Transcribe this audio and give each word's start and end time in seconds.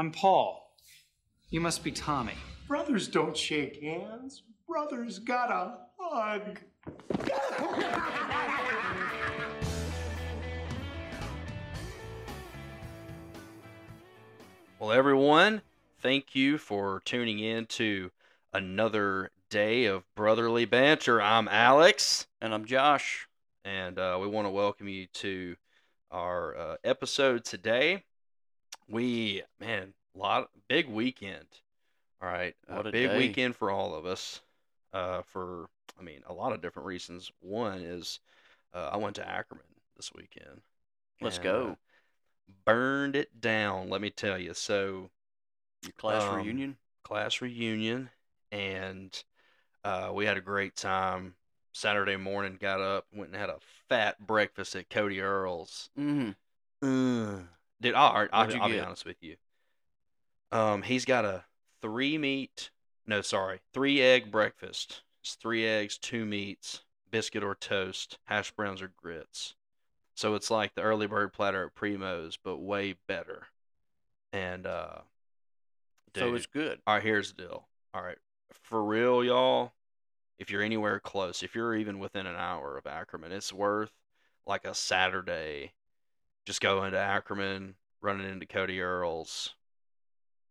I'm 0.00 0.10
Paul. 0.12 0.72
You 1.50 1.60
must 1.60 1.84
be 1.84 1.92
Tommy. 1.92 2.32
Brothers 2.66 3.06
don't 3.06 3.36
shake 3.36 3.82
hands. 3.82 4.44
Brothers 4.66 5.18
gotta 5.18 5.74
hug. 5.98 6.58
Well, 14.78 14.92
everyone, 14.92 15.60
thank 16.00 16.34
you 16.34 16.56
for 16.56 17.02
tuning 17.04 17.38
in 17.38 17.66
to 17.66 18.10
another 18.52 19.30
day 19.50 19.84
of 19.84 20.04
brotherly 20.14 20.64
banter. 20.64 21.20
I'm 21.20 21.48
Alex, 21.48 22.26
And 22.40 22.54
I'm 22.54 22.64
Josh. 22.64 23.28
and 23.64 23.98
uh, 23.98 24.18
we 24.20 24.26
want 24.26 24.46
to 24.46 24.50
welcome 24.50 24.88
you 24.88 25.06
to 25.14 25.56
our 26.10 26.56
uh, 26.56 26.76
episode 26.82 27.44
today. 27.44 28.04
We, 28.90 29.42
man, 29.60 29.94
lot 30.14 30.50
big 30.68 30.88
weekend. 30.88 31.46
All 32.22 32.28
right, 32.28 32.54
What 32.66 32.86
a 32.86 32.92
big 32.92 33.10
day. 33.10 33.18
weekend 33.18 33.56
for 33.56 33.70
all 33.70 33.94
of 33.94 34.04
us. 34.04 34.40
Uh, 34.92 35.22
for 35.22 35.68
I 35.98 36.02
mean, 36.02 36.20
a 36.26 36.32
lot 36.32 36.52
of 36.52 36.60
different 36.60 36.86
reasons. 36.86 37.30
One 37.40 37.80
is 37.80 38.20
uh, 38.74 38.90
I 38.92 38.96
went 38.96 39.16
to 39.16 39.28
Ackerman 39.28 39.64
this 39.96 40.12
weekend. 40.14 40.60
Let's 41.20 41.36
and, 41.36 41.44
go. 41.44 41.68
uh, 41.70 41.74
burned 42.64 43.16
it 43.16 43.40
down. 43.40 43.88
Let 43.88 44.00
me 44.00 44.10
tell 44.10 44.38
you. 44.38 44.52
So 44.54 45.10
Your 45.82 45.92
class 45.96 46.22
um, 46.22 46.36
reunion. 46.36 46.76
class 47.04 47.40
reunion, 47.40 48.10
and 48.52 49.22
uh, 49.84 50.10
we 50.12 50.26
had 50.26 50.36
a 50.36 50.42
great 50.42 50.76
time. 50.76 51.34
Saturday 51.72 52.16
morning, 52.16 52.58
got 52.60 52.80
up, 52.80 53.06
went 53.14 53.30
and 53.30 53.40
had 53.40 53.48
a 53.48 53.58
fat 53.88 54.26
breakfast 54.26 54.74
at 54.74 54.90
Cody 54.90 55.20
Earl's. 55.20 55.88
Mm-hmm. 55.98 56.30
Ugh. 56.82 57.42
Dude, 57.80 57.94
I'll, 57.94 58.28
I'll, 58.32 58.46
What'd 58.46 58.60
I'll 58.60 58.68
be 58.68 58.78
honest 58.80 59.04
with 59.04 59.16
you. 59.22 59.36
Um, 60.52 60.82
he's 60.82 61.04
got 61.04 61.24
a 61.24 61.44
three 61.80 62.18
meat, 62.18 62.70
no, 63.06 63.22
sorry, 63.22 63.60
three 63.72 64.00
egg 64.00 64.30
breakfast. 64.30 65.02
It's 65.22 65.34
three 65.34 65.66
eggs, 65.66 65.98
two 65.98 66.24
meats, 66.24 66.82
biscuit 67.10 67.44
or 67.44 67.54
toast, 67.54 68.18
hash 68.24 68.50
browns 68.52 68.82
or 68.82 68.92
grits. 68.96 69.54
So 70.14 70.34
it's 70.34 70.50
like 70.50 70.74
the 70.74 70.82
early 70.82 71.06
bird 71.06 71.32
platter 71.32 71.64
at 71.66 71.74
Primo's, 71.74 72.36
but 72.42 72.58
way 72.58 72.96
better. 73.06 73.46
And 74.32 74.66
uh, 74.66 74.98
So 76.16 76.34
it's 76.34 76.46
good. 76.46 76.80
all 76.86 76.94
right, 76.94 77.02
here's 77.02 77.32
the 77.32 77.42
deal. 77.42 77.68
All 77.94 78.02
right, 78.02 78.18
for 78.52 78.82
real, 78.84 79.24
y'all. 79.24 79.72
If 80.38 80.50
you're 80.50 80.62
anywhere 80.62 81.00
close, 81.00 81.42
if 81.42 81.54
you're 81.54 81.74
even 81.74 81.98
within 81.98 82.26
an 82.26 82.36
hour 82.36 82.78
of 82.78 82.86
Ackerman, 82.86 83.32
it's 83.32 83.52
worth 83.52 83.92
like 84.46 84.64
a 84.64 84.74
Saturday. 84.74 85.72
Just 86.46 86.60
going 86.60 86.92
to 86.92 86.98
Ackerman, 86.98 87.74
running 88.00 88.28
into 88.28 88.46
Cody 88.46 88.80
Earl's, 88.80 89.54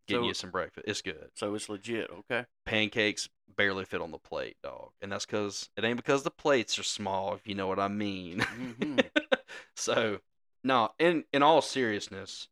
getting 0.08 0.24
So- 0.24 0.28
you 0.28 0.34
some 0.34 0.52
breakfast. 0.52 0.88
It's 0.88 1.02
good. 1.02 1.30
So 1.36 1.56
it's 1.56 1.70
legit. 1.70 2.10
Okay. 2.12 2.46
Pancakes 2.66 3.28
barely 3.58 3.86
fit 3.86 4.02
on 4.02 4.12
the 4.12 4.20
plate, 4.20 4.58
dog, 4.64 4.92
and 5.02 5.12
that's 5.12 5.26
because 5.26 5.70
it 5.76 5.84
ain't 5.84 5.98
because 5.98 6.24
the 6.24 6.32
plates 6.32 6.78
are 6.80 6.84
small. 6.84 7.34
If 7.34 7.48
you 7.48 7.56
know 7.56 7.68
what 7.68 7.80
I 7.80 7.88
mean. 7.88 8.40
Mhm. 8.40 9.10
so, 9.76 10.20
no, 10.64 10.92
in 11.00 11.26
in 11.34 11.42
all 11.44 11.62
seriousness, 11.62 12.48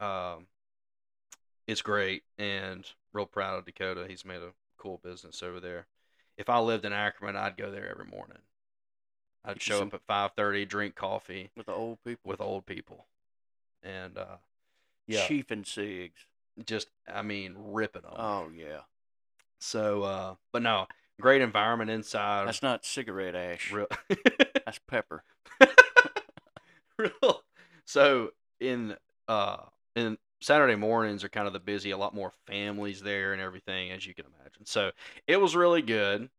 um, 0.00 0.46
it's 1.66 1.82
great 1.82 2.24
and 2.38 2.84
real 3.12 3.26
proud 3.26 3.58
of 3.58 3.64
Dakota. 3.66 4.06
He's 4.08 4.24
made 4.24 4.42
a 4.42 4.52
cool 4.76 4.98
business 5.02 5.42
over 5.42 5.60
there. 5.60 5.86
If 6.36 6.48
I 6.48 6.58
lived 6.58 6.84
in 6.84 6.92
Ackerman, 6.92 7.36
I'd 7.36 7.56
go 7.56 7.70
there 7.70 7.88
every 7.88 8.06
morning. 8.06 8.38
I'd 9.44 9.62
show 9.62 9.82
up 9.82 9.94
at 9.94 10.02
five 10.06 10.32
thirty, 10.36 10.64
drink 10.64 10.94
coffee 10.94 11.50
With 11.56 11.66
the 11.66 11.72
old 11.72 11.98
people. 12.04 12.28
with 12.30 12.40
old 12.40 12.66
people, 12.66 13.06
and 13.82 14.18
uh, 14.18 14.36
yeah, 15.06 15.26
Chief 15.26 15.50
and 15.50 15.64
Sigs. 15.64 16.26
just 16.66 16.88
I 17.12 17.22
mean 17.22 17.54
ripping 17.58 18.02
them. 18.02 18.12
Oh 18.16 18.48
yeah. 18.54 18.80
So, 19.60 20.02
uh, 20.02 20.34
but 20.52 20.62
no, 20.62 20.86
great 21.20 21.42
environment 21.42 21.90
inside. 21.90 22.48
That's 22.48 22.62
not 22.62 22.84
cigarette 22.84 23.34
ash. 23.34 23.72
real. 23.72 23.86
That's 24.64 24.78
pepper. 24.86 25.22
real. 26.98 27.42
So 27.84 28.30
in 28.60 28.96
uh 29.28 29.58
in 29.96 30.18
Saturday 30.40 30.76
mornings 30.76 31.22
are 31.24 31.28
kind 31.28 31.46
of 31.46 31.52
the 31.52 31.60
busy, 31.60 31.90
a 31.90 31.98
lot 31.98 32.14
more 32.14 32.32
families 32.46 33.02
there 33.02 33.32
and 33.32 33.42
everything, 33.42 33.90
as 33.90 34.06
you 34.06 34.14
can 34.14 34.24
imagine. 34.26 34.64
So 34.64 34.92
it 35.26 35.38
was 35.40 35.54
really 35.54 35.82
good. 35.82 36.30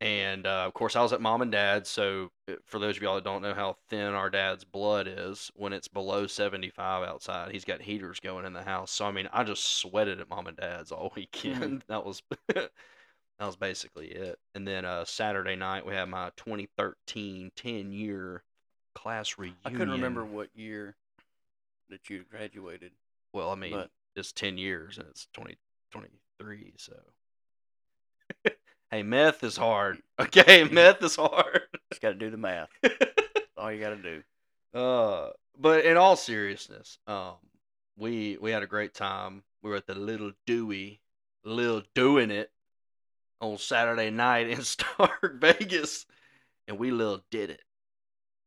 And 0.00 0.46
uh, 0.46 0.64
of 0.66 0.74
course, 0.74 0.94
I 0.94 1.02
was 1.02 1.14
at 1.14 1.22
mom 1.22 1.40
and 1.40 1.50
dad's. 1.50 1.88
So 1.88 2.30
uh, 2.48 2.54
for 2.66 2.78
those 2.78 2.96
of 2.96 3.02
y'all 3.02 3.14
that 3.14 3.24
don't 3.24 3.40
know 3.40 3.54
how 3.54 3.76
thin 3.88 4.12
our 4.12 4.28
dad's 4.28 4.64
blood 4.64 5.06
is, 5.08 5.50
when 5.56 5.72
it's 5.72 5.88
below 5.88 6.26
75 6.26 7.08
outside, 7.08 7.50
he's 7.50 7.64
got 7.64 7.80
heaters 7.80 8.20
going 8.20 8.44
in 8.44 8.52
the 8.52 8.62
house. 8.62 8.90
So 8.90 9.06
I 9.06 9.10
mean, 9.12 9.28
I 9.32 9.42
just 9.42 9.76
sweated 9.78 10.20
at 10.20 10.28
mom 10.28 10.48
and 10.48 10.56
dad's 10.56 10.92
all 10.92 11.12
weekend. 11.16 11.82
That 11.88 12.04
was 12.04 12.22
that 12.54 12.70
was 13.40 13.56
basically 13.56 14.08
it. 14.08 14.38
And 14.54 14.68
then 14.68 14.84
uh, 14.84 15.06
Saturday 15.06 15.56
night 15.56 15.86
we 15.86 15.94
had 15.94 16.10
my 16.10 16.30
2013 16.36 17.52
10 17.56 17.92
year 17.92 18.42
class 18.94 19.38
reunion. 19.38 19.58
I 19.64 19.70
couldn't 19.70 19.90
remember 19.90 20.24
what 20.26 20.50
year 20.54 20.94
that 21.88 22.10
you 22.10 22.24
graduated. 22.30 22.92
Well, 23.32 23.50
I 23.50 23.54
mean, 23.54 23.72
but- 23.72 23.90
it's 24.14 24.32
10 24.32 24.56
years 24.56 24.96
and 24.98 25.06
it's 25.08 25.26
2023, 25.34 26.74
so. 26.78 26.94
hey, 28.90 29.02
meth 29.02 29.42
is 29.44 29.56
hard. 29.56 29.98
Okay, 30.18 30.64
meth 30.64 31.02
is 31.02 31.16
hard. 31.16 31.60
Just 31.92 32.00
got 32.00 32.08
to 32.08 32.14
do 32.14 32.30
the 32.30 32.38
math. 32.38 32.70
All 33.58 33.70
you 33.70 33.78
got 33.78 33.90
to 33.90 33.96
do. 34.02 34.22
uh, 34.78 35.30
but 35.58 35.84
in 35.84 35.98
all 35.98 36.16
seriousness, 36.16 36.98
um, 37.06 37.34
we 37.98 38.38
we 38.40 38.50
had 38.50 38.62
a 38.62 38.66
great 38.66 38.94
time. 38.94 39.42
We 39.62 39.70
were 39.70 39.76
at 39.76 39.86
the 39.86 39.94
Little 39.94 40.32
Dooey, 40.46 41.00
Little 41.44 41.82
Doing 41.94 42.30
It, 42.30 42.50
on 43.40 43.58
Saturday 43.58 44.10
night 44.10 44.48
in 44.48 44.62
Stark 44.62 45.40
Vegas, 45.40 46.06
and 46.68 46.78
we 46.78 46.90
little 46.90 47.22
did 47.30 47.50
it. 47.50 47.62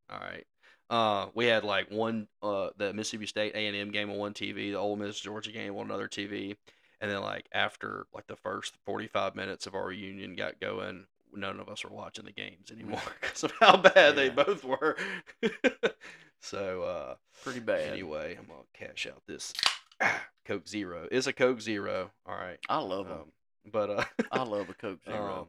All 0.10 0.20
right. 0.20 0.46
Uh, 0.90 1.28
we 1.36 1.46
had 1.46 1.64
like 1.64 1.92
one 1.92 2.28
uh 2.42 2.70
the 2.78 2.94
Mississippi 2.94 3.28
State 3.28 3.54
A 3.56 3.68
and 3.68 3.76
M 3.76 3.92
game 3.92 4.10
on 4.10 4.18
one 4.18 4.34
TV, 4.34 4.72
the 4.72 4.76
Ole 4.76 4.96
Miss 4.96 5.20
Georgia 5.20 5.52
game 5.52 5.76
on 5.76 5.86
another 5.86 6.08
TV, 6.08 6.56
and 7.02 7.10
then 7.10 7.22
like 7.22 7.48
after 7.54 8.08
like 8.14 8.28
the 8.28 8.36
first 8.36 8.76
forty 8.86 9.08
five 9.08 9.36
minutes 9.36 9.68
of 9.68 9.76
our 9.76 9.88
reunion 9.88 10.36
got 10.36 10.60
going, 10.60 11.06
none 11.34 11.60
of 11.60 11.70
us 11.70 11.84
were 11.84 11.96
watching 11.96 12.26
the 12.26 12.32
games 12.32 12.72
anymore 12.72 13.02
because 13.22 13.44
of 13.44 13.52
how 13.60 13.78
bad 13.78 14.16
they 14.16 14.30
both 14.30 14.64
were. 14.64 14.98
so 16.42 16.84
uh, 16.84 17.16
Pretty 17.44 17.60
bad. 17.60 17.92
anyway, 17.92 18.38
I'm 18.40 18.48
gonna 18.48 18.62
cash 18.74 19.08
out 19.08 19.22
this 19.28 19.54
Coke 20.46 20.68
Zero. 20.68 21.08
It's 21.12 21.28
a 21.28 21.34
Coke 21.34 21.62
Zero. 21.62 22.12
All 22.26 22.36
right. 22.36 22.60
I 22.68 22.80
love 22.80 23.08
them. 23.08 23.18
Um, 23.20 23.32
but 23.72 23.90
uh, 23.90 24.04
I 24.32 24.44
love 24.44 24.70
a 24.70 24.74
Coke 24.74 25.04
Zero. 25.06 25.42
um, 25.42 25.48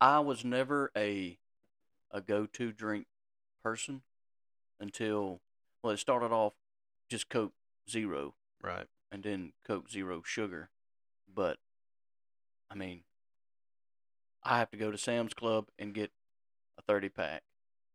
I 0.00 0.20
was 0.20 0.44
never 0.44 0.90
a 0.96 1.38
a 2.10 2.20
go 2.20 2.46
to 2.46 2.72
drink 2.72 3.06
person 3.62 4.02
until 4.80 5.40
well, 5.82 5.92
it 5.92 5.98
started 5.98 6.32
off 6.32 6.54
just 7.08 7.28
Coke 7.28 7.52
Zero 7.88 8.34
right. 8.62 8.86
And 9.12 9.22
then 9.22 9.52
Coke 9.66 9.90
Zero 9.90 10.22
sugar. 10.24 10.70
But 11.32 11.58
I 12.70 12.74
mean, 12.74 13.02
I 14.44 14.58
have 14.58 14.70
to 14.70 14.76
go 14.76 14.90
to 14.90 14.98
Sam's 14.98 15.34
Club 15.34 15.66
and 15.78 15.94
get 15.94 16.10
a 16.78 16.82
thirty 16.82 17.08
pack 17.08 17.42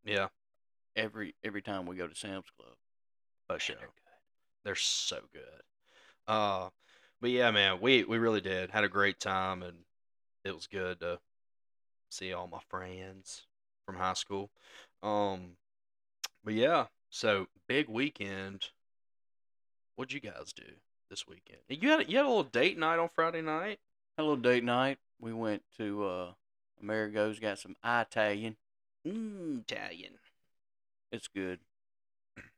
Yeah. 0.04 0.28
every 0.96 1.36
every 1.44 1.62
time 1.62 1.86
we 1.86 1.96
go 1.96 2.08
to 2.08 2.16
Sam's 2.16 2.50
Club. 2.58 2.76
Man, 3.50 3.60
show. 3.60 3.74
they're 3.74 3.88
good. 3.88 3.94
They're 4.64 4.76
so 4.76 5.20
good. 5.32 5.62
Uh, 6.28 6.70
but 7.22 7.30
yeah, 7.30 7.52
man, 7.52 7.80
we 7.82 8.04
we 8.04 8.18
really 8.18 8.42
did 8.42 8.72
had 8.72 8.84
a 8.84 8.90
great 8.90 9.20
time, 9.20 9.64
and 9.64 9.78
it 10.44 10.54
was 10.54 10.68
good 10.68 11.00
to 11.02 11.20
see 12.10 12.34
all 12.34 12.48
my 12.48 12.60
friends 12.70 13.46
from 13.86 13.96
high 13.96 14.14
school. 14.14 14.50
Um, 15.04 15.58
but 16.44 16.54
yeah, 16.54 16.86
so 17.10 17.48
big 17.68 17.88
weekend. 17.90 18.70
What'd 19.96 20.14
you 20.14 20.20
guys 20.20 20.52
do 20.54 20.64
this 21.10 21.28
weekend? 21.28 21.60
You 21.70 21.90
had 21.90 22.02
a- 22.02 22.10
you 22.10 22.18
had 22.18 22.26
a 22.26 22.30
little 22.30 22.44
date 22.44 22.78
night 22.78 23.00
on 23.00 23.10
Friday 23.10 23.42
night. 23.42 23.80
Had 24.18 24.24
a 24.24 24.26
little 24.26 24.36
date 24.38 24.64
night. 24.64 25.00
We 25.20 25.34
went 25.34 25.64
to 25.78 26.04
uh, 26.06 26.34
Amerigo's, 26.82 27.40
got 27.40 27.60
some 27.60 27.76
Italian. 27.84 28.58
Mm, 29.06 29.62
Italian. 29.62 30.14
It's 31.12 31.28
good. 31.28 31.60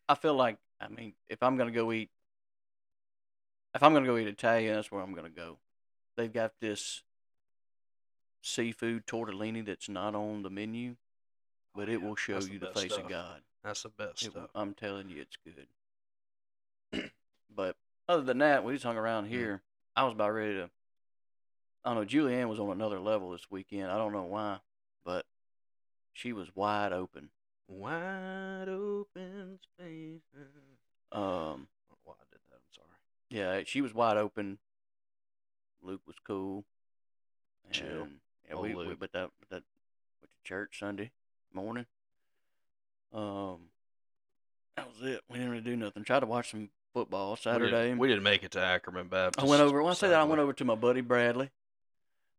I 0.09 0.15
feel 0.15 0.33
like 0.35 0.57
I 0.79 0.87
mean, 0.87 1.13
if 1.27 1.41
I'm 1.43 1.57
gonna 1.57 1.71
go 1.71 1.91
eat, 1.91 2.09
if 3.75 3.83
I'm 3.83 3.93
gonna 3.93 4.05
go 4.05 4.17
eat 4.17 4.27
Italian, 4.27 4.75
that's 4.75 4.91
where 4.91 5.01
I'm 5.01 5.13
gonna 5.13 5.29
go. 5.29 5.57
They've 6.15 6.31
got 6.31 6.53
this 6.59 7.03
seafood 8.41 9.05
tortellini 9.05 9.65
that's 9.65 9.89
not 9.89 10.15
on 10.15 10.41
the 10.43 10.49
menu, 10.49 10.95
but 11.75 11.89
it 11.89 12.01
will 12.01 12.15
show 12.15 12.35
That's 12.35 12.49
you 12.49 12.59
the 12.59 12.67
face 12.67 12.93
stuff. 12.93 13.03
of 13.03 13.09
God. 13.09 13.41
That's 13.63 13.83
the 13.83 13.89
best 13.89 14.23
It 14.23 14.31
stuff. 14.31 14.49
I'm 14.55 14.73
telling 14.73 15.09
you, 15.09 15.21
it's 15.21 15.37
good. 16.93 17.11
but 17.55 17.75
other 18.09 18.21
than 18.23 18.37
that, 18.39 18.63
we 18.63 18.73
just 18.73 18.85
hung 18.85 18.97
around 18.97 19.25
Mm. 19.25 19.29
here. 19.29 19.61
I 19.95 20.03
was 20.03 20.13
about 20.13 20.31
ready 20.31 20.53
to. 20.55 20.69
I 21.83 21.93
don't 21.93 22.01
know. 22.03 22.05
Julianne 22.05 22.49
was 22.49 22.59
on 22.59 22.69
another 22.71 22.99
level 22.99 23.31
this 23.31 23.49
weekend. 23.49 23.89
I 23.91 23.97
don't 23.97 24.11
know 24.13 24.23
why, 24.23 24.59
but 25.03 25.25
she 26.13 26.33
was 26.33 26.53
wide 26.55 26.91
open. 26.93 27.29
Wide 27.67 28.67
open 28.69 29.59
space. 29.61 30.21
Um, 31.11 31.67
Why 32.03 32.13
I 32.19 32.23
did 32.31 32.39
that? 32.49 32.55
I'm 32.55 32.73
sorry. 32.75 32.87
Yeah, 33.29 33.63
she 33.65 33.81
was 33.81 33.93
wide 33.93 34.17
open. 34.17 34.59
Luke 35.81 36.01
was 36.05 36.15
cool. 36.25 36.65
Chill. 37.71 38.03
And, 38.03 38.19
yeah, 38.47 38.55
Old 38.55 38.63
we, 38.67 38.75
we 38.75 38.85
Luke. 38.85 38.99
but 38.99 39.11
that 39.13 39.29
but 39.39 39.49
that 39.49 39.63
went 40.21 40.31
to 40.31 40.43
church 40.47 40.79
Sunday 40.79 41.11
morning. 41.53 41.85
Um, 43.13 43.69
that 44.75 44.87
was 44.87 45.01
it. 45.01 45.21
We 45.29 45.35
didn't 45.37 45.51
really 45.51 45.63
do 45.63 45.75
nothing. 45.75 46.03
Tried 46.03 46.21
to 46.21 46.25
watch 46.25 46.51
some 46.51 46.69
football 46.97 47.31
We 47.31 47.37
Saturday. 47.37 47.83
didn't, 47.83 47.99
we 47.99 48.07
didn't 48.07 48.23
make 48.23 48.43
it 48.43 48.51
to 48.51 48.59
Ackerman 48.59 49.07
Baptist. 49.07 49.45
I 49.45 49.47
went 49.49 49.61
over. 49.61 49.83
When 49.83 49.91
I 49.91 49.95
say 49.95 50.07
that, 50.09 50.19
I 50.19 50.23
went 50.23 50.41
over 50.41 50.53
to 50.53 50.65
my 50.65 50.73
buddy 50.75 51.01
Bradley. 51.01 51.51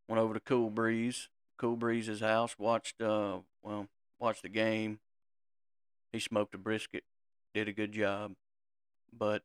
Went 0.09 0.21
over 0.21 0.33
to 0.33 0.39
Cool 0.41 0.69
Breeze, 0.69 1.29
Cool 1.57 1.77
Breeze's 1.77 2.19
house. 2.19 2.55
Watched, 2.59 3.01
uh, 3.01 3.37
well, 3.61 3.87
watched 4.19 4.41
the 4.41 4.49
game. 4.49 4.99
He 6.11 6.19
smoked 6.19 6.55
a 6.55 6.57
brisket, 6.57 7.03
did 7.53 7.67
a 7.69 7.71
good 7.71 7.93
job, 7.93 8.33
but 9.17 9.43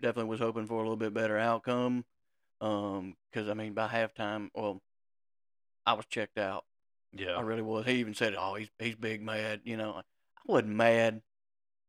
definitely 0.00 0.28
was 0.28 0.40
hoping 0.40 0.66
for 0.66 0.74
a 0.74 0.82
little 0.82 0.96
bit 0.96 1.14
better 1.14 1.38
outcome. 1.38 2.04
Um, 2.60 3.16
because 3.30 3.48
I 3.48 3.54
mean, 3.54 3.72
by 3.72 3.88
halftime, 3.88 4.50
well, 4.54 4.82
I 5.86 5.94
was 5.94 6.04
checked 6.06 6.36
out. 6.38 6.64
Yeah. 7.16 7.36
I 7.36 7.40
really 7.40 7.62
was. 7.62 7.86
He 7.86 7.94
even 7.94 8.14
said, 8.14 8.34
"Oh, 8.38 8.54
he's 8.54 8.68
he's 8.78 8.96
big 8.96 9.22
mad." 9.22 9.60
You 9.64 9.76
know, 9.76 9.92
I 9.92 10.02
wasn't 10.46 10.74
mad. 10.74 11.22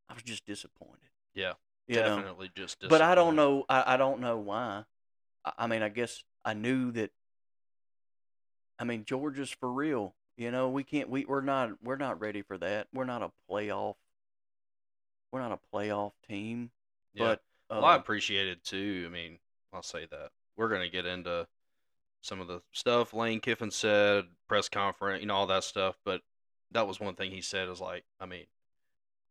I 0.09 0.13
was 0.13 0.23
just 0.23 0.45
disappointed. 0.45 1.09
Yeah. 1.33 1.53
Know? 1.87 1.95
Definitely 1.95 2.51
just. 2.55 2.77
but 2.87 3.01
I 3.01 3.15
don't 3.15 3.35
know. 3.35 3.65
I, 3.69 3.93
I 3.93 3.97
don't 3.97 4.21
know 4.21 4.37
why. 4.37 4.83
I, 5.43 5.51
I 5.59 5.67
mean, 5.67 5.81
I 5.81 5.89
guess 5.89 6.23
I 6.43 6.53
knew 6.53 6.91
that. 6.93 7.11
I 8.79 8.85
mean, 8.85 9.05
Georgia's 9.05 9.51
for 9.51 9.71
real. 9.71 10.15
You 10.37 10.51
know, 10.51 10.69
we 10.69 10.83
can't. 10.83 11.09
We 11.09 11.25
we're 11.25 11.41
not. 11.41 11.71
We're 11.83 11.97
not 11.97 12.19
ready 12.19 12.41
for 12.41 12.57
that. 12.57 12.87
We're 12.93 13.05
not 13.05 13.21
a 13.21 13.31
playoff. 13.49 13.95
We're 15.31 15.41
not 15.41 15.51
a 15.51 15.75
playoff 15.75 16.11
team. 16.27 16.71
Yeah. 17.13 17.25
But 17.25 17.41
Well, 17.69 17.85
I 17.85 17.95
um, 17.95 18.01
appreciate 18.01 18.47
it 18.47 18.63
too. 18.63 19.05
I 19.07 19.11
mean, 19.11 19.39
I'll 19.73 19.83
say 19.83 20.07
that 20.09 20.29
we're 20.55 20.69
gonna 20.69 20.89
get 20.89 21.05
into 21.05 21.47
some 22.21 22.39
of 22.39 22.47
the 22.47 22.61
stuff 22.71 23.13
Lane 23.13 23.41
Kiffin 23.41 23.69
said, 23.69 24.25
press 24.47 24.69
conference, 24.69 25.21
you 25.21 25.27
know, 25.27 25.35
all 25.35 25.47
that 25.47 25.63
stuff. 25.63 25.95
But 26.05 26.21
that 26.71 26.87
was 26.87 26.99
one 26.99 27.15
thing 27.15 27.31
he 27.31 27.41
said 27.41 27.69
is 27.69 27.81
like, 27.81 28.05
I 28.19 28.25
mean, 28.25 28.45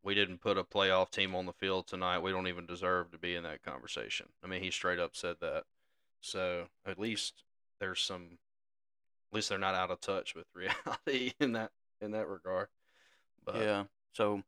we 0.03 0.15
didn't 0.15 0.41
put 0.41 0.59
a 0.59 0.65
playoff 0.65 1.11
team 1.11 1.35
on 1.35 1.47
the 1.47 1.53
field 1.53 1.87
tonight. 1.87 2.19
We 2.21 2.31
don't 2.33 2.49
even 2.49 2.67
deserve 2.67 3.11
to 3.13 3.19
be 3.19 3.35
in 3.35 3.43
that 3.45 3.63
conversation. 3.63 4.27
I 4.43 4.49
mean, 4.49 4.63
he 4.63 4.71
straight 4.71 4.99
up 4.99 5.15
said 5.15 5.37
that. 5.41 5.65
So 6.21 6.67
at 6.87 6.99
least 6.99 7.45
there's 7.79 8.01
some, 8.01 8.39
at 9.31 9.37
least 9.37 9.49
they're 9.49 9.59
not 9.59 9.75
out 9.75 9.91
of 9.91 10.01
touch 10.01 10.35
with 10.35 10.47
reality 10.55 11.33
in 11.41 11.53
that 11.53 11.71
in 12.01 12.13
that 12.13 12.29
regard. 12.29 12.69
But 13.45 13.57
yeah. 13.57 13.85
So 14.13 14.43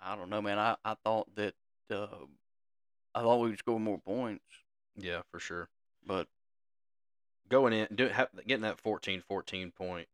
I 0.00 0.16
don't 0.16 0.30
know, 0.30 0.42
man. 0.42 0.58
I 0.58 0.76
I 0.84 0.94
thought 1.04 1.34
that 1.36 1.54
uh, 1.90 2.06
I 3.14 3.20
thought 3.22 3.40
we 3.40 3.50
would 3.50 3.58
score 3.58 3.80
more 3.80 3.98
points, 3.98 4.44
yeah, 4.96 5.22
for 5.30 5.38
sure. 5.40 5.68
but 6.06 6.28
going 7.48 7.72
in 7.72 7.88
do, 7.94 8.10
ha, 8.10 8.26
getting 8.46 8.62
that 8.62 8.76
14-14 8.84 9.74
point 9.74 10.06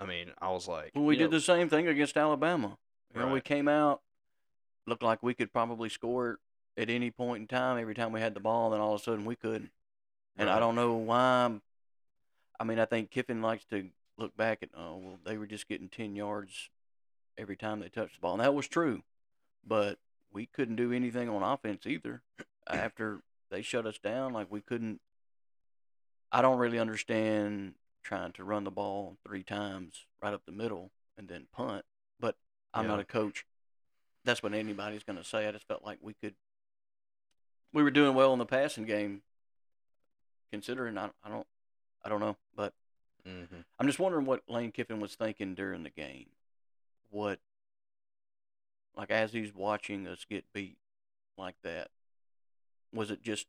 i 0.00 0.04
mean 0.04 0.32
i 0.40 0.50
was 0.50 0.66
like 0.66 0.90
Well, 0.96 1.04
we 1.04 1.16
did 1.16 1.30
know, 1.30 1.36
the 1.36 1.40
same 1.40 1.68
thing 1.68 1.86
against 1.86 2.16
Alabama. 2.16 2.76
You 3.16 3.22
know, 3.22 3.32
we 3.32 3.40
came 3.40 3.66
out, 3.66 4.02
looked 4.86 5.02
like 5.02 5.22
we 5.22 5.32
could 5.32 5.52
probably 5.52 5.88
score 5.88 6.38
at 6.76 6.90
any 6.90 7.10
point 7.10 7.40
in 7.40 7.46
time. 7.46 7.78
Every 7.78 7.94
time 7.94 8.12
we 8.12 8.20
had 8.20 8.34
the 8.34 8.40
ball, 8.40 8.70
then 8.70 8.80
all 8.80 8.94
of 8.94 9.00
a 9.00 9.04
sudden 9.04 9.24
we 9.24 9.36
couldn't. 9.36 9.70
And 10.36 10.50
I 10.50 10.60
don't 10.60 10.74
know 10.74 10.94
why. 10.94 11.58
I 12.60 12.64
mean, 12.64 12.78
I 12.78 12.84
think 12.84 13.10
Kiffin 13.10 13.40
likes 13.40 13.64
to 13.66 13.88
look 14.18 14.36
back 14.36 14.62
at, 14.62 14.68
oh, 14.76 14.96
well, 14.96 15.18
they 15.24 15.38
were 15.38 15.46
just 15.46 15.66
getting 15.66 15.88
10 15.88 16.14
yards 16.14 16.68
every 17.38 17.56
time 17.56 17.80
they 17.80 17.88
touched 17.88 18.16
the 18.16 18.20
ball. 18.20 18.34
And 18.34 18.42
that 18.42 18.54
was 18.54 18.68
true. 18.68 19.02
But 19.66 19.98
we 20.30 20.46
couldn't 20.46 20.76
do 20.76 20.92
anything 20.92 21.28
on 21.28 21.42
offense 21.42 21.86
either. 21.86 22.22
After 22.68 23.20
they 23.50 23.62
shut 23.62 23.86
us 23.86 23.98
down, 23.98 24.32
like 24.32 24.48
we 24.50 24.60
couldn't. 24.60 25.00
I 26.30 26.42
don't 26.42 26.58
really 26.58 26.78
understand 26.78 27.74
trying 28.02 28.32
to 28.32 28.44
run 28.44 28.64
the 28.64 28.70
ball 28.70 29.16
three 29.24 29.42
times 29.42 30.04
right 30.22 30.34
up 30.34 30.42
the 30.44 30.52
middle 30.52 30.90
and 31.16 31.28
then 31.28 31.46
punt. 31.52 31.84
I'm 32.80 32.86
not 32.88 33.00
a 33.00 33.04
coach. 33.04 33.44
That's 34.24 34.42
what 34.42 34.54
anybody's 34.54 35.04
going 35.04 35.18
to 35.18 35.24
say. 35.24 35.46
I 35.46 35.52
just 35.52 35.66
felt 35.68 35.84
like 35.84 35.98
we 36.00 36.14
could. 36.14 36.34
We 37.72 37.82
were 37.82 37.90
doing 37.90 38.14
well 38.14 38.32
in 38.32 38.38
the 38.38 38.46
passing 38.46 38.84
game, 38.84 39.22
considering 40.50 40.96
I, 40.98 41.10
I 41.22 41.28
don't, 41.28 41.46
I 42.04 42.08
don't 42.08 42.20
know, 42.20 42.36
but 42.54 42.72
Mhm. 43.26 43.64
I'm 43.78 43.86
just 43.86 43.98
wondering 43.98 44.24
what 44.24 44.48
Lane 44.48 44.70
Kiffin 44.72 45.00
was 45.00 45.14
thinking 45.16 45.54
during 45.54 45.82
the 45.82 45.90
game. 45.90 46.26
What, 47.10 47.40
like 48.96 49.10
as 49.10 49.32
he's 49.32 49.52
watching 49.54 50.06
us 50.06 50.24
get 50.24 50.44
beat 50.52 50.78
like 51.36 51.56
that, 51.62 51.90
was 52.92 53.10
it 53.10 53.22
just, 53.22 53.46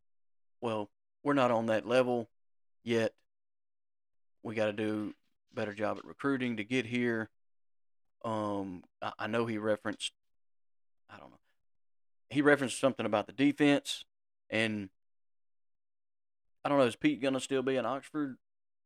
well, 0.62 0.90
we're 1.24 1.34
not 1.34 1.52
on 1.52 1.68
that 1.68 1.88
level 1.88 2.28
yet. 2.84 3.14
We 4.44 4.56
got 4.56 4.66
to 4.66 4.74
do 4.74 5.14
better 5.54 5.74
job 5.74 5.98
at 6.00 6.06
recruiting 6.06 6.58
to 6.58 6.64
get 6.64 6.88
here. 6.88 7.30
Um, 8.28 8.84
I, 9.02 9.14
I 9.20 9.28
know 9.28 9.46
he 9.46 9.58
referenced, 9.58 10.12
I 11.10 11.18
don't 11.18 11.30
know, 11.30 11.40
he 12.30 12.42
referenced 12.42 12.80
something 12.80 13.06
about 13.06 13.26
the 13.28 13.32
defense, 13.34 14.04
and 14.50 14.90
I 16.66 16.70
don't 16.70 16.78
know. 16.78 16.86
Is 16.86 16.96
Pete 16.98 17.22
gonna 17.22 17.40
still 17.40 17.62
be 17.62 17.78
in 17.78 17.86
Oxford? 17.86 18.38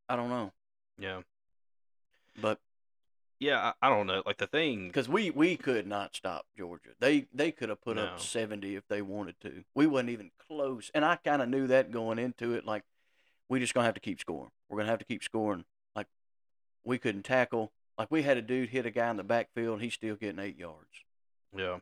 I 0.07 0.15
don't 0.15 0.29
know, 0.29 0.51
yeah 0.99 1.21
but 2.39 2.59
yeah 3.39 3.73
I, 3.81 3.87
I 3.87 3.89
don't 3.89 4.07
know 4.07 4.21
like 4.25 4.37
the 4.37 4.47
thing 4.47 4.87
because 4.87 5.09
we 5.09 5.31
we 5.31 5.57
could 5.57 5.87
not 5.87 6.15
stop 6.15 6.45
Georgia. 6.57 6.91
They 6.99 7.25
they 7.33 7.51
could 7.51 7.69
have 7.69 7.81
put 7.81 7.95
No. 7.95 8.03
up 8.03 8.19
seventy 8.19 8.75
if 8.75 8.87
they 8.87 9.01
wanted 9.01 9.39
to. 9.41 9.63
We 9.73 9.87
wasn't 9.87 10.11
even 10.11 10.31
close, 10.47 10.91
and 10.93 11.03
I 11.03 11.15
kind 11.15 11.41
of 11.41 11.49
knew 11.49 11.67
that 11.67 11.91
going 11.91 12.19
into 12.19 12.53
it. 12.53 12.65
Like 12.65 12.83
we 13.49 13.59
just 13.59 13.73
gonna 13.73 13.85
have 13.85 13.95
to 13.95 14.01
keep 14.01 14.19
scoring. 14.19 14.51
We're 14.69 14.77
gonna 14.77 14.89
have 14.91 14.99
to 14.99 15.05
keep 15.05 15.23
scoring. 15.23 15.65
Like 15.95 16.07
we 16.83 16.97
couldn't 16.99 17.23
tackle. 17.23 17.71
Like 18.01 18.09
we 18.11 18.23
had 18.23 18.37
a 18.37 18.41
dude 18.41 18.69
hit 18.69 18.85
a 18.87 18.91
guy 18.91 19.09
in 19.11 19.17
the 19.17 19.23
backfield, 19.23 19.73
and 19.75 19.81
he's 19.83 19.93
still 19.93 20.15
getting 20.15 20.39
eight 20.39 20.57
yards. 20.57 20.89
yeah 21.55 21.77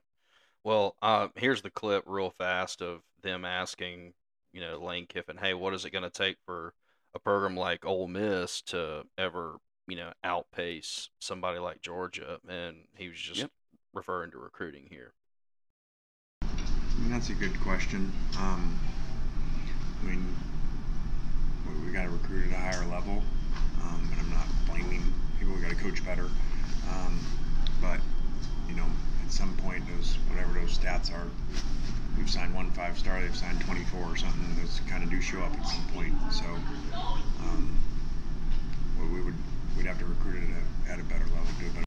well 0.66 0.98
uh 1.02 1.30
here's 1.36 1.62
the 1.62 1.70
clip 1.70 2.04
real 2.06 2.30
fast 2.30 2.82
of 2.82 3.00
them 3.24 3.46
asking 3.46 4.12
you 4.52 4.60
know 4.60 4.78
lane 4.78 5.06
kiffin 5.08 5.38
hey 5.38 5.54
what 5.54 5.74
is 5.74 5.86
it 5.86 5.92
going 5.92 6.04
to 6.04 6.10
take 6.10 6.36
for 6.46 6.74
a 7.16 7.20
program 7.20 7.56
like 7.56 7.86
Ole 7.86 8.08
Miss 8.10 8.62
to 8.64 9.04
ever 9.18 9.56
you 9.88 9.96
know 9.96 10.12
outpace 10.24 11.10
somebody 11.20 11.60
like 11.60 11.82
georgia 11.82 12.40
and 12.50 12.76
he 12.98 13.08
was 13.08 13.18
just 13.18 13.40
Yep. 13.40 13.52
referring 13.94 14.32
to 14.32 14.38
recruiting 14.38 14.88
here 14.90 15.14
I 16.44 17.02
mean, 17.02 17.12
that's 17.12 17.30
a 17.30 17.34
good 17.36 17.58
question. 17.62 18.12
Um, 18.38 18.78
I 20.02 20.06
mean, 20.06 20.36
we, 21.66 21.86
we 21.88 21.94
got 21.94 22.04
to 22.04 22.10
recruit 22.10 22.48
at 22.48 22.52
a 22.52 22.58
higher 22.58 22.86
level, 22.92 23.24
um, 23.82 24.10
and 24.12 24.20
I'm 24.20 24.30
not 24.32 24.48
blaming 24.68 25.09
people. 25.50 25.62
We 25.62 25.68
got 25.68 25.78
to 25.78 25.84
coach 25.84 26.06
better, 26.06 26.30
um, 26.90 27.20
but 27.82 28.00
you 28.68 28.76
know, 28.76 28.86
at 29.26 29.32
some 29.32 29.56
point, 29.58 29.84
those 29.88 30.16
whatever 30.30 30.54
those 30.60 30.78
stats 30.78 31.12
are, 31.12 31.28
we've 32.18 32.30
signed 32.30 32.54
one 32.54 32.72
five 32.72 32.98
star, 32.98 33.22
they've 33.22 33.36
signed 33.36 33.62
24 33.62 34.02
or 34.02 34.16
something. 34.16 34.56
Those 34.62 34.82
kind 34.88 35.04
of 35.04 35.10
do 35.10 35.22
show 35.22 35.40
up 35.40 35.54
at 35.54 35.66
some 35.68 35.88
point. 35.94 36.14
So, 36.32 36.46
um, 37.42 37.80
well, 38.98 39.08
we 39.10 39.22
would 39.22 39.36
we'd 39.78 39.86
have 39.86 40.00
to 40.00 40.06
recruit 40.06 40.44
at 40.44 40.90
a, 40.90 40.94
at 40.94 41.00
a 41.00 41.04
better 41.04 41.26
level, 41.26 41.46
do 41.60 41.68
a 41.68 41.70
better. 41.70 41.86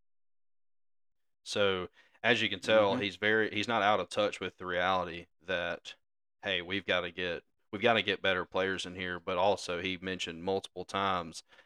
So 1.45 1.89
as 2.23 2.41
you 2.41 2.49
can 2.49 2.61
tell, 2.61 2.95
Mhm. 2.95 3.03
he's 3.03 3.17
very 3.17 3.51
he's 3.51 3.69
not 3.69 3.83
out 3.83 4.01
of 4.01 4.09
touch 4.09 4.41
with 4.41 4.57
the 4.59 4.67
reality 4.67 5.27
that 5.47 5.95
hey, 6.43 6.61
we've 6.63 6.87
got 6.87 7.03
to 7.03 7.11
get 7.11 7.43
we've 7.73 7.83
got 7.83 7.95
to 7.95 8.03
get 8.03 8.23
better 8.23 8.45
players 8.45 8.87
in 8.87 8.95
here, 8.95 9.19
but 9.21 9.37
also 9.37 9.81
he 9.81 9.99
mentioned 10.01 10.43
multiple 10.45 10.85
times 10.85 11.43
y- 11.51 11.62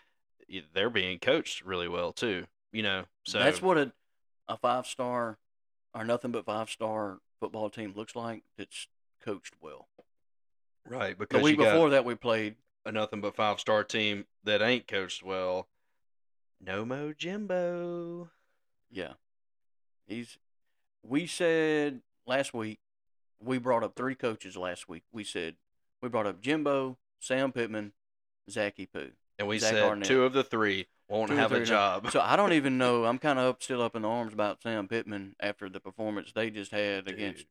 they're 0.75 0.91
being 0.91 1.19
coached 1.19 1.65
really 1.65 1.89
well 1.89 2.13
too, 2.13 2.47
you 2.73 2.83
know. 2.83 3.05
So 3.25 3.39
That's 3.39 3.63
what 3.63 3.79
a 3.79 3.93
a 4.49 4.57
five 4.57 4.87
star 4.87 5.39
or 5.95 6.05
nothing 6.05 6.31
but 6.31 6.45
five 6.45 6.71
star 6.71 7.19
football 7.41 7.71
team 7.71 7.93
looks 7.97 8.15
like. 8.15 8.43
That's 8.57 8.89
coached 9.25 9.55
well. 9.61 9.89
right 10.89 11.19
because 11.19 11.39
The 11.39 11.45
week 11.45 11.59
before 11.59 11.91
that, 11.91 12.05
we 12.05 12.15
played 12.15 12.57
a 12.85 12.93
nothing 12.93 13.21
but 13.21 13.35
five 13.35 13.61
star 13.61 13.83
team 13.83 14.27
that 14.45 14.63
ain't 14.63 14.87
coached 14.87 15.23
well. 15.23 15.69
No 16.61 16.85
mo 16.85 17.13
Jimbo. 17.17 18.31
Yeah. 18.91 19.15
He's 20.07 20.39
we 21.03 21.27
said 21.27 22.01
last 22.27 22.55
week 22.55 22.79
we 23.41 23.59
brought 23.59 23.83
up 23.83 23.95
three 23.97 24.15
coaches 24.15 24.57
last 24.57 24.89
week. 24.89 25.03
We 25.13 25.25
said 25.25 25.57
we 26.01 26.09
brought 26.09 26.27
up 26.27 26.41
Jimbo, 26.41 26.99
Sam 27.19 27.53
Pittman, 27.53 27.93
Zachy 28.51 28.87
Poo. 28.87 29.11
And 29.39 29.49
we 29.49 29.59
Zach 29.59 29.73
said 29.73 29.83
Arnett. 29.83 30.07
two 30.09 30.25
of 30.25 30.33
the 30.33 30.45
three 30.45 30.87
won't 31.09 31.31
Two 31.31 31.37
have 31.37 31.53
a 31.53 31.57
three, 31.57 31.67
job. 31.67 32.11
So 32.11 32.21
I 32.21 32.37
don't 32.37 32.53
even 32.55 32.79
know. 32.79 33.05
I'm 33.05 33.19
kind 33.19 33.39
of 33.39 33.47
up, 33.47 33.63
still 33.63 33.83
up 33.83 33.95
in 33.97 34.03
the 34.03 34.09
arms 34.09 34.33
about 34.33 34.63
Sam 34.63 34.89
Pittman 34.89 35.37
after 35.41 35.69
the 35.69 35.81
performance 35.81 36.33
they 36.33 36.51
just 36.51 36.73
had 36.73 37.05
Dude, 37.05 37.15
against. 37.15 37.47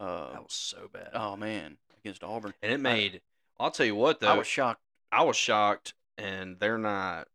Uh, 0.00 0.32
that 0.32 0.42
was 0.42 0.52
so 0.52 0.88
bad. 0.92 1.10
oh 1.14 1.36
man, 1.36 1.76
against 2.02 2.22
Auburn. 2.22 2.54
and 2.62 2.72
it 2.72 2.78
made 2.80 3.20
I'll 3.58 3.70
tell 3.72 3.86
you 3.86 3.96
what 3.96 4.20
though. 4.20 4.28
I 4.28 4.36
was 4.38 4.46
shocked. 4.46 4.80
I 5.10 5.24
was 5.24 5.36
shocked, 5.36 5.94
and 6.16 6.58
they're 6.60 6.78
not. 6.78 7.28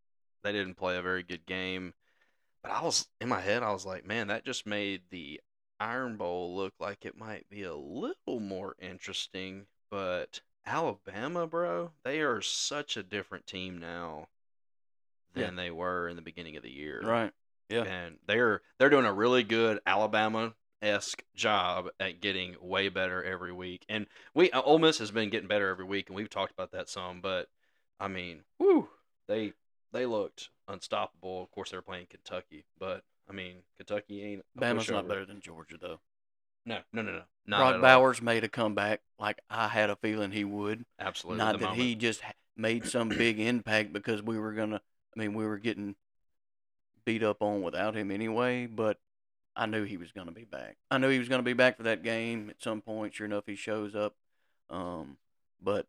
They 0.43 0.51
didn't 0.53 0.75
play 0.75 0.97
a 0.97 1.01
very 1.01 1.23
good 1.23 1.45
game. 1.45 1.93
But 2.61 2.71
I 2.71 2.81
was 2.81 3.07
in 3.19 3.27
my 3.27 3.41
head. 3.41 3.61
I 3.63 3.73
was 3.73 3.85
like, 3.85 4.05
man, 4.05 4.27
that 4.27 4.45
just 4.45 4.65
made 4.65 5.01
the 5.09 5.41
Iron 5.81 6.15
Bowl 6.15 6.55
look 6.55 6.73
like 6.79 7.03
it 7.03 7.17
might 7.17 7.49
be 7.49 7.63
a 7.63 7.75
little 7.75 8.39
more 8.39 8.75
interesting 8.79 9.65
but 9.89 10.41
Alabama, 10.65 11.45
bro, 11.47 11.91
they 12.03 12.21
are 12.21 12.41
such 12.41 12.95
a 12.97 13.03
different 13.03 13.45
team 13.47 13.77
now 13.79 14.27
Yeah. 15.35 15.45
than 15.47 15.55
they 15.55 15.71
were 15.71 16.07
in 16.07 16.15
the 16.15 16.21
beginning 16.21 16.55
of 16.57 16.63
the 16.63 16.71
year. 16.71 17.01
Right. 17.03 17.33
Yeah. 17.69 17.83
And 17.83 18.17
they're 18.27 18.61
they're 18.77 18.89
doing 18.89 19.05
a 19.05 19.13
really 19.13 19.43
good 19.43 19.79
Alabama 19.85 20.53
esque 20.81 21.23
job 21.33 21.89
at 21.99 22.19
getting 22.21 22.55
way 22.61 22.89
better 22.89 23.23
every 23.23 23.51
week. 23.53 23.85
And 23.89 24.05
we 24.33 24.51
uh, 24.51 24.61
Ole 24.61 24.79
Miss 24.79 24.99
has 24.99 25.11
been 25.11 25.29
getting 25.29 25.47
better 25.47 25.69
every 25.69 25.85
week, 25.85 26.09
and 26.09 26.15
we've 26.15 26.29
talked 26.29 26.51
about 26.51 26.71
that 26.71 26.89
some. 26.89 27.21
But 27.21 27.49
I 27.99 28.07
mean, 28.07 28.43
whoo, 28.59 28.89
they 29.27 29.53
they 29.91 30.05
looked 30.05 30.49
unstoppable. 30.67 31.41
Of 31.43 31.51
course, 31.51 31.71
they're 31.71 31.81
playing 31.81 32.07
Kentucky, 32.09 32.65
but 32.77 33.03
I 33.29 33.33
mean, 33.33 33.63
Kentucky 33.77 34.21
ain't 34.23 34.45
Bama's 34.59 34.89
not 34.89 35.07
better 35.07 35.25
than 35.25 35.39
Georgia 35.41 35.77
though. 35.79 35.99
No, 36.65 36.79
no, 36.91 37.01
no, 37.01 37.11
no. 37.11 37.21
Not 37.45 37.75
all. 37.75 37.81
Bowers 37.81 38.21
made 38.21 38.43
a 38.43 38.49
comeback 38.49 39.01
like 39.19 39.39
I 39.49 39.67
had 39.67 39.89
a 39.89 39.95
feeling 39.97 40.31
he 40.31 40.43
would. 40.43 40.85
absolutely. 40.99 41.39
Not 41.39 41.59
that 41.59 41.61
moment. 41.61 41.81
he 41.81 41.95
just 41.95 42.21
made 42.55 42.85
some 42.85 43.09
big 43.17 43.39
impact 43.39 43.93
because 43.93 44.21
we 44.21 44.39
were 44.39 44.53
gonna. 44.53 44.81
I 45.15 45.19
mean, 45.19 45.33
we 45.33 45.45
were 45.45 45.59
getting 45.59 45.95
beat 47.05 47.23
up 47.23 47.41
on 47.41 47.61
without 47.61 47.95
him 47.95 48.11
anyway. 48.11 48.65
But 48.65 48.97
I 49.55 49.65
knew 49.65 49.83
he 49.83 49.97
was 49.97 50.11
gonna 50.11 50.31
be 50.31 50.45
back. 50.45 50.77
I 50.89 50.97
knew 50.97 51.09
he 51.09 51.19
was 51.19 51.29
gonna 51.29 51.43
be 51.43 51.53
back 51.53 51.77
for 51.77 51.83
that 51.83 52.03
game 52.03 52.49
at 52.49 52.61
some 52.61 52.81
point. 52.81 53.13
Sure 53.13 53.25
enough, 53.25 53.45
he 53.45 53.55
shows 53.55 53.95
up. 53.95 54.15
Um, 54.69 55.17
but 55.61 55.87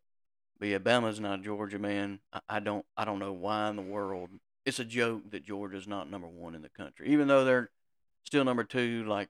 but 0.59 0.67
yeah, 0.67 0.79
Bama's 0.79 1.19
not 1.19 1.41
Georgia, 1.41 1.79
man. 1.79 2.19
I, 2.33 2.39
I 2.49 2.59
don't 2.59 2.85
I 2.97 3.05
don't 3.05 3.19
know 3.19 3.33
why 3.33 3.69
in 3.69 3.75
the 3.77 3.81
world 3.81 4.29
it's 4.65 4.79
a 4.79 4.85
joke 4.85 5.29
that 5.31 5.45
Georgia's 5.45 5.87
not 5.87 6.09
number 6.09 6.27
one 6.27 6.55
in 6.55 6.61
the 6.61 6.69
country, 6.69 7.09
even 7.09 7.27
though 7.27 7.45
they're 7.45 7.69
still 8.23 8.43
number 8.43 8.63
two. 8.63 9.05
Like 9.05 9.29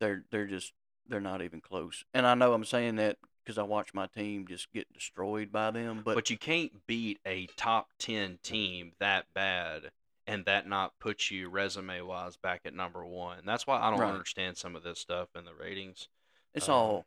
they're 0.00 0.24
they're 0.30 0.46
just 0.46 0.72
they're 1.08 1.20
not 1.20 1.42
even 1.42 1.60
close. 1.60 2.04
And 2.14 2.26
I 2.26 2.34
know 2.34 2.52
I'm 2.52 2.64
saying 2.64 2.96
that 2.96 3.16
because 3.44 3.58
I 3.58 3.62
watched 3.62 3.94
my 3.94 4.06
team 4.08 4.46
just 4.48 4.72
get 4.72 4.92
destroyed 4.92 5.52
by 5.52 5.70
them. 5.70 6.02
But, 6.04 6.16
But, 6.16 6.30
you 6.30 6.36
can't 6.36 6.84
beat 6.88 7.20
a 7.24 7.46
top 7.56 7.90
10 8.00 8.40
team 8.42 8.92
that 8.98 9.26
bad 9.34 9.92
and 10.26 10.44
that 10.46 10.66
not 10.66 10.98
put 10.98 11.30
you 11.30 11.48
resume 11.48 12.00
wise 12.00 12.36
back 12.36 12.62
at 12.64 12.74
number 12.74 13.06
one. 13.06 13.38
That's 13.46 13.64
why 13.64 13.78
I 13.80 13.90
don't 13.90 14.00
Right. 14.00 14.10
understand 14.10 14.56
some 14.56 14.74
of 14.74 14.82
this 14.82 14.98
stuff 14.98 15.28
in 15.36 15.44
the 15.44 15.54
ratings. 15.54 16.08
it's 16.54 16.68
uh, 16.68 16.74
all 16.74 17.06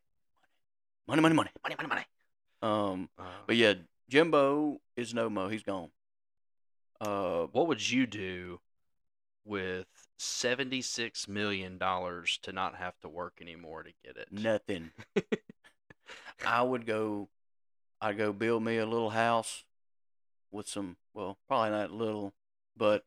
money, 1.07 1.21
money, 1.21 1.35
money, 1.35 1.49
money, 1.61 1.75
money, 1.75 1.89
money. 1.89 2.05
Um, 2.61 3.09
Uh, 3.17 3.23
but 3.45 3.57
yeah, 3.57 3.73
Jimbo 4.07 4.79
is 4.95 5.13
no 5.13 5.29
mo. 5.29 5.49
He's 5.49 5.63
gone. 5.63 5.91
Uh, 7.01 7.47
what 7.47 7.67
would 7.67 7.89
you 7.89 8.05
do 8.07 8.61
with 9.43 9.87
$76 10.19 11.27
million 11.27 11.79
to 11.79 12.51
not 12.51 12.75
have 12.75 12.99
to 12.99 13.09
work 13.09 13.39
anymore 13.41 13.83
to 13.83 13.91
get 14.03 14.17
it? 14.17 14.27
nothing. 14.31 14.91
I 16.45 16.61
would 16.61 16.85
go. 16.85 17.29
I'd 18.01 18.17
go 18.17 18.31
build 18.31 18.63
me 18.63 18.77
a 18.77 18.85
little 18.85 19.09
house 19.09 19.63
with 20.51 20.67
some. 20.67 20.97
Well, 21.13 21.37
probably 21.47 21.71
not 21.71 21.91
little, 21.91 22.33
but 22.77 23.03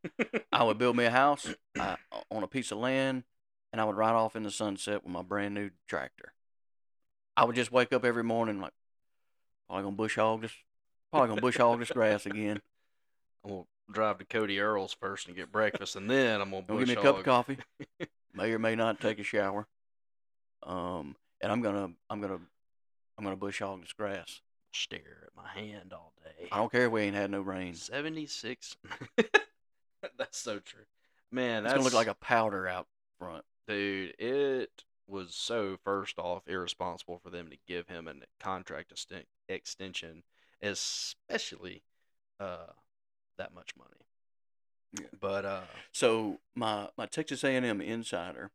I 0.52 0.64
would 0.64 0.78
build 0.78 0.96
me 0.96 1.04
a 1.04 1.10
house 1.10 1.54
uh, 1.78 1.96
on 2.30 2.42
a 2.42 2.48
piece 2.48 2.72
of 2.72 2.78
land, 2.78 3.24
and 3.72 3.80
I 3.80 3.84
would 3.84 3.96
ride 3.96 4.12
off 4.12 4.36
in 4.36 4.42
the 4.42 4.50
sunset 4.50 5.02
with 5.02 5.12
my 5.12 5.22
brand 5.22 5.54
new 5.54 5.70
tractor. 5.86 6.34
I 7.36 7.44
would 7.44 7.56
just 7.56 7.72
wake 7.72 7.92
up 7.92 8.04
every 8.04 8.24
morning 8.24 8.60
like, 8.60 8.74
probably 9.66 9.84
gonna 9.84 9.96
bush 9.96 10.16
hog 10.16 10.42
this, 10.42 10.52
probably 11.10 11.28
gonna 11.28 11.40
bush 11.40 11.56
hog 11.56 11.78
this 11.78 11.90
grass 11.90 12.26
again. 12.26 12.60
I'm 13.44 13.50
to 13.50 13.66
drive 13.92 14.18
to 14.18 14.24
Cody 14.24 14.60
Earl's 14.60 14.92
first 14.92 15.26
and 15.26 15.36
get 15.36 15.52
breakfast, 15.52 15.96
and 15.96 16.10
then 16.10 16.40
I'm 16.40 16.50
going 16.50 16.64
to 16.64 16.72
Go 16.72 16.78
give 16.78 16.88
me 16.88 16.94
a 16.94 17.02
cup 17.02 17.18
of 17.18 17.24
coffee. 17.24 17.58
may 18.34 18.52
or 18.52 18.58
may 18.58 18.74
not 18.74 19.00
take 19.00 19.18
a 19.18 19.22
shower. 19.22 19.66
Um, 20.62 21.16
and 21.40 21.50
I'm 21.50 21.60
gonna, 21.60 21.90
I'm 22.08 22.20
gonna, 22.20 22.38
I'm 23.18 23.24
gonna 23.24 23.36
bush 23.36 23.60
hog 23.60 23.82
this 23.82 23.92
grass. 23.92 24.40
Stare 24.72 25.26
at 25.26 25.36
my 25.36 25.48
hand 25.48 25.92
all 25.92 26.12
day. 26.24 26.48
I 26.50 26.56
don't 26.58 26.72
care 26.72 26.86
if 26.86 26.92
we 26.92 27.02
ain't 27.02 27.16
had 27.16 27.30
no 27.30 27.40
rain. 27.40 27.74
76. 27.74 28.76
that's 30.18 30.38
so 30.38 30.58
true. 30.60 30.84
Man, 31.30 31.64
It's 31.64 31.72
that's 31.72 31.74
gonna 31.74 31.84
look 31.84 31.94
like 31.94 32.06
a 32.06 32.14
powder 32.14 32.68
out 32.68 32.86
front. 33.18 33.44
dude. 33.66 34.14
It 34.18 34.84
was 35.06 35.34
so 35.34 35.76
first 35.84 36.18
off 36.18 36.42
irresponsible 36.46 37.20
for 37.22 37.30
them 37.30 37.48
to 37.50 37.56
give 37.66 37.88
him 37.88 38.08
a 38.08 38.14
contract 38.42 38.92
extension, 39.48 40.22
especially 40.62 41.82
uh 42.40 42.66
that 43.42 43.54
much 43.54 43.70
money. 43.76 43.90
Yeah. 45.00 45.18
But 45.20 45.44
uh, 45.44 45.60
So 45.92 46.38
my 46.54 46.88
my 46.96 47.06
Texas 47.06 47.42
A&M 47.44 47.80
insider 47.80 48.50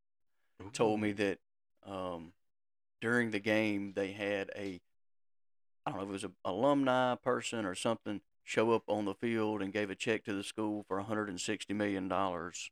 told 0.74 1.02
me 1.02 1.12
that 1.14 1.40
um, 1.86 2.34
during 3.02 3.32
the 3.32 3.40
game 3.40 3.94
they 3.96 4.12
had 4.12 4.50
a 4.56 4.80
I 5.86 5.92
don't 5.92 6.00
know 6.00 6.04
if 6.04 6.10
it 6.10 6.14
was 6.14 6.24
an 6.24 6.34
alumni 6.46 7.16
person 7.16 7.66
or 7.66 7.76
something 7.76 8.22
show 8.44 8.72
up 8.72 8.84
on 8.88 9.06
the 9.06 9.14
field 9.14 9.62
and 9.62 9.74
gave 9.74 9.90
a 9.90 9.96
check 9.96 10.24
to 10.26 10.34
the 10.34 10.44
school 10.44 10.86
for 10.88 10.98
160 10.98 11.74
million 11.74 12.08
dollars. 12.08 12.72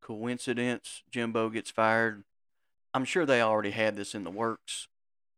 Coincidence? 0.00 1.02
Jimbo 1.10 1.50
gets 1.50 1.70
fired. 1.70 2.24
I'm 2.92 3.04
sure 3.04 3.26
they 3.26 3.40
already 3.40 3.72
had 3.72 3.96
this 3.96 4.14
in 4.14 4.24
the 4.24 4.30
works 4.30 4.88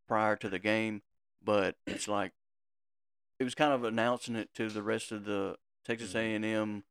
prior 0.07 0.37
to 0.37 0.49
the 0.49 0.59
game, 0.59 1.03
but 1.43 1.77
it's 1.87 2.07
like 2.07 2.33
it 3.39 3.45
was 3.45 3.55
kind 3.55 3.73
of 3.73 3.85
announcing 3.85 4.37
it 4.37 4.51
to 4.55 4.69
the 4.69 4.83
rest 4.83 5.11
of 5.13 5.25
the 5.25 5.57
Texas. 5.87 6.15
A&M 6.15 6.83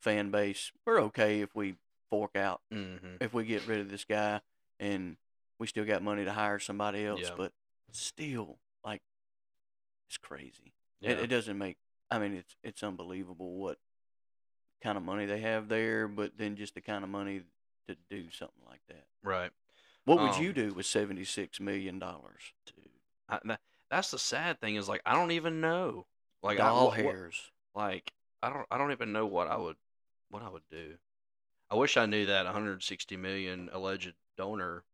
fan 0.00 0.30
base. 0.30 0.72
We're 0.86 1.00
okay 1.02 1.40
if 1.40 1.54
we 1.54 1.76
fork 2.10 2.36
out 2.36 2.60
hmm 2.70 2.96
if 3.20 3.32
we 3.32 3.44
get 3.44 3.66
rid 3.66 3.80
of 3.80 3.90
this 3.90 4.04
guy 4.04 4.40
and 4.78 5.16
we 5.58 5.66
still 5.66 5.84
got 5.84 6.02
money 6.02 6.24
to 6.24 6.32
hire 6.32 6.58
somebody 6.58 7.04
else, 7.06 7.20
Yeah. 7.22 7.30
but 7.36 7.52
still, 7.92 8.58
like, 8.84 9.00
it's 10.08 10.18
crazy. 10.18 10.72
yeah. 11.00 11.12
It, 11.12 11.20
it 11.20 11.26
doesn't 11.28 11.56
make. 11.56 11.76
I 12.10 12.18
mean, 12.18 12.34
it's 12.34 12.56
it's 12.62 12.82
unbelievable 12.82 13.54
what 13.54 13.78
kind 14.82 14.96
of 14.98 15.04
money 15.04 15.24
they 15.26 15.40
have 15.40 15.68
there, 15.68 16.08
but 16.08 16.32
then 16.36 16.56
just 16.56 16.74
the 16.74 16.80
kind 16.80 17.04
of 17.04 17.10
money 17.10 17.42
to 17.88 17.96
do 18.10 18.30
something 18.30 18.62
like 18.68 18.80
that. 18.88 19.04
right. 19.22 19.50
What 20.04 20.18
would 20.20 20.36
you 20.36 20.48
Um, 20.48 20.54
do 20.54 20.74
with 20.74 20.86
seventy 20.86 21.24
six 21.24 21.60
million 21.60 21.98
dollars? 22.00 22.42
dude. 22.66 22.90
I, 23.28 23.38
that, 23.44 23.60
that's 23.88 24.10
the 24.10 24.18
sad 24.18 24.60
thing 24.60 24.74
is 24.74 24.88
like 24.88 25.00
I 25.06 25.14
don't 25.14 25.30
even 25.30 25.60
know. 25.60 26.06
Like 26.42 26.58
I, 26.58 26.64
Doll 26.64 26.86
what- 26.88 26.96
what- 26.96 27.14
hairs. 27.14 27.50
like 27.74 28.12
I 28.42 28.50
don't 28.50 28.66
I 28.70 28.78
don't 28.78 28.92
even 28.92 29.12
know 29.12 29.26
what 29.26 29.48
I 29.48 29.56
would 29.56 29.76
what 30.30 30.42
I 30.42 30.48
would 30.48 30.68
do. 30.70 30.94
I 31.70 31.76
wish 31.76 31.96
I 31.96 32.06
knew 32.06 32.26
that 32.26 32.44
160 32.44 33.16
million 33.16 33.70
alleged 33.72 34.14
donor 34.36 34.84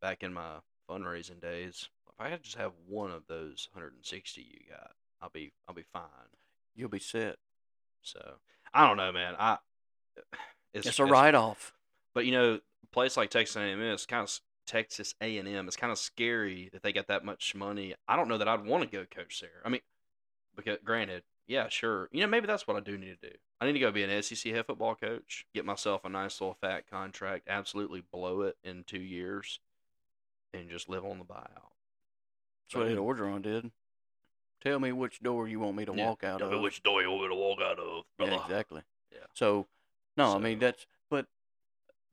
back 0.00 0.22
in 0.22 0.32
my 0.32 0.56
fundraising 0.88 1.40
days. 1.40 1.88
If 2.08 2.14
I 2.20 2.30
could 2.30 2.42
just 2.42 2.56
have 2.56 2.72
one 2.88 3.10
of 3.10 3.26
those 3.28 3.68
160 3.72 4.40
you 4.40 4.70
got, 4.70 4.92
I'll 5.20 5.30
be 5.30 5.52
I'll 5.68 5.74
be 5.74 5.84
fine. 5.92 6.02
You'll 6.74 6.88
be 6.88 6.98
set. 6.98 7.36
So 8.02 8.20
I 8.72 8.86
don't 8.86 8.96
know, 8.96 9.12
man. 9.12 9.34
I 9.38 9.58
It's, 10.72 10.98
a 10.98 11.04
write 11.04 11.34
off. 11.34 11.72
but 12.14 12.26
you 12.26 12.32
know, 12.32 12.54
a 12.84 12.86
place 12.92 13.16
like 13.16 13.30
Texas 13.30 13.56
A&M 13.56 13.80
is 13.80 14.06
kind 14.06 14.22
of 14.22 14.40
Texas 14.66 15.14
A&M. 15.20 15.66
It's 15.68 15.76
kind 15.76 15.92
of 15.92 15.98
scary 15.98 16.70
that 16.72 16.82
they 16.82 16.92
got 16.92 17.08
that 17.08 17.24
much 17.24 17.54
money. 17.54 17.94
I 18.08 18.16
don't 18.16 18.28
know 18.28 18.38
that 18.38 18.48
I'd 18.48 18.64
want 18.64 18.82
to 18.84 18.88
go 18.90 19.04
coach 19.04 19.40
there. 19.40 19.62
I 19.64 19.68
mean, 19.68 19.80
because 20.54 20.78
granted, 20.84 21.22
yeah, 21.46 21.68
sure. 21.68 22.08
You 22.12 22.20
know, 22.22 22.26
maybe 22.26 22.46
that's 22.46 22.66
what 22.66 22.76
I 22.76 22.80
do 22.80 22.96
need 22.98 23.18
to 23.20 23.30
do. 23.30 23.36
I 23.60 23.66
need 23.66 23.72
to 23.74 23.78
go 23.78 23.90
be 23.90 24.02
an 24.02 24.22
SEC 24.22 24.52
head 24.52 24.66
football 24.66 24.94
coach, 24.94 25.46
get 25.54 25.64
myself 25.64 26.04
a 26.04 26.08
nice 26.08 26.40
little 26.40 26.56
fat 26.60 26.88
contract, 26.90 27.48
absolutely 27.48 28.02
blow 28.12 28.42
it 28.42 28.56
in 28.64 28.84
two 28.84 29.00
years, 29.00 29.60
and 30.52 30.68
just 30.68 30.88
live 30.88 31.04
on 31.04 31.18
the 31.18 31.24
buyout. 31.24 31.72
That's 32.68 32.74
what 32.74 32.88
Ed 32.88 32.98
Orgeron 32.98 33.42
did. 33.42 33.70
Tell 34.62 34.78
me 34.80 34.90
which 34.92 35.20
door 35.20 35.46
you 35.48 35.60
want 35.60 35.76
me 35.76 35.84
to 35.84 35.94
Yeah. 35.94 36.08
walk 36.08 36.24
out 36.24 36.38
Tell 36.40 36.50
me 36.50 36.56
of. 36.56 36.62
which 36.62 36.82
door 36.82 37.00
you 37.02 37.10
want 37.10 37.22
me 37.22 37.28
to 37.28 37.34
walk 37.34 37.60
out 37.60 37.78
of. 37.78 38.04
Yeah, 38.18 38.42
exactly. 38.42 38.82
Yeah. 39.12 39.26
So, 39.34 39.66
no, 40.16 40.34
I 40.34 40.38
mean 40.38 40.58
So- 40.58 40.66
that's 40.66 40.86
but 41.08 41.26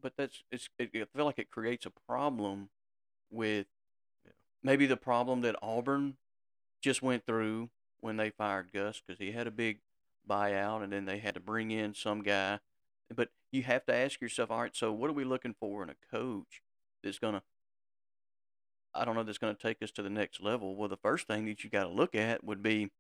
but 0.01 0.15
that's 0.17 0.43
it's. 0.51 0.69
It, 0.77 0.91
I 0.93 1.05
feel 1.17 1.25
like 1.25 1.39
it 1.39 1.49
creates 1.49 1.85
a 1.85 1.89
problem 1.89 2.69
with 3.31 3.67
Yeah. 4.25 4.31
maybe 4.61 4.85
the 4.85 4.97
problem 4.97 5.41
that 5.41 5.55
Auburn 5.61 6.17
just 6.81 7.01
went 7.01 7.25
through 7.25 7.69
when 8.03 8.17
they 8.17 8.29
fired 8.29 8.72
Gus 8.74 9.01
because 9.05 9.19
he 9.19 9.31
had 9.31 9.48
a 9.48 9.51
big 9.51 9.79
buyout 10.29 10.83
and 10.83 10.91
then 10.91 11.05
they 11.05 11.19
had 11.19 11.36
to 11.36 11.39
bring 11.39 11.72
in 11.72 11.93
some 11.93 12.22
guy. 12.22 12.60
But 13.13 13.29
you 13.51 13.63
have 13.63 13.86
to 13.86 13.95
ask 13.95 14.19
yourself, 14.22 14.51
all 14.51 14.62
right, 14.62 14.75
so 14.75 14.91
what 14.91 15.10
are 15.10 15.13
we 15.13 15.24
looking 15.24 15.55
for 15.60 15.83
in 15.83 15.89
a 15.89 15.95
coach 16.12 16.62
that's 17.03 17.19
gonna 17.19 17.43
I 18.93 19.05
don't 19.05 19.15
know 19.15 19.24
that's 19.24 19.38
going 19.38 19.55
to 19.55 19.62
take 19.62 19.81
us 19.81 19.91
to 19.91 20.03
the 20.03 20.10
next 20.10 20.39
level. 20.41 20.75
Well, 20.75 20.88
the 20.88 20.98
first 20.98 21.25
thing 21.27 21.45
that 21.45 21.63
you 21.63 21.69
got 21.69 21.86
to 21.86 21.89
look 21.89 22.13
at 22.13 22.43
would 22.43 22.62
be 22.62 22.91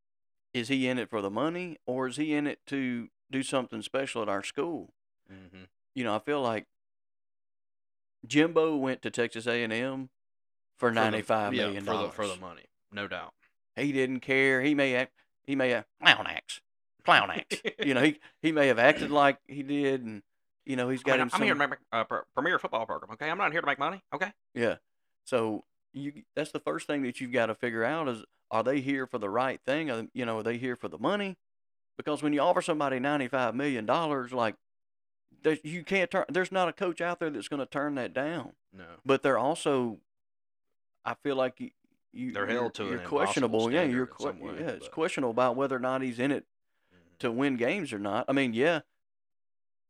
is 0.53 0.67
he 0.67 0.87
in 0.87 0.97
it 0.97 1.09
for 1.09 1.21
the 1.21 1.29
money 1.29 1.77
or 1.85 2.07
is 2.07 2.17
he 2.17 2.33
in 2.33 2.47
it 2.47 2.59
to 2.67 3.09
do 3.31 3.43
something 3.43 3.81
special 3.81 4.21
at 4.21 4.29
our 4.29 4.43
school? 4.43 4.93
Mm-hmm. 5.31 5.65
You 5.93 6.03
know, 6.03 6.15
I 6.15 6.19
feel 6.19 6.41
like 6.41 6.65
Jimbo 8.25 8.75
went 8.77 9.01
to 9.03 9.11
Texas 9.11 9.45
A&M 9.45 10.09
for 10.77 10.91
ninety-five 10.91 11.51
million 11.51 11.83
for 11.83 11.91
the, 11.91 11.97
dollars. 11.97 12.13
for 12.15 12.27
the 12.27 12.37
money, 12.37 12.65
no 12.91 13.07
doubt. 13.07 13.33
He 13.75 13.91
didn't 13.91 14.19
care. 14.19 14.61
He 14.61 14.75
may 14.75 14.95
act, 14.95 15.13
he 15.45 15.55
may 15.55 15.69
have 15.69 15.85
clown 16.01 16.27
acts, 16.27 16.61
clown 17.03 17.31
acts. 17.31 17.61
you 17.85 17.93
know, 17.93 18.01
he 18.01 18.19
he 18.41 18.51
may 18.51 18.67
have 18.67 18.79
acted 18.79 19.11
like 19.11 19.39
he 19.47 19.63
did, 19.63 20.03
and 20.03 20.21
you 20.65 20.75
know 20.75 20.89
he's 20.89 21.03
got 21.03 21.19
I 21.19 21.23
him. 21.23 21.27
mean, 21.27 21.31
I'm 21.33 21.41
here 21.41 21.53
to 21.53 21.67
make 21.67 21.79
a 21.91 21.97
uh, 21.97 22.21
premier 22.35 22.59
football 22.59 22.85
program. 22.85 23.11
Okay, 23.13 23.29
I'm 23.29 23.37
not 23.37 23.51
here 23.51 23.61
to 23.61 23.67
make 23.67 23.79
money. 23.79 24.03
Okay. 24.13 24.31
Yeah. 24.53 24.75
So 25.25 25.63
you 25.93 26.23
that's 26.35 26.51
the 26.51 26.59
first 26.59 26.87
thing 26.87 27.03
that 27.03 27.19
you've 27.21 27.31
got 27.31 27.47
to 27.47 27.55
figure 27.55 27.83
out 27.83 28.07
is 28.07 28.23
are 28.51 28.63
they 28.63 28.81
here 28.81 29.07
for 29.07 29.17
the 29.17 29.29
right 29.29 29.59
thing? 29.65 29.89
Are, 29.89 30.05
you 30.13 30.25
know, 30.25 30.39
are 30.39 30.43
they 30.43 30.57
here 30.57 30.75
for 30.75 30.87
the 30.87 30.97
money? 30.97 31.37
Because 31.97 32.23
when 32.23 32.33
you 32.33 32.41
offer 32.41 32.61
somebody 32.61 32.99
ninety 32.99 33.27
five 33.27 33.55
million 33.55 33.85
dollars, 33.85 34.31
like 34.31 34.55
you 35.63 35.83
can't 35.83 36.09
turn. 36.09 36.25
There's 36.29 36.51
not 36.51 36.69
a 36.69 36.73
coach 36.73 37.01
out 37.01 37.19
there 37.19 37.29
that's 37.29 37.47
going 37.47 37.59
to 37.59 37.65
turn 37.65 37.95
that 37.95 38.13
down. 38.13 38.53
No. 38.75 38.85
But 39.05 39.23
they're 39.23 39.37
also, 39.37 39.99
I 41.05 41.15
feel 41.15 41.35
like 41.35 41.73
you, 42.13 42.31
They're 42.31 42.47
held 42.47 42.73
to 42.75 42.85
you're 42.85 42.99
questionable. 42.99 43.71
Yeah, 43.71 43.83
you're 43.83 44.05
que- 44.05 44.31
way, 44.31 44.55
yeah, 44.59 44.67
it's 44.69 44.85
but- 44.87 44.91
questionable 44.93 45.31
about 45.31 45.55
whether 45.55 45.75
or 45.75 45.79
not 45.79 46.01
he's 46.01 46.19
in 46.19 46.31
it 46.31 46.45
Mhm. 46.93 47.17
to 47.19 47.31
win 47.31 47.57
games 47.57 47.91
or 47.91 47.99
not. 47.99 48.25
I 48.27 48.33
mean, 48.33 48.53
yeah, 48.53 48.81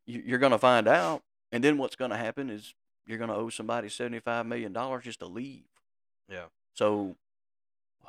you, 0.06 0.24
you're 0.26 0.40
going 0.40 0.52
to 0.52 0.58
find 0.58 0.88
out, 0.88 1.24
and 1.52 1.64
then 1.64 1.78
what's 1.78 1.96
going 1.96 2.12
to 2.12 2.18
happen 2.18 2.50
is 2.50 2.74
you're 3.06 3.18
going 3.18 3.30
to 3.30 3.36
owe 3.36 3.50
somebody 3.50 3.90
seventy 3.90 4.20
five 4.20 4.46
million 4.46 4.72
dollars 4.74 5.04
just 5.04 5.20
to 5.20 5.26
leave. 5.26 5.66
Yeah. 6.30 6.46
So, 6.74 7.16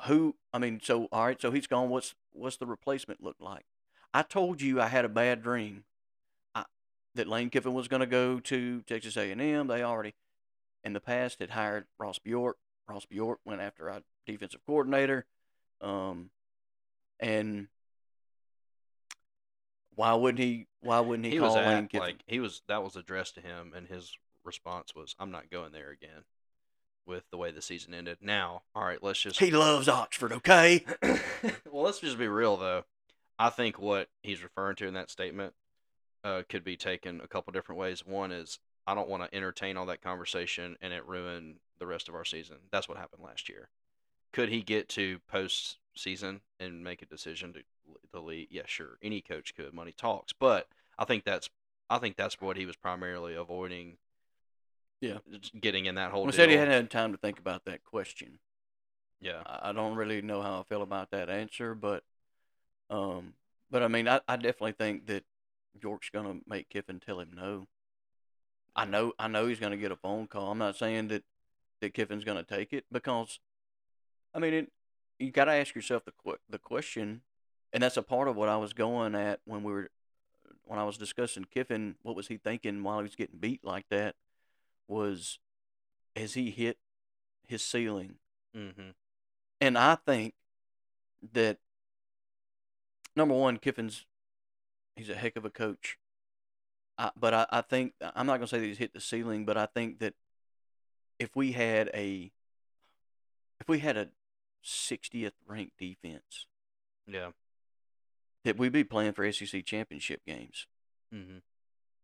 who? 0.07 0.35
I 0.53 0.57
mean, 0.59 0.79
so 0.81 1.07
all 1.11 1.25
right, 1.25 1.39
so 1.41 1.51
he's 1.51 1.67
gone. 1.67 1.89
What's 1.89 2.15
what's 2.31 2.57
the 2.57 2.65
replacement 2.65 3.21
look 3.21 3.35
like? 3.39 3.65
I 4.13 4.21
told 4.21 4.61
you 4.61 4.79
I 4.81 4.87
had 4.87 5.03
a 5.03 5.09
bad 5.09 5.43
dream. 5.43 5.83
I, 6.53 6.63
that 7.15 7.27
Lane 7.27 7.49
Kiffin 7.49 7.73
was 7.73 7.89
going 7.89 7.99
to 7.99 8.05
go 8.05 8.39
to 8.39 8.81
Texas 8.83 9.17
A 9.17 9.29
and 9.31 9.41
M. 9.41 9.67
They 9.67 9.83
already, 9.83 10.13
in 10.85 10.93
the 10.93 11.01
past, 11.01 11.39
had 11.39 11.49
hired 11.51 11.85
Ross 11.97 12.17
Bjork. 12.19 12.57
Ross 12.87 13.05
Bjork 13.05 13.39
went 13.45 13.61
after 13.61 13.89
our 13.89 14.01
defensive 14.25 14.61
coordinator, 14.65 15.25
um, 15.81 16.29
and 17.19 17.67
why 19.95 20.13
wouldn't 20.13 20.39
he? 20.39 20.67
Why 20.81 20.99
wouldn't 20.99 21.25
he, 21.25 21.31
He 21.31 21.37
call 21.37 21.55
was 21.55 21.57
at, 21.57 21.93
like 21.93 22.23
he 22.27 22.39
was 22.39 22.61
that 22.67 22.83
was 22.83 22.95
addressed 22.95 23.35
to 23.35 23.41
him, 23.41 23.73
and 23.75 23.87
his 23.87 24.17
response 24.43 24.93
was, 24.95 25.15
"I'm 25.19 25.31
not 25.31 25.49
going 25.49 25.71
there 25.71 25.89
again." 25.89 26.23
With 27.07 27.29
the 27.29 27.37
way 27.37 27.51
the 27.51 27.61
season 27.61 27.93
ended. 27.93 28.17
Now, 28.19 28.63
all 28.73 28.83
right, 28.83 29.01
let's 29.01 29.21
just 29.21 29.39
he 29.39 29.51
loves 29.51 29.87
Oxford. 29.87 30.31
Okay. 30.33 30.83
well, 31.03 31.83
let's 31.83 31.99
just 31.99 32.17
be 32.17 32.27
real 32.27 32.57
though. 32.57 32.83
I 33.37 33.51
think 33.51 33.77
what 33.77 34.09
he's 34.23 34.41
referring 34.41 34.75
to 34.77 34.87
in 34.87 34.95
that 34.95 35.11
statement 35.11 35.53
uh, 36.23 36.41
could 36.49 36.63
be 36.63 36.77
taken 36.77 37.21
a 37.21 37.27
couple 37.27 37.53
different 37.53 37.79
ways. 37.79 38.03
One 38.03 38.31
is 38.31 38.57
I 38.87 38.95
don't 38.95 39.07
want 39.07 39.23
to 39.23 39.37
entertain 39.37 39.77
all 39.77 39.85
that 39.85 40.01
conversation 40.01 40.77
and 40.81 40.93
it 40.93 41.05
ruin 41.05 41.57
the 41.79 41.87
rest 41.87 42.09
of 42.09 42.15
our 42.15 42.25
season. 42.25 42.57
That's 42.71 42.87
what 42.87 42.97
happened 42.97 43.23
last 43.23 43.49
year. 43.49 43.69
Could 44.33 44.49
he 44.49 44.61
get 44.61 44.89
to 44.89 45.19
post 45.27 45.77
season 45.95 46.41
and 46.59 46.83
make 46.83 47.01
a 47.01 47.05
decision 47.05 47.53
to 47.53 47.61
to 48.13 48.19
leave? 48.19 48.47
Yeah, 48.49 48.63
sure. 48.65 48.97
Any 49.01 49.21
coach 49.21 49.55
could. 49.55 49.73
Money 49.73 49.93
talks, 49.95 50.33
but 50.33 50.67
I 50.97 51.05
think 51.05 51.23
that's 51.23 51.49
I 51.89 51.99
think 51.99 52.17
that's 52.17 52.41
what 52.41 52.57
he 52.57 52.65
was 52.65 52.75
primarily 52.75 53.35
avoiding. 53.35 53.97
Yeah. 55.01 55.17
getting 55.59 55.85
in 55.85 55.95
that 55.95 56.11
whole. 56.11 56.25
He 56.25 56.31
said 56.31 56.49
he 56.49 56.55
hadn't 56.55 56.73
had 56.73 56.89
time 56.89 57.11
to 57.11 57.17
think 57.17 57.37
about 57.37 57.65
that 57.65 57.83
question. 57.83 58.39
Yeah. 59.21 59.41
I 59.45 59.69
I 59.69 59.71
don't 59.73 59.95
really 59.95 60.21
know 60.21 60.41
how 60.41 60.59
I 60.59 60.63
feel 60.63 60.81
about 60.81 61.11
that 61.11 61.29
answer, 61.29 61.75
but 61.75 62.03
um, 62.89 63.33
but 63.69 63.83
I 63.83 63.87
mean, 63.87 64.07
I, 64.07 64.21
I 64.27 64.35
definitely 64.35 64.73
think 64.73 65.07
that 65.07 65.23
Bjork's 65.79 66.09
gonna 66.09 66.39
make 66.47 66.69
Kiffin 66.69 66.99
tell 66.99 67.19
him 67.19 67.31
no. 67.35 67.67
I 68.75 68.85
know, 68.85 69.13
I 69.17 69.27
know 69.27 69.47
he's 69.47 69.59
gonna 69.59 69.77
get 69.77 69.91
a 69.91 69.95
phone 69.95 70.27
call. 70.27 70.51
I'm 70.51 70.57
not 70.57 70.75
saying 70.75 71.09
that 71.09 71.23
that 71.81 71.93
Kiffin's 71.93 72.23
gonna 72.23 72.43
take 72.43 72.73
it 72.73 72.85
because, 72.91 73.39
I 74.33 74.39
mean, 74.39 74.53
it, 74.53 74.71
you 75.19 75.31
got 75.31 75.45
to 75.45 75.53
ask 75.53 75.75
yourself 75.75 76.03
the 76.05 76.11
the 76.49 76.59
question, 76.59 77.21
and 77.73 77.83
that's 77.83 77.97
a 77.97 78.03
part 78.03 78.27
of 78.27 78.35
what 78.35 78.49
I 78.49 78.57
was 78.57 78.73
going 78.73 79.15
at 79.15 79.39
when 79.45 79.63
we 79.63 79.71
were 79.71 79.89
when 80.63 80.79
I 80.79 80.83
was 80.83 80.97
discussing 80.97 81.45
Kiffin. 81.45 81.95
What 82.01 82.15
was 82.15 82.27
he 82.27 82.37
thinking 82.37 82.83
while 82.83 82.97
he 82.99 83.03
was 83.03 83.15
getting 83.15 83.39
beat 83.39 83.63
like 83.63 83.85
that? 83.89 84.15
Was 84.87 85.39
has 86.15 86.33
he 86.33 86.51
hit 86.51 86.77
his 87.47 87.63
ceiling? 87.63 88.15
Mm-hmm. 88.55 88.89
And 89.61 89.77
I 89.77 89.95
think 89.95 90.33
that 91.33 91.57
number 93.15 93.35
one, 93.35 93.57
Kiffin's 93.57 94.05
he's 94.95 95.09
a 95.09 95.15
heck 95.15 95.35
of 95.35 95.45
a 95.45 95.49
coach. 95.49 95.97
I, 96.97 97.11
but 97.17 97.33
I, 97.33 97.45
I 97.49 97.61
think 97.61 97.93
I'm 98.01 98.27
not 98.27 98.37
gonna 98.37 98.47
say 98.47 98.59
that 98.59 98.65
he's 98.65 98.77
hit 98.77 98.93
the 98.93 99.01
ceiling, 99.01 99.45
but 99.45 99.57
I 99.57 99.65
think 99.65 99.99
that 99.99 100.13
if 101.19 101.35
we 101.35 101.51
had 101.53 101.89
a 101.93 102.31
if 103.59 103.67
we 103.69 103.79
had 103.79 103.97
a 103.97 104.09
60th 104.63 105.31
ranked 105.47 105.77
defense, 105.77 106.47
Yeah. 107.07 107.29
that 108.43 108.57
we'd 108.57 108.71
be 108.71 108.83
playing 108.83 109.13
for 109.13 109.31
SEC 109.31 109.63
championship 109.65 110.21
games. 110.25 110.67
Mm-hmm. 111.13 111.37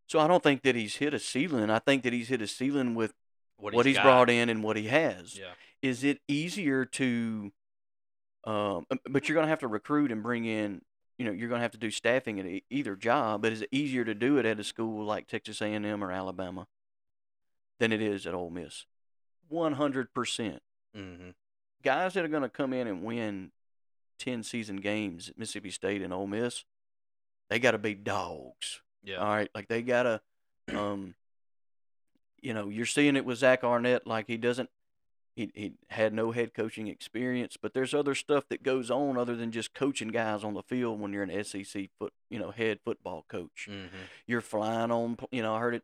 So 0.08 0.20
I 0.20 0.28
don't 0.28 0.44
think 0.44 0.62
that 0.64 0.76
he's 0.76 0.96
hit 0.98 1.14
a 1.14 1.20
ceiling. 1.20 1.70
I 1.70 1.80
think 1.80 2.04
that 2.04 2.14
he's 2.14 2.30
hit 2.30 2.42
a 2.42 2.48
ceiling 2.48 2.96
with 2.96 3.14
What, 3.58 3.74
what 3.74 3.86
he's 3.86 3.96
got. 3.98 4.04
brought 4.04 4.30
in 4.30 4.50
and 4.50 4.64
what 4.64 4.78
he 4.78 4.88
has. 4.88 5.38
Yeah. 5.38 5.52
is 5.82 6.04
it 6.04 6.20
easier 6.28 6.86
to 6.86 7.52
um 8.46 8.86
but 9.10 9.28
you're 9.28 9.36
going 9.36 9.46
to 9.46 9.50
have 9.50 9.60
to 9.60 9.68
recruit 9.68 10.12
and 10.12 10.24
bring 10.24 10.46
in 10.46 10.82
you 11.20 11.26
know 11.26 11.32
you're 11.32 11.48
going 11.50 11.60
to 11.60 11.64
have 11.64 11.72
to 11.72 11.78
do 11.78 11.92
staffing 11.92 12.40
at 12.40 12.62
either 12.72 12.96
job 12.96 13.42
but 13.44 13.52
is 13.52 13.62
it 13.62 13.70
easier 13.72 14.04
to 14.04 14.16
do 14.16 14.38
it 14.40 14.46
at 14.48 14.60
a 14.60 14.64
school 14.64 15.06
like 15.06 15.28
Texas 15.28 15.62
A&M 15.62 16.04
or 16.04 16.12
Alabama 16.12 16.66
than 17.80 17.92
it 17.92 18.02
is 18.02 18.26
at 18.26 18.34
Ole 18.34 18.50
Miss 18.50 18.86
100% 19.52 20.60
Mm-hmm. 20.98 21.30
guys 21.84 22.14
that 22.16 22.26
are 22.26 22.28
going 22.28 22.42
to 22.44 22.50
come 22.50 22.74
in 22.74 22.86
and 22.88 23.02
win 23.04 23.52
10 24.20 24.44
season 24.44 24.76
games 24.78 25.30
at 25.30 25.38
Mississippi 25.38 25.70
State 25.72 26.02
and 26.02 26.14
Ole 26.14 26.28
Miss 26.28 26.66
they 27.50 27.60
got 27.60 27.72
to 27.72 27.78
be 27.78 27.94
dogs 27.94 28.82
Yeah. 29.04 29.18
all 29.18 29.28
right, 29.30 29.50
like 29.56 29.68
they 29.70 29.82
gotta, 29.82 30.22
um, 30.74 31.16
you 32.42 32.54
know, 32.54 32.70
you're 32.70 32.86
seeing 32.86 33.16
it 33.16 33.24
with 33.26 33.38
Zach 33.38 33.64
Arnett. 33.64 34.06
Like 34.08 34.28
he 34.28 34.36
doesn't, 34.38 34.70
he 35.36 35.50
he 35.54 35.74
had 35.90 36.14
no 36.14 36.32
head 36.32 36.54
coaching 36.54 36.88
experience, 36.88 37.56
but 37.62 37.74
there's 37.74 37.94
other 37.94 38.16
stuff 38.16 38.48
that 38.50 38.64
goes 38.64 38.92
on 38.92 39.18
other 39.18 39.36
than 39.36 39.52
just 39.52 39.74
coaching 39.74 40.10
guys 40.10 40.44
on 40.44 40.54
the 40.56 40.64
field 40.64 41.00
when 41.00 41.14
you're 41.14 41.24
an 41.24 41.44
SEC 41.44 41.90
foot, 42.00 42.14
you 42.30 42.38
know, 42.40 42.52
head 42.52 42.80
football 42.84 43.26
coach. 43.30 43.68
Mm-hmm. 43.70 43.96
You're 44.28 44.42
flying 44.42 44.92
on, 44.92 45.18
you 45.32 45.42
know, 45.42 45.56
I 45.56 45.60
heard 45.60 45.76
it. 45.76 45.84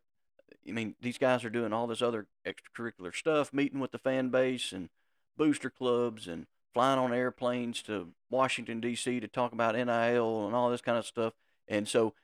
I 0.68 0.72
mean, 0.72 0.94
these 1.00 1.18
guys 1.18 1.44
are 1.44 1.50
doing 1.50 1.72
all 1.72 1.86
this 1.86 2.02
other 2.02 2.26
extracurricular 2.46 3.14
stuff, 3.14 3.52
meeting 3.52 3.80
with 3.80 3.92
the 3.92 3.98
fan 3.98 4.28
base 4.30 4.72
and 4.72 4.88
booster 5.36 5.70
clubs 5.70 6.26
and 6.28 6.46
flying 6.74 6.98
on 6.98 7.12
airplanes 7.12 7.82
to 7.82 8.12
Washington 8.30 8.80
D.C. 8.80 9.20
to 9.20 9.28
talk 9.28 9.52
about 9.52 9.74
NIL 9.74 10.46
and 10.46 10.54
all 10.54 10.70
this 10.70 10.80
kind 10.80 10.98
of 10.98 11.06
stuff. 11.06 11.32
And 11.66 11.88
so 11.88 12.14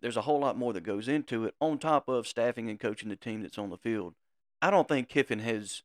there's 0.00 0.16
a 0.16 0.22
whole 0.22 0.40
lot 0.40 0.56
more 0.56 0.72
that 0.72 0.82
goes 0.82 1.08
into 1.08 1.44
it 1.44 1.54
on 1.60 1.78
top 1.78 2.08
of 2.08 2.26
staffing 2.26 2.70
and 2.70 2.80
coaching 2.80 3.08
the 3.08 3.16
team 3.16 3.42
that's 3.42 3.58
on 3.58 3.70
the 3.70 3.76
field. 3.76 4.14
I 4.62 4.70
don't 4.70 4.88
think 4.88 5.08
Kiffin 5.08 5.40
has 5.40 5.82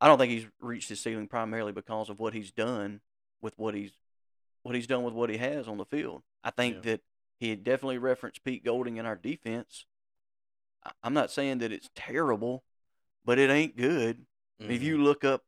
I 0.00 0.06
don't 0.08 0.18
think 0.18 0.32
he's 0.32 0.46
reached 0.60 0.88
his 0.90 1.00
ceiling 1.00 1.28
primarily 1.28 1.72
because 1.72 2.10
of 2.10 2.20
what 2.20 2.34
he's 2.34 2.50
done 2.50 3.00
with 3.40 3.54
what 3.56 3.74
he's 3.74 3.92
what 4.62 4.74
he's 4.74 4.86
done 4.86 5.02
with 5.02 5.14
what 5.14 5.30
he 5.30 5.36
has 5.38 5.68
on 5.68 5.78
the 5.78 5.84
field. 5.84 6.22
I 6.42 6.50
think 6.50 6.76
Yeah. 6.76 6.80
that 6.92 7.00
he 7.38 7.50
had 7.50 7.64
definitely 7.64 7.98
referenced 7.98 8.44
Pete 8.44 8.64
Golding 8.64 8.96
in 8.96 9.06
our 9.06 9.16
defense. 9.16 9.86
I'm 11.02 11.14
not 11.14 11.30
saying 11.30 11.58
that 11.58 11.72
it's 11.72 11.88
terrible, 11.94 12.64
but 13.24 13.38
it 13.38 13.50
ain't 13.50 13.76
good. 13.76 14.26
If 14.60 14.66
Mm-hmm. 14.68 14.84
you 14.84 14.98
look 15.02 15.24
up 15.24 15.42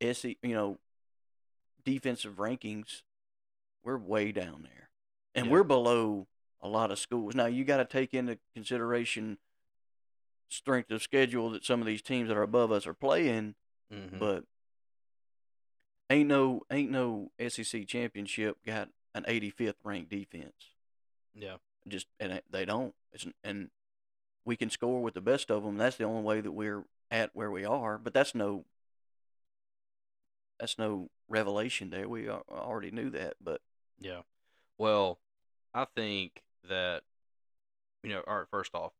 SE, 0.00 0.36
you 0.42 0.54
know, 0.54 0.78
defensive 1.84 2.34
rankings, 2.36 3.02
we're 3.84 3.96
way 3.98 4.32
down 4.32 4.62
there. 4.62 4.90
And 5.34 5.46
Yeah. 5.46 5.52
we're 5.52 5.62
below 5.64 6.26
a 6.60 6.68
lot 6.68 6.90
of 6.90 6.98
schools. 6.98 7.34
Now 7.34 7.46
you 7.46 7.64
got 7.64 7.76
to 7.78 7.84
take 7.84 8.12
into 8.14 8.38
consideration 8.54 9.38
strength 10.48 10.90
of 10.90 11.02
schedule 11.02 11.50
that 11.50 11.64
some 11.64 11.80
of 11.80 11.86
these 11.86 12.02
teams 12.02 12.28
that 12.28 12.36
are 12.36 12.42
above 12.42 12.72
us 12.72 12.86
are 12.86 12.94
playing, 12.94 13.54
Mm-hmm. 13.92 14.18
but 14.18 14.44
ain't 16.08 16.28
no 16.28 16.62
ain't 16.70 16.90
no 16.90 17.30
SEC 17.48 17.86
championship 17.86 18.56
got 18.66 18.88
an 19.14 19.24
85th 19.24 19.74
ranked 19.84 20.10
defense. 20.10 20.74
yeah. 21.34 21.56
Just 21.88 22.06
and 22.20 22.42
they 22.50 22.64
don't. 22.66 22.94
It's, 23.12 23.26
and 23.42 23.70
we 24.44 24.56
can 24.56 24.70
score 24.70 25.02
with 25.02 25.14
the 25.14 25.20
best 25.20 25.50
of 25.50 25.62
them. 25.62 25.76
That's 25.76 25.96
the 25.96 26.04
only 26.04 26.22
way 26.22 26.40
that 26.40 26.52
we're 26.52 26.84
at 27.10 27.30
where 27.34 27.50
we 27.50 27.64
are. 27.64 27.98
But 27.98 28.14
that's 28.14 28.34
no 28.34 28.64
that's 30.58 30.78
no 30.78 31.08
revelation 31.28 31.90
there. 31.90 32.08
We 32.08 32.28
al- 32.28 32.44
already 32.50 32.90
knew 32.90 33.10
that. 33.10 33.34
But 33.42 33.60
Yeah. 33.98 34.22
Well, 34.78 35.18
I 35.74 35.84
think 35.84 36.42
that 36.68 37.02
you 38.02 38.10
know, 38.10 38.22
all 38.26 38.38
right, 38.38 38.46
first 38.50 38.74
off, 38.74 38.92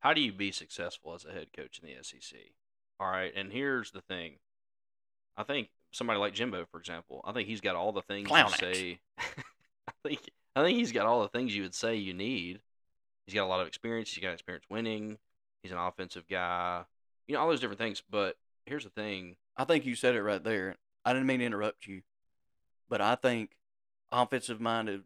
how 0.00 0.14
do 0.14 0.20
you 0.20 0.32
be 0.32 0.50
successful 0.50 1.14
as 1.14 1.24
a 1.24 1.32
head 1.32 1.52
coach 1.54 1.78
in 1.82 1.88
the 1.88 2.02
SEC? 2.02 2.38
All 2.98 3.10
right, 3.10 3.32
and 3.34 3.52
here's 3.52 3.90
the 3.90 4.00
thing. 4.00 4.36
I 5.36 5.42
think 5.42 5.68
somebody 5.90 6.18
like 6.18 6.34
Jimbo, 6.34 6.66
for 6.70 6.78
example, 6.78 7.22
I 7.24 7.32
think 7.32 7.48
he's 7.48 7.60
got 7.60 7.76
all 7.76 7.92
the 7.92 8.02
things 8.02 8.28
Clown 8.28 8.50
you 8.50 8.56
say. 8.56 9.00
I 9.18 9.92
think 10.04 10.20
I 10.56 10.62
think 10.62 10.78
he's 10.78 10.92
got 10.92 11.06
all 11.06 11.22
the 11.22 11.28
things 11.28 11.54
you 11.54 11.62
would 11.62 11.74
say 11.74 11.96
you 11.96 12.14
need. 12.14 12.60
He's 13.30 13.38
got 13.38 13.44
a 13.44 13.46
lot 13.46 13.60
of 13.60 13.68
experience. 13.68 14.12
He's 14.12 14.22
got 14.22 14.32
experience 14.32 14.64
winning. 14.68 15.18
He's 15.62 15.70
an 15.70 15.78
offensive 15.78 16.26
guy. 16.28 16.82
You 17.28 17.34
know 17.34 17.42
all 17.42 17.48
those 17.48 17.60
different 17.60 17.78
things. 17.78 18.02
But 18.10 18.36
here's 18.66 18.82
the 18.82 18.90
thing. 18.90 19.36
I 19.56 19.64
think 19.64 19.86
you 19.86 19.94
said 19.94 20.16
it 20.16 20.22
right 20.22 20.42
there. 20.42 20.76
I 21.04 21.12
didn't 21.12 21.28
mean 21.28 21.38
to 21.38 21.44
interrupt 21.46 21.86
you, 21.86 22.02
but 22.88 23.00
I 23.00 23.14
think 23.14 23.56
offensive 24.10 24.60
minded 24.60 25.04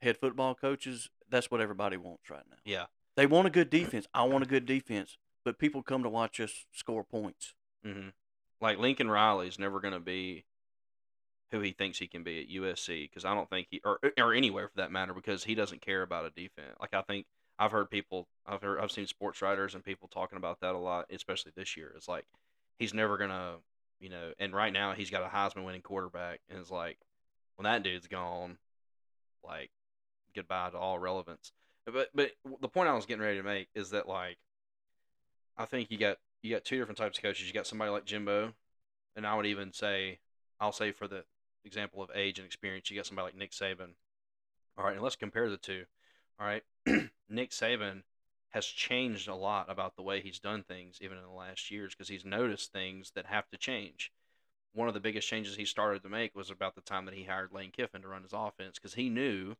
head 0.00 0.16
football 0.16 0.54
coaches, 0.54 1.10
that's 1.28 1.50
what 1.50 1.60
everybody 1.60 1.96
wants 1.96 2.30
right 2.30 2.44
now. 2.48 2.56
Yeah. 2.64 2.86
They 3.16 3.26
want 3.26 3.48
a 3.48 3.50
good 3.50 3.68
defense. 3.68 4.06
I 4.14 4.22
want 4.24 4.44
a 4.44 4.46
good 4.46 4.66
defense, 4.66 5.18
but 5.44 5.58
people 5.58 5.82
come 5.82 6.02
to 6.02 6.08
watch 6.08 6.38
us 6.38 6.66
score 6.72 7.02
points. 7.02 7.54
Mm-hmm. 7.84 8.10
Like 8.60 8.78
Lincoln 8.78 9.10
Riley's 9.10 9.58
never 9.58 9.80
going 9.80 9.94
to 9.94 10.00
be 10.00 10.44
who 11.50 11.60
he 11.60 11.72
thinks 11.72 11.98
he 11.98 12.06
can 12.06 12.22
be 12.22 12.40
at 12.40 12.48
USC 12.48 13.08
because 13.08 13.24
I 13.24 13.34
don't 13.34 13.48
think 13.48 13.68
he 13.70 13.80
or 13.84 14.00
or 14.18 14.34
anywhere 14.34 14.68
for 14.68 14.76
that 14.78 14.90
matter 14.90 15.14
because 15.14 15.44
he 15.44 15.54
doesn't 15.54 15.80
care 15.80 16.02
about 16.02 16.26
a 16.26 16.30
defense. 16.30 16.76
Like 16.80 16.94
I 16.94 17.02
think 17.02 17.26
I've 17.58 17.72
heard 17.72 17.90
people 17.90 18.28
I've 18.46 18.62
heard 18.62 18.80
I've 18.80 18.92
seen 18.92 19.06
sports 19.06 19.42
writers 19.42 19.74
and 19.74 19.84
people 19.84 20.08
talking 20.08 20.38
about 20.38 20.60
that 20.60 20.74
a 20.74 20.78
lot, 20.78 21.06
especially 21.10 21.52
this 21.56 21.76
year. 21.76 21.92
It's 21.96 22.08
like 22.08 22.26
he's 22.78 22.94
never 22.94 23.16
gonna 23.16 23.56
you 24.00 24.10
know, 24.10 24.32
and 24.38 24.54
right 24.54 24.72
now 24.72 24.92
he's 24.92 25.10
got 25.10 25.22
a 25.22 25.34
Heisman 25.34 25.64
winning 25.64 25.82
quarterback, 25.82 26.40
and 26.50 26.58
it's 26.58 26.70
like 26.70 26.98
when 27.56 27.64
that 27.64 27.82
dude's 27.82 28.06
gone, 28.06 28.58
like 29.42 29.70
goodbye 30.34 30.70
to 30.70 30.78
all 30.78 30.98
relevance. 30.98 31.52
But 31.86 32.10
but 32.14 32.32
the 32.60 32.68
point 32.68 32.88
I 32.88 32.94
was 32.94 33.06
getting 33.06 33.22
ready 33.22 33.38
to 33.38 33.42
make 33.42 33.68
is 33.74 33.90
that 33.90 34.08
like 34.08 34.36
I 35.56 35.64
think 35.64 35.90
you 35.90 35.98
got 35.98 36.18
you 36.42 36.54
got 36.54 36.64
two 36.64 36.78
different 36.78 36.98
types 36.98 37.18
of 37.18 37.22
coaches. 37.22 37.46
You 37.46 37.54
got 37.54 37.66
somebody 37.66 37.90
like 37.90 38.04
Jimbo, 38.04 38.52
and 39.14 39.26
I 39.26 39.34
would 39.34 39.46
even 39.46 39.72
say 39.72 40.18
I'll 40.60 40.72
say 40.72 40.92
for 40.92 41.08
the 41.08 41.24
example 41.64 42.02
of 42.02 42.10
age 42.14 42.38
and 42.38 42.46
experience, 42.46 42.90
you 42.90 42.96
got 42.96 43.06
somebody 43.06 43.26
like 43.26 43.36
Nick 43.36 43.52
Saban. 43.52 43.94
All 44.76 44.84
right, 44.84 44.94
and 44.94 45.02
let's 45.02 45.16
compare 45.16 45.48
the 45.48 45.56
two. 45.56 45.84
All 46.38 46.46
right, 46.46 46.62
Nick 47.28 47.50
Saban 47.50 48.02
has 48.50 48.64
changed 48.66 49.28
a 49.28 49.34
lot 49.34 49.70
about 49.70 49.96
the 49.96 50.02
way 50.02 50.20
he's 50.20 50.38
done 50.38 50.62
things, 50.62 50.98
even 51.02 51.18
in 51.18 51.24
the 51.24 51.30
last 51.30 51.70
years, 51.70 51.94
because 51.94 52.08
he's 52.08 52.24
noticed 52.24 52.72
things 52.72 53.12
that 53.14 53.26
have 53.26 53.48
to 53.50 53.58
change. 53.58 54.12
One 54.72 54.88
of 54.88 54.94
the 54.94 55.00
biggest 55.00 55.28
changes 55.28 55.56
he 55.56 55.64
started 55.64 56.02
to 56.02 56.08
make 56.08 56.34
was 56.34 56.50
about 56.50 56.74
the 56.74 56.80
time 56.80 57.04
that 57.06 57.14
he 57.14 57.24
hired 57.24 57.52
Lane 57.52 57.70
Kiffin 57.70 58.02
to 58.02 58.08
run 58.08 58.22
his 58.22 58.32
offense, 58.32 58.78
because 58.78 58.94
he 58.94 59.08
knew 59.08 59.56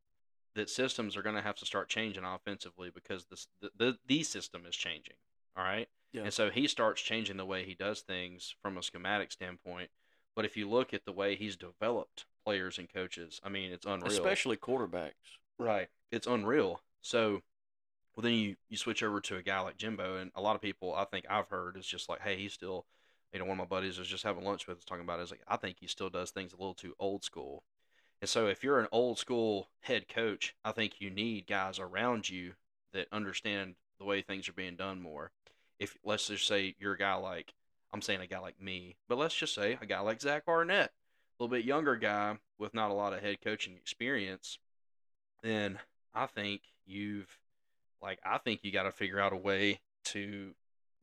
that 0.55 0.71
systems 0.71 1.17
are 1.17 1.23
going 1.23 1.37
to 1.37 1.43
have 1.43 1.57
to 1.57 1.67
start 1.67 1.89
changing 1.89 2.25
offensively 2.25 2.91
because 2.95 3.27
this, 3.27 3.49
the, 3.61 3.71
the 3.77 3.99
the 4.07 4.23
system 4.23 4.65
is 4.67 4.75
changing. 4.75 5.17
All 5.57 5.65
right, 5.65 5.89
Yeah. 6.13 6.23
and 6.23 6.33
so 6.33 6.51
he 6.51 6.67
starts 6.67 7.01
changing 7.03 7.37
the 7.37 7.45
way 7.45 7.65
he 7.65 7.75
does 7.75 8.01
things 8.01 8.55
from 8.63 8.77
a 8.79 8.83
schematic 8.83 9.33
standpoint. 9.33 9.91
But 10.35 10.45
if 10.45 10.57
you 10.57 10.69
look 10.69 10.93
at 10.95 11.05
the 11.07 11.13
way 11.13 11.35
he's 11.35 11.57
developed 11.57 12.27
players 12.45 12.79
and 12.79 12.91
coaches, 12.93 13.41
I 13.43 13.49
mean, 13.49 13.73
it's 13.73 13.87
unreal. 13.87 14.13
Especially 14.13 14.57
quarterbacks. 14.57 15.13
Right. 15.59 15.89
It's 16.11 16.27
unreal. 16.27 16.83
So, 17.01 17.43
well, 18.17 18.23
then 18.23 18.33
you, 18.33 18.57
you 18.71 18.79
switch 18.79 19.03
over 19.03 19.21
to 19.21 19.37
a 19.37 19.43
guy 19.43 19.61
like 19.61 19.77
Jimbo, 19.77 20.17
and 20.17 20.31
a 20.35 20.41
lot 20.41 20.57
of 20.57 20.63
people 20.63 20.95
I 20.95 21.05
think 21.05 21.27
I've 21.29 21.49
heard 21.49 21.77
is 21.77 21.87
just 21.87 22.09
like, 22.09 22.23
hey, 22.23 22.37
he's 22.37 22.55
still, 22.55 22.87
you 23.31 23.39
know, 23.39 23.45
one 23.45 23.59
of 23.61 23.69
my 23.69 23.77
buddies 23.77 23.99
was 23.99 24.09
just 24.09 24.25
having 24.25 24.43
lunch 24.43 24.67
with 24.67 24.79
us 24.79 24.85
talking 24.85 25.05
about. 25.05 25.21
Is 25.21 25.31
like, 25.31 25.43
I 25.47 25.59
think 25.59 25.77
he 25.79 25.87
still 25.87 26.09
does 26.09 26.31
things 26.31 26.55
a 26.55 26.57
little 26.57 26.75
too 26.75 26.95
old 26.99 27.25
school. 27.25 27.63
And 28.23 28.31
so, 28.31 28.47
if 28.47 28.65
you're 28.65 28.81
an 28.81 28.89
old 28.91 29.19
school 29.19 29.69
head 29.81 30.09
coach, 30.09 30.55
I 30.65 30.73
think 30.73 30.95
you 30.99 31.11
need 31.11 31.47
guys 31.47 31.79
around 31.79 32.31
you 32.31 32.55
that 32.95 33.09
understand 33.13 33.75
the 33.99 34.07
way 34.07 34.23
things 34.23 34.49
are 34.49 34.55
being 34.55 34.77
done 34.77 35.03
more. 35.03 35.31
If 35.79 35.99
let's 36.03 36.27
just 36.27 36.47
say 36.47 36.75
you're 36.79 36.95
a 36.95 36.99
guy 36.99 37.15
like, 37.17 37.53
I'm 37.93 38.01
saying 38.01 38.23
a 38.23 38.27
guy 38.27 38.39
like 38.39 38.61
me, 38.61 38.97
but 39.11 39.19
let's 39.19 39.35
just 39.35 39.55
say 39.55 39.77
a 39.79 39.85
guy 39.85 40.01
like 40.01 40.23
Zach 40.23 40.45
Arnett, 40.49 40.87
a 41.39 41.43
little 41.43 41.55
bit 41.55 41.67
younger 41.67 41.97
guy 41.97 42.39
with 42.59 42.73
not 42.73 42.91
a 42.91 42.95
lot 42.95 43.13
of 43.13 43.21
head 43.21 43.43
coaching 43.45 43.75
experience, 43.75 44.59
then 45.43 45.79
I 46.15 46.25
think 46.25 46.63
you've 46.87 47.39
like 48.03 48.19
I 48.25 48.39
think 48.39 48.61
you 48.63 48.73
got 48.73 48.85
to 48.85 48.93
figure 48.93 49.21
out 49.21 49.33
a 49.33 49.37
way 49.37 49.81
to 50.07 50.55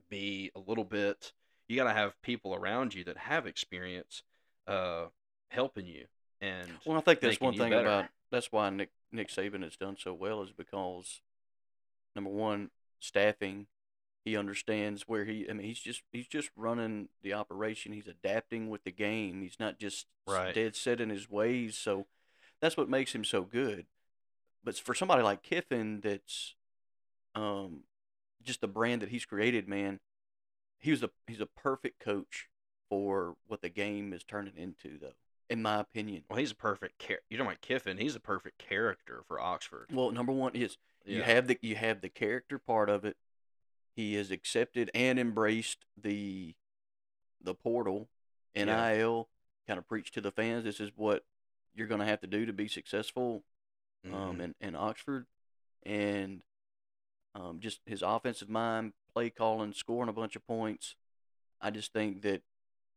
be 0.09 0.51
a 0.55 0.59
little 0.59 0.83
bit 0.83 1.33
you 1.67 1.75
got 1.77 1.85
to 1.85 1.93
have 1.93 2.21
people 2.21 2.53
around 2.53 2.93
you 2.93 3.03
that 3.05 3.17
have 3.17 3.45
experience 3.47 4.21
uh 4.67 5.05
helping 5.49 5.85
you 5.87 6.05
and 6.41 6.69
Well, 6.85 6.97
I 6.97 7.01
think 7.01 7.19
that's 7.19 7.39
one 7.39 7.55
thing 7.55 7.69
better. 7.71 7.81
about 7.87 8.05
that's 8.31 8.51
why 8.51 8.69
Nick 8.69 8.89
Nick 9.11 9.29
Saban 9.29 9.63
has 9.63 9.75
done 9.77 9.95
so 9.99 10.13
well 10.13 10.41
is 10.41 10.51
because 10.51 11.21
number 12.15 12.29
one, 12.31 12.69
staffing. 12.99 13.67
He 14.25 14.37
understands 14.37 15.03
where 15.07 15.25
he. 15.25 15.45
I 15.49 15.53
mean, 15.53 15.67
he's 15.67 15.79
just 15.79 16.01
he's 16.11 16.27
just 16.27 16.49
running 16.55 17.09
the 17.21 17.33
operation. 17.33 17.91
He's 17.91 18.07
adapting 18.07 18.69
with 18.69 18.83
the 18.85 18.91
game. 18.91 19.41
He's 19.41 19.59
not 19.59 19.77
just 19.79 20.07
Right. 20.25 20.55
dead 20.55 20.75
set 20.77 21.01
in 21.01 21.09
his 21.09 21.29
ways. 21.29 21.77
So 21.77 22.07
that's 22.61 22.77
what 22.77 22.89
makes 22.89 23.13
him 23.13 23.23
so 23.25 23.41
good. 23.43 23.85
But 24.63 24.77
for 24.77 24.93
somebody 24.95 25.21
like 25.23 25.43
Kiffin, 25.43 25.99
that's 26.01 26.55
um 27.35 27.81
just 28.41 28.61
the 28.61 28.67
brand 28.67 29.01
that 29.01 29.09
he's 29.09 29.25
created, 29.25 29.67
man. 29.67 29.99
He 30.79 30.91
was 30.91 31.03
a 31.03 31.09
he's 31.27 31.39
a 31.41 31.45
perfect 31.45 31.99
coach 31.99 32.49
for 32.89 33.35
what 33.47 33.61
the 33.61 33.69
game 33.69 34.13
is 34.13 34.23
turning 34.23 34.53
into, 34.57 34.97
though, 34.99 35.13
in 35.49 35.61
my 35.61 35.79
opinion. 35.79 36.23
well 36.29 36.39
he's 36.39 36.51
a 36.51 36.55
perfect 36.55 36.99
char- 36.99 37.19
you're 37.29 37.37
talking 37.37 37.51
about 37.51 37.61
Kiffin 37.61 37.97
he's 37.97 38.15
a 38.15 38.19
perfect 38.19 38.57
character 38.59 39.23
for 39.27 39.39
Oxford 39.39 39.87
Well, 39.91 40.11
number 40.11 40.31
one 40.33 40.55
is 40.55 40.77
you 41.05 41.21
have 41.23 41.47
the 41.47 41.57
you 41.61 41.75
have 41.75 42.01
the 42.01 42.09
character 42.09 42.59
part 42.59 42.89
of 42.89 43.05
it. 43.05 43.17
He 43.95 44.15
has 44.15 44.31
accepted 44.31 44.89
and 44.93 45.19
embraced 45.19 45.85
the 46.01 46.55
the 47.41 47.53
portal, 47.55 48.09
Yeah. 48.55 48.65
NIL, 48.93 49.29
kind 49.67 49.77
of 49.77 49.87
preached 49.87 50.13
to 50.15 50.21
the 50.21 50.31
fans. 50.31 50.63
This 50.65 50.79
is 50.79 50.91
what 50.95 51.23
you're 51.75 51.87
going 51.87 51.99
to 51.99 52.05
have 52.05 52.21
to 52.21 52.27
do 52.27 52.45
to 52.45 52.53
be 52.53 52.67
successful 52.67 53.43
um, 54.05 54.37
Mhm. 54.37 54.41
in, 54.41 54.55
in 54.61 54.75
Oxford, 54.75 55.25
and 55.83 56.41
um, 57.35 57.59
just 57.59 57.79
his 57.85 58.01
offensive 58.01 58.49
mind, 58.49 58.93
play 59.13 59.29
calling, 59.29 59.73
scoring 59.73 60.09
a 60.09 60.13
bunch 60.13 60.35
of 60.35 60.45
points. 60.45 60.95
I 61.61 61.71
just 61.71 61.93
think 61.93 62.21
that 62.21 62.43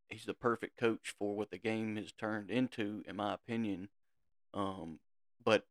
he's 0.08 0.24
the 0.24 0.34
perfect 0.34 0.78
coach 0.78 1.14
for 1.18 1.36
what 1.36 1.50
the 1.50 1.58
game 1.58 1.96
has 1.96 2.12
turned 2.12 2.50
into, 2.50 3.02
in 3.06 3.16
my 3.16 3.34
opinion. 3.34 3.88
Um, 4.54 5.00
but 5.42 5.66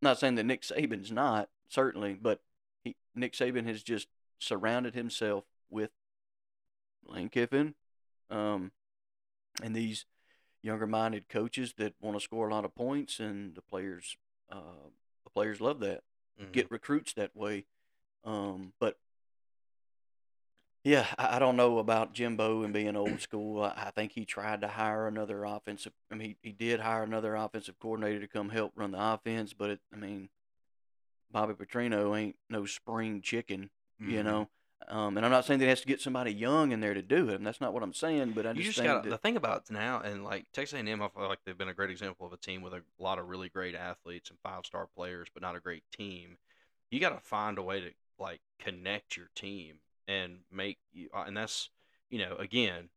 not 0.00 0.18
saying 0.18 0.36
that 0.36 0.46
Nick 0.46 0.62
Saban's 0.62 1.10
not 1.10 1.48
certainly, 1.68 2.14
but 2.14 2.40
he 2.84 2.96
Nick 3.14 3.32
Saban 3.32 3.66
has 3.66 3.82
just 3.82 4.08
surrounded 4.38 4.94
himself 4.94 5.44
with 5.70 5.90
Lane 7.04 7.28
Kiffin, 7.28 7.74
um, 8.30 8.72
and 9.62 9.74
these 9.74 10.04
younger-minded 10.62 11.28
coaches 11.28 11.74
that 11.78 11.94
want 12.00 12.16
to 12.16 12.22
score 12.22 12.48
a 12.48 12.54
lot 12.54 12.64
of 12.64 12.74
points, 12.74 13.20
and 13.20 13.54
the 13.54 13.62
players, 13.62 14.16
uh, 14.50 14.90
the 15.24 15.30
players 15.30 15.60
love 15.60 15.80
that. 15.80 16.02
Mhm. 16.40 16.52
Get 16.52 16.70
recruits 16.70 17.12
that 17.14 17.34
way, 17.34 17.66
um, 18.24 18.72
but 18.80 18.96
yeah, 20.84 21.06
I, 21.18 21.36
I 21.36 21.38
don't 21.38 21.56
know 21.56 21.78
about 21.78 22.14
Jimbo 22.14 22.62
and 22.62 22.72
being 22.72 22.96
old 22.96 23.20
school. 23.20 23.62
I, 23.62 23.74
I 23.86 23.90
think 23.90 24.12
he 24.12 24.24
tried 24.24 24.60
to 24.62 24.68
hire 24.68 25.06
another 25.06 25.44
offensive. 25.44 25.92
I 26.10 26.14
mean, 26.14 26.36
he, 26.42 26.48
he 26.48 26.52
did 26.52 26.80
hire 26.80 27.02
another 27.02 27.34
offensive 27.34 27.78
coordinator 27.78 28.20
to 28.20 28.28
come 28.28 28.50
help 28.50 28.72
run 28.76 28.92
the 28.92 29.12
offense, 29.12 29.52
but 29.52 29.70
it, 29.70 29.80
I 29.92 29.96
mean, 29.96 30.28
Bobby 31.30 31.54
Petrino 31.54 32.18
ain't 32.18 32.36
no 32.48 32.64
spring 32.64 33.20
chicken, 33.20 33.70
you 34.00 34.20
Mhm. 34.20 34.24
know. 34.24 34.48
Um, 34.86 35.16
and 35.16 35.26
I'm 35.26 35.32
not 35.32 35.44
saying 35.44 35.58
that 35.58 35.64
he 35.66 35.70
has 35.70 35.80
to 35.80 35.86
get 35.88 36.00
somebody 36.00 36.32
young 36.32 36.70
in 36.70 36.80
there 36.80 36.94
to 36.94 37.02
do 37.02 37.28
it. 37.28 37.34
And 37.34 37.46
that's 37.46 37.60
not 37.60 37.74
what 37.74 37.82
I'm 37.82 37.92
saying. 37.92 38.32
But 38.34 38.46
I 38.46 38.50
you 38.50 38.62
just, 38.62 38.66
just 38.66 38.78
think 38.78 38.86
got 38.86 39.02
the 39.02 39.18
thing 39.18 39.36
about 39.36 39.68
now, 39.70 40.00
and 40.00 40.22
like 40.24 40.46
Texas 40.52 40.78
A&M, 40.78 41.02
I 41.02 41.08
feel 41.08 41.28
like 41.28 41.40
they've 41.44 41.58
been 41.58 41.68
a 41.68 41.74
great 41.74 41.90
example 41.90 42.26
of 42.26 42.32
a 42.32 42.36
team 42.36 42.62
with 42.62 42.72
a 42.72 42.82
lot 42.98 43.18
of 43.18 43.28
really 43.28 43.48
great 43.48 43.74
athletes 43.74 44.30
and 44.30 44.38
five 44.38 44.64
star 44.64 44.86
players, 44.86 45.28
but 45.34 45.42
not 45.42 45.56
a 45.56 45.60
great 45.60 45.82
team. 45.90 46.38
You 46.90 47.00
got 47.00 47.10
to 47.10 47.20
find 47.20 47.58
a 47.58 47.62
way 47.62 47.80
to 47.80 47.90
like 48.18 48.40
connect 48.58 49.16
your 49.16 49.30
team 49.34 49.76
and 50.06 50.38
make 50.50 50.78
you, 50.92 51.08
uh, 51.14 51.24
and 51.26 51.36
that's 51.36 51.70
you 52.10 52.18
know 52.18 52.36
again, 52.36 52.90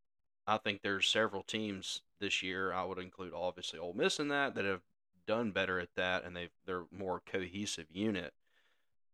I 0.47 0.57
think 0.57 0.81
there's 0.81 1.07
several 1.07 1.43
teams 1.43 2.01
this 2.19 2.41
year. 2.41 2.73
I 2.73 2.84
would 2.84 2.99
include 2.99 3.34
obviously 3.34 3.79
Ole 3.79 3.93
Miss 3.93 4.19
in 4.19 4.29
that 4.29 4.55
that 4.55 4.65
have 4.65 4.81
done 5.27 5.51
better 5.51 5.79
at 5.79 5.95
that, 5.95 6.23
and 6.23 6.36
they've 6.36 6.51
they're 6.65 6.86
more 6.91 7.21
cohesive 7.25 7.88
unit. 7.91 8.34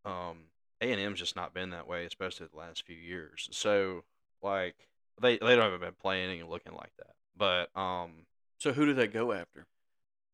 Um, 0.06 0.46
A 0.82 0.91
and 0.91 1.02
M's 1.02 1.20
just 1.20 1.36
not 1.36 1.54
been 1.54 1.72
that 1.72 1.88
way, 1.88 2.06
especially 2.06 2.48
the 2.52 2.58
last 2.58 2.86
few 2.86 2.96
years. 2.96 3.50
So 3.52 4.04
like 4.41 4.76
they 5.22 5.38
they 5.38 5.56
don't 5.56 5.63
haven't 5.63 5.82
been 5.82 5.93
playing 6.00 6.39
and 6.39 6.50
looking 6.50 6.74
like 6.74 6.91
that. 6.98 7.15
But 7.36 7.80
um, 7.80 8.26
so 8.58 8.74
who 8.74 8.86
do 8.86 8.93
they 8.93 9.08
go 9.08 9.32
after? 9.32 9.67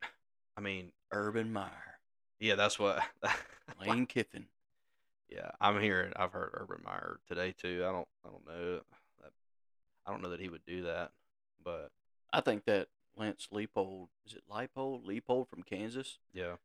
I 0.57 0.62
mean, 0.62 0.91
Urban 1.12 1.51
Meyer, 1.51 1.99
yeah, 2.39 2.55
that's 2.55 2.77
what. 2.77 3.01
Lane 3.79 4.05
Kiffin. 4.05 4.45
Yeah, 5.29 5.51
I'm 5.62 5.81
hearing. 5.81 6.13
I've 6.15 6.31
heard 6.33 6.51
Urban 6.53 6.81
Meyer 6.86 7.19
today 7.27 7.53
too. 7.57 7.83
I 7.88 7.91
don't. 7.91 8.07
I 8.25 8.29
don't 8.29 8.45
know. 8.47 8.81
I 10.05 10.12
don't 10.12 10.21
know 10.21 10.29
that 10.31 10.41
he 10.41 10.49
would 10.49 10.65
do 10.65 10.83
that, 10.83 11.12
but 11.63 11.89
I 12.33 12.41
think 12.41 12.65
that 12.65 12.88
Lance 13.15 13.47
Leopold 13.51 14.09
is 14.25 14.33
it 14.33 14.43
Leipold? 14.51 15.05
Leopold 15.05 15.47
from 15.47 15.63
Kansas. 15.63 16.19
yeah, 16.33 16.55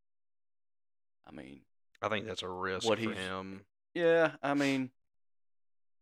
I 1.27 1.31
mean, 1.33 1.61
I 2.03 2.09
think 2.09 2.27
that's 2.27 2.43
a 2.43 2.49
risk 2.49 2.87
What 2.89 2.99
for 2.99 3.11
him. 3.13 3.61
yeah. 3.95 4.33
I 4.43 4.55
mean, 4.55 4.91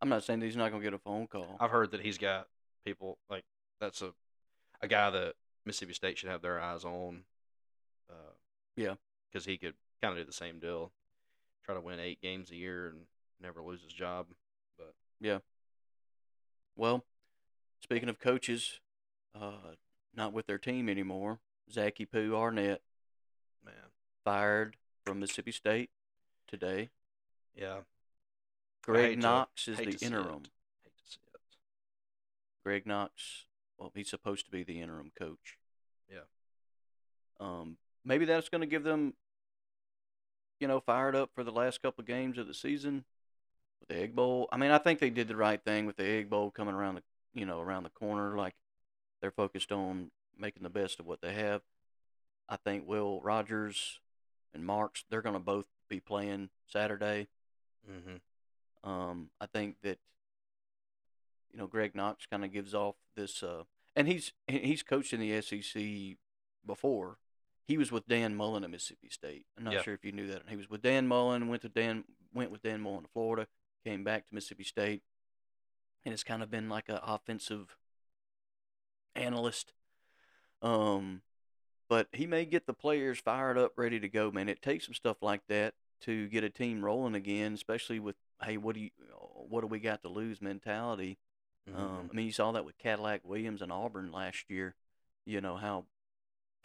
I'm 0.00 0.08
not 0.08 0.24
saying 0.24 0.40
that 0.40 0.46
he's 0.46 0.56
not 0.56 0.70
gonna 0.70 0.82
get 0.82 0.94
a 0.94 0.98
phone 0.98 1.26
call. 1.26 1.56
I've 1.60 1.70
heard 1.70 1.90
that 1.90 2.00
he's 2.00 2.16
got 2.18 2.48
people 2.86 3.18
like 3.28 3.44
that's 3.80 4.00
a 4.02 4.12
a 4.80 4.88
guy 4.88 5.10
that 5.10 5.34
Mississippi 5.66 5.92
State 5.94 6.16
should 6.18 6.30
have 6.30 6.42
their 6.42 6.60
eyes 6.60 6.84
on. 6.84 7.24
Uh, 8.08 8.32
Yeah. 8.76 8.94
because 9.30 9.44
he 9.44 9.58
could 9.58 9.74
kind 10.02 10.12
of 10.12 10.18
do 10.18 10.24
the 10.24 10.32
same 10.32 10.58
deal, 10.58 10.90
try 11.66 11.74
to 11.74 11.80
win 11.80 11.98
eight 12.00 12.22
games 12.22 12.50
a 12.50 12.56
year 12.56 12.86
and 12.88 13.00
never 13.42 13.60
lose 13.60 13.82
his 13.82 13.92
job. 13.92 14.26
But 14.78 14.94
yeah. 15.20 15.38
Well, 16.76 17.04
speaking 17.82 18.08
of 18.08 18.20
coaches, 18.20 18.80
uh, 19.38 19.74
not 20.14 20.32
with 20.32 20.46
their 20.46 20.58
team 20.58 20.88
anymore. 20.88 21.40
Zachy 21.70 22.06
Poo 22.06 22.34
Arnett 22.36 22.80
man, 23.64 23.74
fired 24.24 24.76
from 25.04 25.18
Mississippi 25.18 25.50
State 25.50 25.90
today. 26.46 26.90
yeah, 27.56 27.78
Greg 28.82 29.04
hate 29.04 29.14
to- 29.16 29.20
Knox 29.20 29.66
is 29.66 29.78
the 29.78 29.98
interim. 30.00 30.44
hate 30.84 30.96
to 30.96 31.04
see 31.04 31.18
it. 31.34 31.40
Greg 32.62 32.86
Knox 32.86 33.46
well, 33.78 33.92
he's 33.94 34.08
supposed 34.08 34.46
to 34.46 34.50
be 34.50 34.62
the 34.62 34.80
interim 34.80 35.10
coach. 35.18 35.58
Yeah. 36.10 36.20
Um, 37.40 37.76
maybe 38.04 38.24
that's 38.24 38.48
going 38.48 38.62
to 38.62 38.66
give 38.66 38.84
them, 38.84 39.14
you 40.60 40.68
know, 40.68 40.80
fired 40.80 41.16
up 41.16 41.30
for 41.34 41.44
the 41.44 41.52
last 41.52 41.82
couple 41.82 42.02
of 42.02 42.06
games 42.06 42.38
of 42.38 42.46
the 42.46 42.54
season 42.54 43.04
with 43.80 43.88
the 43.88 44.02
Egg 44.02 44.14
Bowl. 44.14 44.48
I 44.52 44.56
mean, 44.56 44.70
I 44.70 44.78
think 44.78 44.98
they 44.98 45.10
did 45.10 45.28
the 45.28 45.36
right 45.36 45.62
thing 45.62 45.86
with 45.86 45.96
the 45.96 46.06
Egg 46.06 46.30
Bowl 46.30 46.50
coming 46.50 46.74
around 46.74 46.96
the, 46.96 47.02
you 47.34 47.46
know, 47.46 47.60
around 47.60 47.82
the 47.82 47.90
corner. 47.90 48.36
Like 48.36 48.54
they're 49.20 49.30
focused 49.30 49.72
on 49.72 50.10
making 50.38 50.62
the 50.62 50.70
best 50.70 51.00
of 51.00 51.06
what 51.06 51.20
they 51.20 51.34
have. 51.34 51.62
I 52.48 52.56
think 52.56 52.86
Will 52.86 53.20
Rogers 53.22 54.00
and 54.54 54.64
Marks, 54.64 55.04
they're 55.10 55.22
going 55.22 55.34
to 55.34 55.40
both 55.40 55.66
be 55.88 56.00
playing 56.00 56.50
Saturday. 56.66 57.28
Mm-hmm. 57.90 58.88
Um, 58.88 59.30
I 59.40 59.46
think 59.46 59.76
that 59.82 59.98
you 61.52 61.58
know 61.58 61.66
Greg 61.66 61.94
Knox 61.94 62.26
kind 62.26 62.44
of 62.44 62.52
gives 62.52 62.74
off 62.74 62.96
this, 63.16 63.42
uh, 63.42 63.64
and 63.94 64.06
he's 64.06 64.32
he's 64.46 64.82
coached 64.82 65.12
in 65.12 65.20
the 65.20 65.40
SEC 65.40 66.16
before. 66.64 67.18
He 67.66 67.76
was 67.76 67.90
with 67.90 68.06
Dan 68.06 68.36
Mullen 68.36 68.64
at 68.64 68.70
Mississippi 68.70 69.08
State. 69.10 69.46
I'm 69.56 69.64
not 69.64 69.74
Yeah. 69.74 69.82
sure 69.82 69.94
if 69.94 70.04
you 70.04 70.12
knew 70.12 70.28
that. 70.28 70.48
He 70.48 70.56
was 70.56 70.70
with 70.70 70.82
Dan 70.82 71.06
Mullen, 71.08 71.48
went 71.48 71.62
to 71.62 71.68
Dan 71.68 72.04
went 72.32 72.50
with 72.50 72.62
Dan 72.62 72.80
Mullen 72.80 73.04
to 73.04 73.08
Florida, 73.08 73.48
came 73.84 74.04
back 74.04 74.28
to 74.28 74.34
Mississippi 74.34 74.64
State, 74.64 75.02
and 76.04 76.12
it's 76.12 76.24
kind 76.24 76.42
of 76.42 76.50
been 76.50 76.68
like 76.68 76.88
an 76.88 77.00
offensive 77.02 77.76
analyst. 79.14 79.72
Um, 80.62 81.22
but 81.88 82.08
he 82.12 82.26
may 82.26 82.44
get 82.44 82.66
the 82.66 82.74
players 82.74 83.18
fired 83.18 83.56
up, 83.56 83.72
ready 83.76 83.98
to 84.00 84.08
go. 84.08 84.30
Man, 84.30 84.48
it 84.48 84.62
takes 84.62 84.84
some 84.86 84.94
stuff 84.94 85.22
like 85.22 85.46
that 85.48 85.74
to 86.02 86.28
get 86.28 86.44
a 86.44 86.50
team 86.50 86.84
rolling 86.84 87.14
again, 87.14 87.54
especially 87.54 87.98
with 87.98 88.16
hey, 88.42 88.58
what 88.58 88.74
do 88.74 88.82
you, 88.82 88.90
what 89.48 89.62
do 89.62 89.66
we 89.66 89.80
got 89.80 90.02
to 90.02 90.08
lose 90.08 90.42
mentality. 90.42 91.18
Mm-hmm. 91.68 91.80
Um, 91.80 92.08
I 92.10 92.14
mean, 92.14 92.26
you 92.26 92.32
saw 92.32 92.52
that 92.52 92.64
with 92.64 92.76
Cadillac 92.78 93.22
Williams 93.24 93.62
and 93.62 93.72
Auburn 93.72 94.12
last 94.12 94.50
year. 94.50 94.74
You 95.24 95.40
know 95.40 95.56
how 95.56 95.86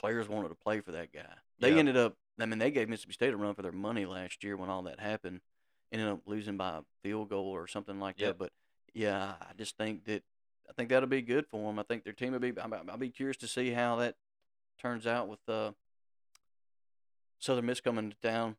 players 0.01 0.27
wanted 0.27 0.49
to 0.49 0.55
play 0.55 0.81
for 0.81 0.91
that 0.93 1.13
guy. 1.13 1.33
They 1.59 1.71
Yeah. 1.71 1.77
ended 1.77 1.95
up. 1.97 2.17
I 2.39 2.45
mean, 2.47 2.57
they 2.59 2.71
gave 2.71 2.89
Mississippi 2.89 3.13
State 3.13 3.33
a 3.33 3.37
run 3.37 3.53
for 3.53 3.61
their 3.61 3.71
money 3.71 4.05
last 4.05 4.43
year 4.43 4.57
when 4.57 4.69
all 4.69 4.81
that 4.83 4.99
happened. 4.99 5.41
Ended 5.91 6.07
up 6.07 6.21
losing 6.25 6.57
by 6.57 6.77
a 6.77 6.81
field 7.03 7.29
goal 7.29 7.47
or 7.47 7.67
something 7.67 7.99
like 7.99 8.19
Yep. 8.19 8.27
that. 8.29 8.37
But 8.39 8.53
yeah, 8.93 9.35
I 9.41 9.53
just 9.57 9.77
think 9.77 10.05
that 10.05 10.23
I 10.69 10.73
think 10.73 10.89
that'll 10.89 11.07
be 11.09 11.21
good 11.21 11.45
for 11.47 11.67
them. 11.67 11.79
I 11.79 11.83
think 11.83 12.03
their 12.03 12.13
team 12.13 12.31
will 12.31 12.39
be. 12.39 12.57
I'll, 12.57 12.97
be 12.97 13.09
curious 13.09 13.37
to 13.37 13.47
see 13.47 13.71
how 13.71 13.97
that 13.97 14.15
turns 14.79 15.05
out 15.05 15.27
with 15.27 15.47
uh, 15.49 15.73
Southern 17.39 17.65
Miss 17.65 17.81
coming 17.81 18.09
to 18.11 18.17
town. 18.17 18.55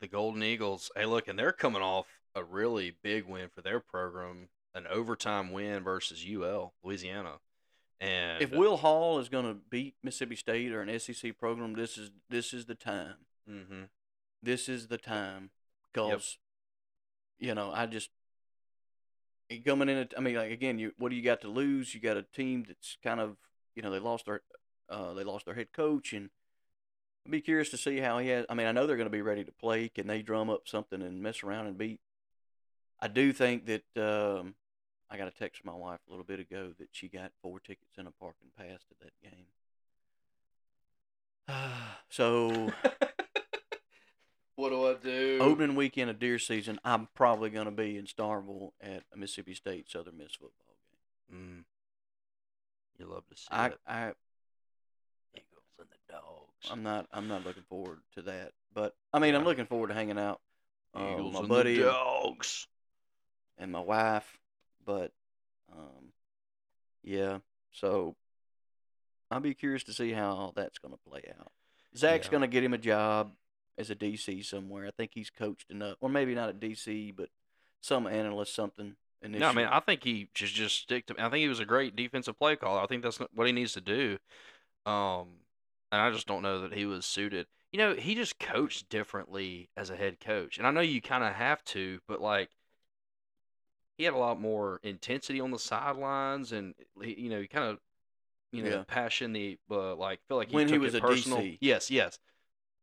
the 0.00 0.08
Golden 0.08 0.42
Eagles. 0.42 0.90
Hey, 0.96 1.04
look, 1.06 1.28
and 1.28 1.38
they're 1.38 1.52
coming 1.52 1.82
off 1.82 2.06
a 2.34 2.42
really 2.42 2.90
big 2.90 3.24
win 3.26 3.48
for 3.48 3.60
their 3.62 3.80
program, 3.80 4.48
an 4.74 4.86
overtime 4.86 5.52
win 5.52 5.82
versus 5.84 6.24
UL 6.26 6.74
Louisiana. 6.82 7.38
And 8.00 8.42
If 8.42 8.50
Will 8.50 8.76
Hall 8.76 9.18
is 9.18 9.28
going 9.28 9.46
to 9.46 9.54
beat 9.54 9.94
Mississippi 10.02 10.36
State 10.36 10.72
or 10.72 10.80
an 10.82 10.98
SEC 10.98 11.38
program, 11.38 11.74
this 11.74 11.96
is 11.96 12.10
this 12.28 12.52
is 12.52 12.66
the 12.66 12.74
time. 12.74 13.16
hmm 13.48 13.84
this 14.42 14.68
is 14.68 14.88
the 14.88 14.98
time 14.98 15.48
because 15.90 16.36
you 17.38 17.54
know 17.54 17.70
I 17.72 17.86
just 17.86 18.10
coming 19.64 19.88
in. 19.88 20.08
I 20.16 20.20
mean, 20.20 20.34
like 20.34 20.50
again, 20.50 20.78
you 20.78 20.92
what 20.98 21.10
do 21.10 21.16
you 21.16 21.22
got 21.22 21.40
to 21.42 21.48
lose? 21.48 21.94
You 21.94 22.00
got 22.00 22.16
a 22.16 22.22
team 22.22 22.64
that's 22.66 22.98
kind 23.02 23.20
of 23.20 23.36
you 23.74 23.82
know 23.82 23.90
they 23.90 23.98
lost 23.98 24.26
their 24.26 24.42
uh, 24.88 25.14
they 25.14 25.24
lost 25.24 25.46
their 25.46 25.54
head 25.54 25.72
coach, 25.72 26.12
and 26.12 26.30
I'd 27.24 27.32
be 27.32 27.40
curious 27.40 27.70
to 27.70 27.76
see 27.76 27.98
how 27.98 28.18
he 28.18 28.28
has. 28.28 28.44
I 28.48 28.54
mean, 28.54 28.66
I 28.66 28.72
know 28.72 28.86
they're 28.86 28.96
going 28.96 29.06
to 29.06 29.10
be 29.10 29.22
ready 29.22 29.44
to 29.44 29.52
play. 29.52 29.88
Can 29.88 30.06
they 30.06 30.22
drum 30.22 30.50
up 30.50 30.68
something 30.68 31.00
and 31.00 31.22
mess 31.22 31.42
around 31.42 31.66
and 31.66 31.78
beat? 31.78 32.00
I 33.00 33.08
do 33.08 33.32
think 33.32 33.66
that 33.66 33.84
um, 33.96 34.54
I 35.10 35.16
got 35.16 35.28
a 35.28 35.30
text 35.30 35.62
from 35.62 35.72
my 35.72 35.78
wife 35.78 36.00
a 36.08 36.10
little 36.10 36.24
bit 36.24 36.40
ago 36.40 36.72
that 36.78 36.88
she 36.92 37.08
got 37.08 37.32
four 37.42 37.60
tickets 37.60 37.92
and 37.98 38.08
a 38.08 38.10
parking 38.10 38.48
pass 38.56 38.80
to 38.88 38.94
that 39.02 39.12
game. 39.22 39.46
so 42.08 42.48
what 44.56 44.70
do 44.70 44.86
I 44.86 44.94
do? 44.94 45.38
opening 45.40 45.76
weekend 45.76 46.10
of 46.10 46.18
deer 46.18 46.38
season, 46.38 46.78
I'm 46.84 47.08
probably 47.14 47.50
going 47.50 47.66
to 47.66 47.70
be 47.70 47.96
in 47.98 48.06
Starkville 48.06 48.70
at 48.80 49.02
a 49.12 49.16
Mississippi 49.16 49.54
State 49.54 49.90
Southern 49.90 50.16
Miss 50.16 50.32
football 50.32 50.76
game. 51.30 51.38
Mm. 51.38 51.64
You 52.98 53.06
love 53.06 53.26
to 53.28 53.36
see 53.36 53.46
I, 53.50 53.66
it. 53.66 53.78
I, 53.86 54.12
Eagles 55.34 55.64
and 55.78 55.88
the 55.90 56.12
dogs. 56.12 56.70
I'm 56.70 56.82
not, 56.82 57.06
I'm 57.12 57.28
not 57.28 57.44
looking 57.44 57.64
forward 57.68 57.98
to 58.14 58.22
that. 58.22 58.52
But 58.72 58.94
I 59.12 59.18
mean, 59.18 59.34
I'm 59.34 59.44
looking 59.44 59.66
forward 59.66 59.88
to 59.88 59.94
hanging 59.94 60.18
out 60.18 60.40
uh, 60.94 61.10
Eagles 61.12 61.34
my 61.34 61.40
and 61.40 61.48
buddy 61.48 61.76
the 61.78 61.84
dogs. 61.84 62.66
and 63.58 63.70
my 63.70 63.80
wife. 63.80 64.38
But, 64.84 65.12
um, 65.72 66.12
yeah. 67.02 67.38
So 67.72 68.16
I'll 69.30 69.40
be 69.40 69.54
curious 69.54 69.84
to 69.84 69.92
see 69.92 70.12
how 70.12 70.52
that's 70.54 70.78
going 70.78 70.92
to 70.94 71.00
play 71.10 71.22
out. 71.38 71.52
Zach's 71.96 72.26
Yeah. 72.26 72.30
going 72.32 72.40
to 72.42 72.46
get 72.48 72.64
him 72.64 72.74
a 72.74 72.78
job 72.78 73.32
as 73.78 73.90
a 73.90 73.94
DC 73.94 74.44
somewhere. 74.44 74.86
I 74.86 74.90
think 74.90 75.12
he's 75.14 75.30
coached 75.30 75.70
enough, 75.70 75.96
or 76.00 76.08
maybe 76.08 76.34
not 76.34 76.50
a 76.50 76.54
DC, 76.54 77.12
but 77.16 77.28
some 77.80 78.06
analyst, 78.06 78.54
something. 78.54 78.96
Initially. 79.22 79.40
No, 79.40 79.48
I 79.48 79.52
mean, 79.54 79.66
I 79.66 79.80
think 79.80 80.04
he 80.04 80.28
should 80.34 80.48
just 80.48 80.76
stick 80.82 81.06
to. 81.06 81.14
I 81.18 81.30
think 81.30 81.40
he 81.40 81.48
was 81.48 81.60
a 81.60 81.64
great 81.64 81.96
defensive 81.96 82.38
play 82.38 82.56
caller. 82.56 82.82
I 82.82 82.86
think 82.86 83.02
that's 83.02 83.18
what 83.18 83.46
he 83.46 83.52
needs 83.54 83.72
to 83.72 83.80
do. 83.80 84.18
Um, 84.84 85.28
and 85.90 86.00
I 86.02 86.10
just 86.10 86.26
don't 86.26 86.42
know 86.42 86.60
that 86.60 86.74
he 86.74 86.84
was 86.84 87.06
suited. 87.06 87.46
You 87.72 87.78
know, 87.78 87.94
he 87.94 88.14
just 88.14 88.38
coached 88.38 88.90
differently 88.90 89.70
as 89.76 89.88
a 89.88 89.96
head 89.96 90.20
coach, 90.20 90.58
and 90.58 90.66
I 90.66 90.70
know 90.72 90.80
you 90.82 91.00
kind 91.00 91.24
of 91.24 91.32
have 91.32 91.64
to, 91.66 92.00
but 92.06 92.20
like, 92.20 92.50
he 93.96 94.04
had 94.04 94.14
a 94.14 94.18
lot 94.18 94.40
more 94.40 94.80
intensity 94.82 95.40
on 95.40 95.50
the 95.50 95.58
sidelines, 95.58 96.52
and 96.52 96.74
he, 97.02 97.14
you 97.20 97.30
know, 97.30 97.40
he 97.40 97.46
kind 97.46 97.66
of, 97.68 97.78
you 98.52 98.62
know, 98.62 98.70
Yeah. 98.70 98.84
passion 98.84 99.32
the, 99.32 99.58
uh, 99.70 99.94
like, 99.94 100.20
feel 100.26 100.36
like 100.36 100.48
he 100.48 100.54
When 100.54 100.68
he 100.68 100.78
was 100.78 100.94
it 100.94 100.98
a 100.98 101.00
personal. 101.00 101.38
DC. 101.38 101.58
Yes, 101.60 101.90
yes. 101.90 102.18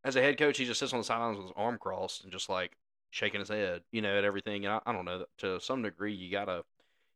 As 0.04 0.15
a 0.15 0.21
head 0.21 0.38
coach, 0.38 0.58
he 0.58 0.65
just 0.65 0.80
sits 0.80 0.93
on 0.93 1.00
the 1.00 1.04
sidelines 1.04 1.38
with 1.38 1.47
his 1.47 1.54
arm 1.56 1.78
crossed 1.78 2.24
and 2.24 2.32
just 2.32 2.50
like 2.50 2.78
shaking 3.12 3.39
his 3.39 3.50
head, 3.50 3.84
you 3.91 4.02
know, 4.02 4.17
at 4.17 4.24
everything. 4.24 4.65
And 4.65 4.74
I, 4.76 4.82
I 4.86 4.93
don't 4.93 5.06
know. 5.06 5.26
To 5.39 5.60
some 5.60 5.84
degree, 5.84 6.13
you 6.13 6.32
gotta, 6.32 6.63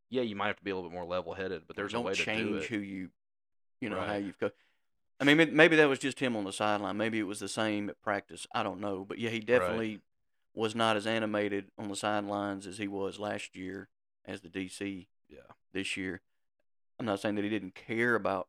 yeah, 0.10 0.22
you 0.22 0.36
might 0.36 0.48
have 0.48 0.58
to 0.58 0.64
be 0.64 0.72
a 0.72 0.76
little 0.76 0.90
bit 0.90 0.96
more 0.96 1.06
level-headed, 1.06 1.64
but 1.68 1.76
there's 1.76 1.94
don't 1.94 2.04
a 2.04 2.08
way 2.08 2.14
to 2.16 2.26
change 2.26 2.66
who 2.66 2.78
you, 2.78 3.10
you 3.82 3.90
know, 3.90 4.02
how 4.02 4.16
you've 4.16 4.40
coached. 4.40 4.56
I 5.20 5.24
mean, 5.24 5.56
maybe 5.56 5.78
that 5.78 5.88
was 5.88 6.00
just 6.00 6.20
him 6.20 6.36
on 6.36 6.44
the 6.44 6.52
sideline. 6.52 6.98
Maybe 6.98 7.20
it 7.20 7.24
was 7.24 7.40
the 7.40 7.48
same 7.48 7.90
at 7.90 8.02
practice. 8.02 8.46
I 8.54 8.64
don't 8.64 8.82
know, 8.82 9.06
but 9.08 9.18
yeah, 9.18 9.30
he 9.30 9.40
definitely 9.40 10.02
was 10.56 10.74
not 10.76 10.96
as 10.96 11.06
animated 11.06 11.66
on 11.78 11.90
the 11.90 11.96
sidelines 11.96 12.66
as 12.66 12.78
he 12.78 12.88
was 12.88 13.20
last 13.20 13.56
year 13.56 13.90
as 14.26 14.42
the 14.42 14.50
DC 14.50 15.08
Yeah, 15.30 15.40
this 15.74 15.98
year. 15.98 16.22
I'm 17.00 17.06
not 17.06 17.20
saying 17.20 17.36
that 17.36 17.44
he 17.44 17.50
didn't 17.50 17.76
care 17.76 18.16
about 18.16 18.48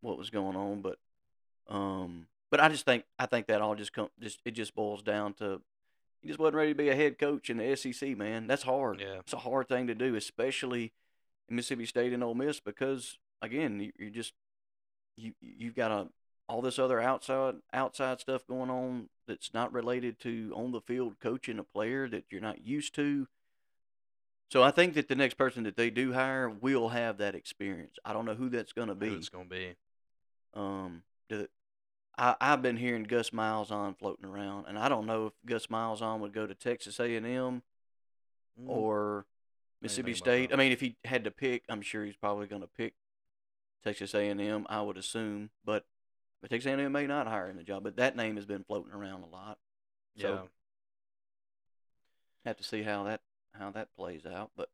what 0.00 0.18
was 0.18 0.30
going 0.30 0.56
on, 0.56 0.82
but 0.82 0.98
um, 1.68 2.26
but 2.50 2.60
I 2.60 2.68
just 2.68 2.84
think 2.84 3.04
I 3.18 3.26
think 3.26 3.46
that 3.48 3.60
all 3.60 3.74
just 3.74 3.92
come 3.92 4.08
just 4.20 4.40
it 4.44 4.52
just 4.52 4.74
boils 4.74 5.02
down 5.02 5.34
to 5.34 5.60
he 6.20 6.28
just 6.28 6.38
wasn't 6.38 6.56
ready 6.56 6.70
to 6.70 6.78
be 6.78 6.88
a 6.88 6.96
head 6.96 7.18
coach 7.18 7.50
in 7.50 7.58
the 7.58 7.76
SEC. 7.76 8.16
Man, 8.16 8.46
that's 8.46 8.62
hard. 8.62 9.00
Yeah. 9.00 9.18
it's 9.18 9.32
a 9.32 9.38
hard 9.38 9.68
thing 9.68 9.86
to 9.88 9.94
do, 9.94 10.14
especially 10.14 10.92
in 11.48 11.56
Mississippi 11.56 11.86
State 11.86 12.12
and 12.12 12.22
Ole 12.22 12.34
Miss, 12.34 12.60
because 12.60 13.18
again, 13.42 13.80
you, 13.80 13.92
you 13.98 14.10
just 14.10 14.32
you 15.16 15.32
you've 15.40 15.74
got 15.74 15.90
a 15.90 16.08
all 16.48 16.60
this 16.60 16.78
other 16.78 17.00
outside 17.00 17.54
outside 17.72 18.20
stuff 18.20 18.46
going 18.46 18.70
on 18.70 19.08
that's 19.26 19.54
not 19.54 19.72
related 19.72 20.18
to 20.20 20.52
on 20.54 20.72
the 20.72 20.80
field 20.80 21.18
coaching 21.20 21.58
a 21.58 21.64
player 21.64 22.08
that 22.08 22.24
you're 22.30 22.40
not 22.40 22.66
used 22.66 22.94
to. 22.96 23.26
So 24.50 24.62
I 24.62 24.70
think 24.70 24.94
that 24.94 25.08
the 25.08 25.14
next 25.16 25.34
person 25.34 25.64
that 25.64 25.76
they 25.76 25.90
do 25.90 26.12
hire 26.12 26.48
will 26.48 26.90
have 26.90 27.18
that 27.18 27.34
experience. 27.34 27.96
I 28.04 28.12
don't 28.12 28.26
know 28.26 28.34
who 28.34 28.50
that's 28.50 28.72
going 28.72 28.88
to 28.88 28.94
who 28.94 29.00
be. 29.00 29.08
it's 29.14 29.28
gonna 29.30 29.46
be. 29.46 29.74
Um, 30.52 31.02
the, 31.28 31.48
I 32.16 32.36
I've 32.40 32.62
been 32.62 32.76
hearing 32.76 33.04
Gus 33.04 33.30
Malzahn 33.30 33.98
floating 33.98 34.26
around, 34.26 34.66
and 34.68 34.78
I 34.78 34.88
don't 34.88 35.06
know 35.06 35.26
if 35.28 35.32
Gus 35.46 35.66
Malzahn 35.68 36.20
would 36.20 36.32
go 36.34 36.46
to 36.46 36.54
Texas 36.54 37.00
A 37.00 37.16
and 37.16 37.26
M 37.26 37.62
Mm. 38.60 38.68
or 38.68 39.26
Mississippi 39.82 40.14
State. 40.14 40.52
I 40.52 40.56
mean, 40.56 40.70
if 40.70 40.80
he 40.80 40.94
had 41.04 41.24
to 41.24 41.32
pick, 41.32 41.64
I'm 41.68 41.82
sure 41.82 42.04
he's 42.04 42.14
probably 42.14 42.46
going 42.46 42.62
to 42.62 42.68
pick 42.68 42.94
Texas 43.82 44.14
A 44.14 44.28
and 44.28 44.40
M. 44.40 44.64
I 44.70 44.80
would 44.80 44.96
assume, 44.96 45.50
but 45.64 45.84
but 46.44 46.50
Texas 46.50 46.68
A 46.68 46.72
and 46.74 46.82
M 46.82 46.92
may 46.92 47.06
not 47.06 47.26
hire 47.26 47.48
him 47.48 47.56
the 47.56 47.62
job. 47.62 47.84
But 47.84 47.96
that 47.96 48.16
name 48.16 48.36
has 48.36 48.44
been 48.44 48.64
floating 48.64 48.92
around 48.92 49.22
a 49.22 49.26
lot. 49.28 49.56
So 50.18 50.28
yeah, 50.28 50.42
have 52.44 52.58
to 52.58 52.62
see 52.62 52.82
how 52.82 53.04
that 53.04 53.22
how 53.54 53.70
that 53.70 53.96
plays 53.96 54.26
out. 54.26 54.50
But 54.54 54.68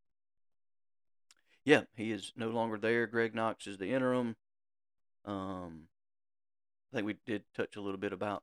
yeah, 1.64 1.82
he 1.94 2.10
is 2.10 2.32
no 2.34 2.48
longer 2.48 2.76
there. 2.76 3.06
Greg 3.06 3.36
Knox 3.36 3.68
is 3.68 3.78
the 3.78 3.92
interim. 3.92 4.34
Um, 5.24 5.82
I 6.92 6.96
think 6.96 7.06
we 7.06 7.14
did 7.24 7.44
touch 7.54 7.76
a 7.76 7.80
little 7.80 8.00
bit 8.00 8.12
about 8.12 8.42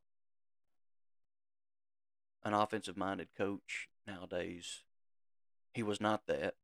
an 2.46 2.54
offensive 2.54 2.96
minded 2.96 3.28
coach 3.38 3.90
nowadays. 4.08 4.84
He 5.74 5.84
was 5.84 6.00
not 6.00 6.28
that. 6.28 6.56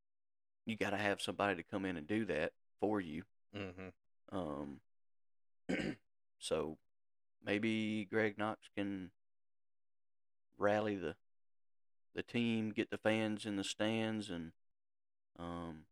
You 0.64 0.78
got 0.78 0.90
to 0.90 0.96
have 0.96 1.20
somebody 1.20 1.56
to 1.56 1.62
come 1.62 1.84
in 1.84 1.98
and 1.98 2.06
do 2.06 2.24
that 2.24 2.52
for 2.80 3.02
you. 3.02 3.24
hmm 3.54 3.88
Um, 4.32 4.80
so 6.44 6.78
maybe 7.44 8.04
Greg 8.10 8.36
Knox 8.38 8.68
can 8.76 9.10
rally 10.58 10.96
the 10.96 11.16
the 12.14 12.22
team, 12.22 12.70
get 12.70 12.90
the 12.90 12.98
fans 12.98 13.44
in 13.46 13.56
the 13.56 13.64
stands, 13.64 14.30
and 14.30 14.52
um, 15.38 15.86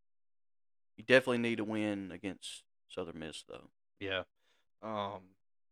You 0.96 1.04
definitely 1.04 1.38
need 1.38 1.60
a 1.60 1.64
win 1.64 2.10
against 2.12 2.62
Southern 2.88 3.18
Miss, 3.18 3.42
though. 3.48 3.70
Yeah. 4.00 4.22
Um, 4.82 5.20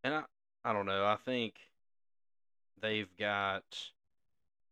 and 0.04 0.14
I, 0.14 0.24
I 0.64 0.72
don't 0.72 0.86
know. 0.86 1.04
I 1.04 1.16
think 1.16 1.54
they've 2.80 3.14
got 3.18 3.92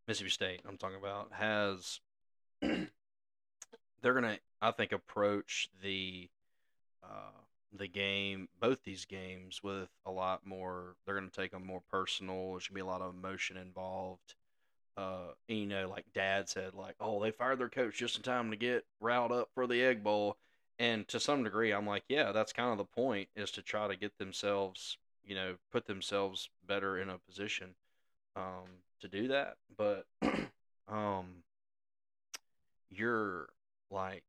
Mississippi 0.06 0.30
State. 0.30 0.62
I'm 0.66 0.78
talking 0.78 0.98
about 0.98 1.32
has 1.32 2.00
they're 2.60 2.88
gonna 4.14 4.38
I 4.60 4.70
think 4.72 4.92
approach 4.92 5.68
the 5.82 6.28
uh, 7.02 7.40
the 7.72 7.88
game 7.88 8.48
both 8.60 8.82
these 8.84 9.04
games 9.04 9.62
with 9.62 9.88
a 10.06 10.10
lot 10.10 10.46
more. 10.46 10.96
They're 11.04 11.14
gonna 11.14 11.28
take 11.30 11.52
them 11.52 11.66
more 11.66 11.82
personal. 11.90 12.52
There's 12.52 12.68
gonna 12.68 12.76
be 12.76 12.80
a 12.80 12.86
lot 12.86 13.02
of 13.02 13.14
emotion 13.14 13.56
involved. 13.56 14.34
Uh, 14.96 15.32
and, 15.48 15.58
you 15.58 15.66
know, 15.66 15.88
like 15.88 16.06
Dad 16.12 16.48
said, 16.48 16.74
like, 16.74 16.96
oh, 16.98 17.22
they 17.22 17.30
fired 17.30 17.60
their 17.60 17.68
coach 17.68 17.96
just 17.96 18.16
in 18.16 18.22
time 18.22 18.50
to 18.50 18.56
get 18.56 18.84
riled 19.00 19.30
up 19.30 19.48
for 19.54 19.66
the 19.68 19.80
Egg 19.80 20.02
Bowl. 20.02 20.36
And 20.80 21.06
to 21.08 21.20
some 21.20 21.44
degree, 21.44 21.72
I'm 21.72 21.86
like, 21.86 22.02
yeah, 22.08 22.32
that's 22.32 22.52
kind 22.52 22.72
of 22.72 22.78
the 22.78 22.84
point 22.84 23.28
is 23.36 23.52
to 23.52 23.62
try 23.62 23.86
to 23.86 23.96
get 23.96 24.18
themselves, 24.18 24.98
you 25.24 25.36
know, 25.36 25.56
put 25.70 25.86
themselves 25.86 26.50
better 26.66 26.98
in 26.98 27.10
a 27.10 27.18
position 27.18 27.74
um, 28.34 28.82
to 29.00 29.08
do 29.08 29.28
that. 29.28 29.56
But 29.76 30.06
um, 30.88 31.44
you're 32.90 33.48
like, 33.90 34.24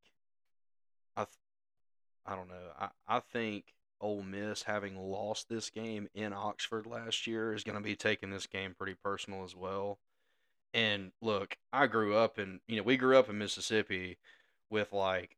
I 2.25 2.35
don't 2.35 2.49
know. 2.49 2.71
I, 2.79 2.89
I 3.07 3.19
think 3.19 3.73
Ole 4.01 4.23
Miss, 4.23 4.63
having 4.63 4.97
lost 4.97 5.49
this 5.49 5.69
game 5.69 6.07
in 6.13 6.31
Oxford 6.33 6.85
last 6.85 7.27
year, 7.27 7.53
is 7.53 7.63
going 7.63 7.77
to 7.77 7.83
be 7.83 7.95
taking 7.95 8.29
this 8.29 8.47
game 8.47 8.75
pretty 8.77 8.95
personal 9.03 9.43
as 9.43 9.55
well. 9.55 9.99
And 10.73 11.11
look, 11.21 11.57
I 11.73 11.87
grew 11.87 12.15
up 12.15 12.37
in, 12.37 12.59
you 12.67 12.77
know, 12.77 12.83
we 12.83 12.97
grew 12.97 13.17
up 13.17 13.29
in 13.29 13.37
Mississippi 13.37 14.17
with 14.69 14.93
like 14.93 15.37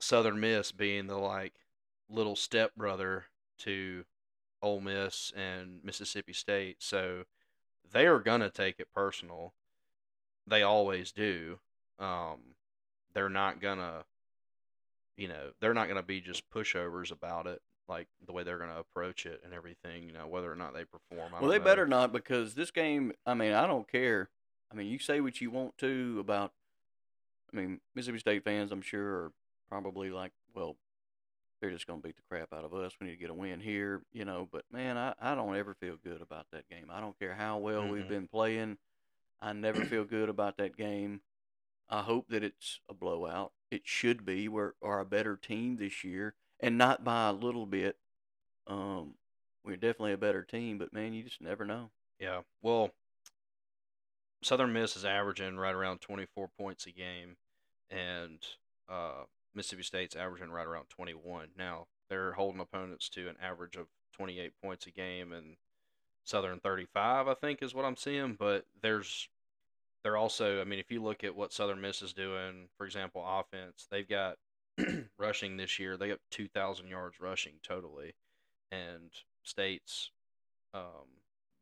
Southern 0.00 0.40
Miss 0.40 0.72
being 0.72 1.06
the 1.06 1.16
like 1.16 1.54
little 2.10 2.36
stepbrother 2.36 3.26
to 3.58 4.04
Ole 4.60 4.80
Miss 4.80 5.32
and 5.36 5.78
Mississippi 5.84 6.32
State. 6.32 6.76
So 6.80 7.24
they 7.92 8.06
are 8.06 8.18
going 8.18 8.40
to 8.40 8.50
take 8.50 8.80
it 8.80 8.92
personal. 8.92 9.54
They 10.46 10.62
always 10.62 11.12
do. 11.12 11.60
Um, 11.98 12.56
they're 13.14 13.28
not 13.28 13.60
going 13.60 13.78
to, 13.78 14.04
you 15.16 15.28
know, 15.28 15.50
they're 15.60 15.74
not 15.74 15.86
going 15.86 16.00
to 16.00 16.06
be 16.06 16.20
just 16.20 16.48
pushovers 16.50 17.12
about 17.12 17.46
it, 17.46 17.62
like 17.88 18.08
the 18.26 18.32
way 18.32 18.42
they're 18.42 18.58
going 18.58 18.70
to 18.70 18.78
approach 18.78 19.26
it 19.26 19.40
and 19.44 19.52
everything, 19.52 20.04
you 20.04 20.12
know, 20.12 20.26
whether 20.26 20.50
or 20.50 20.56
not 20.56 20.74
they 20.74 20.84
perform. 20.84 21.32
I 21.34 21.40
Well, 21.40 21.50
they 21.50 21.58
don't 21.58 21.64
better 21.64 21.86
know. 21.86 22.00
not 22.00 22.12
because 22.12 22.54
this 22.54 22.70
game. 22.70 23.12
I 23.26 23.34
mean, 23.34 23.52
I 23.52 23.66
don't 23.66 23.90
care. 23.90 24.30
I 24.72 24.74
mean, 24.74 24.88
you 24.88 24.98
say 24.98 25.20
what 25.20 25.40
you 25.40 25.50
want 25.50 25.78
to 25.78 26.18
about. 26.20 26.52
I 27.52 27.56
mean, 27.56 27.80
Mississippi 27.94 28.18
State 28.18 28.44
fans, 28.44 28.72
I'm 28.72 28.82
sure, 28.82 29.06
are 29.06 29.32
probably 29.68 30.10
like, 30.10 30.32
well, 30.54 30.76
they're 31.60 31.70
just 31.70 31.86
going 31.86 32.00
to 32.00 32.06
beat 32.06 32.16
the 32.16 32.22
crap 32.28 32.52
out 32.52 32.64
of 32.64 32.74
us. 32.74 32.92
We 33.00 33.06
need 33.06 33.14
to 33.14 33.20
get 33.20 33.30
a 33.30 33.34
win 33.34 33.60
here, 33.60 34.02
you 34.12 34.24
know. 34.24 34.48
But 34.50 34.64
man, 34.72 34.98
I, 34.98 35.14
I 35.20 35.34
don't 35.34 35.56
ever 35.56 35.74
feel 35.74 35.96
good 36.02 36.20
about 36.20 36.46
that 36.52 36.68
game. 36.68 36.86
I 36.90 37.00
don't 37.00 37.18
care 37.18 37.34
how 37.34 37.58
well 37.58 37.86
we've 37.86 38.02
mm-hmm. 38.02 38.12
been 38.12 38.28
playing. 38.28 38.78
I 39.40 39.52
never 39.52 39.84
feel 39.84 40.04
good 40.04 40.28
about 40.28 40.56
that 40.56 40.76
game. 40.76 41.20
I 41.88 42.02
hope 42.02 42.28
that 42.28 42.42
it's 42.42 42.80
a 42.88 42.94
blowout. 42.94 43.52
It 43.74 43.82
should 43.84 44.24
be. 44.24 44.48
We're 44.48 44.74
are 44.82 45.00
a 45.00 45.04
better 45.04 45.36
team 45.36 45.76
this 45.76 46.04
year, 46.04 46.34
and 46.60 46.78
not 46.78 47.02
by 47.02 47.28
a 47.28 47.32
little 47.32 47.66
bit. 47.66 47.96
Um, 48.66 49.14
we're 49.64 49.76
definitely 49.76 50.12
a 50.12 50.18
better 50.18 50.42
team, 50.42 50.78
but 50.78 50.92
man, 50.92 51.12
you 51.12 51.24
just 51.24 51.40
never 51.40 51.64
know. 51.64 51.90
Yeah. 52.20 52.42
Well, 52.62 52.90
Southern 54.42 54.72
Miss 54.72 54.94
is 54.94 55.04
averaging 55.04 55.56
right 55.56 55.74
around 55.74 56.00
24 56.02 56.48
points 56.56 56.86
a 56.86 56.92
game, 56.92 57.36
and 57.90 58.38
uh, 58.88 59.24
Mississippi 59.54 59.82
State's 59.82 60.16
averaging 60.16 60.50
right 60.50 60.66
around 60.66 60.86
21. 60.90 61.48
Now, 61.58 61.86
they're 62.08 62.32
holding 62.32 62.60
opponents 62.60 63.08
to 63.10 63.28
an 63.28 63.36
average 63.42 63.76
of 63.76 63.86
28 64.12 64.52
points 64.62 64.86
a 64.86 64.90
game, 64.90 65.32
and 65.32 65.56
Southern 66.24 66.60
35, 66.60 67.26
I 67.26 67.34
think, 67.34 67.62
is 67.62 67.74
what 67.74 67.84
I'm 67.84 67.96
seeing. 67.96 68.34
But 68.38 68.66
there's, 68.82 69.28
they're 70.04 70.16
also, 70.18 70.60
I 70.60 70.64
mean, 70.64 70.78
if 70.78 70.90
you 70.90 71.02
look 71.02 71.24
at 71.24 71.34
what 71.34 71.52
Southern 71.52 71.80
Miss 71.80 72.02
is 72.02 72.12
doing, 72.12 72.68
for 72.76 72.86
example, 72.86 73.24
offense, 73.26 73.88
they've 73.90 74.08
got 74.08 74.36
rushing 75.18 75.56
this 75.56 75.78
year, 75.78 75.96
they 75.96 76.08
got 76.08 76.18
2,000 76.30 76.86
yards 76.86 77.18
rushing 77.20 77.54
totally, 77.62 78.14
and 78.70 79.10
State's 79.42 80.10
um, 80.74 81.08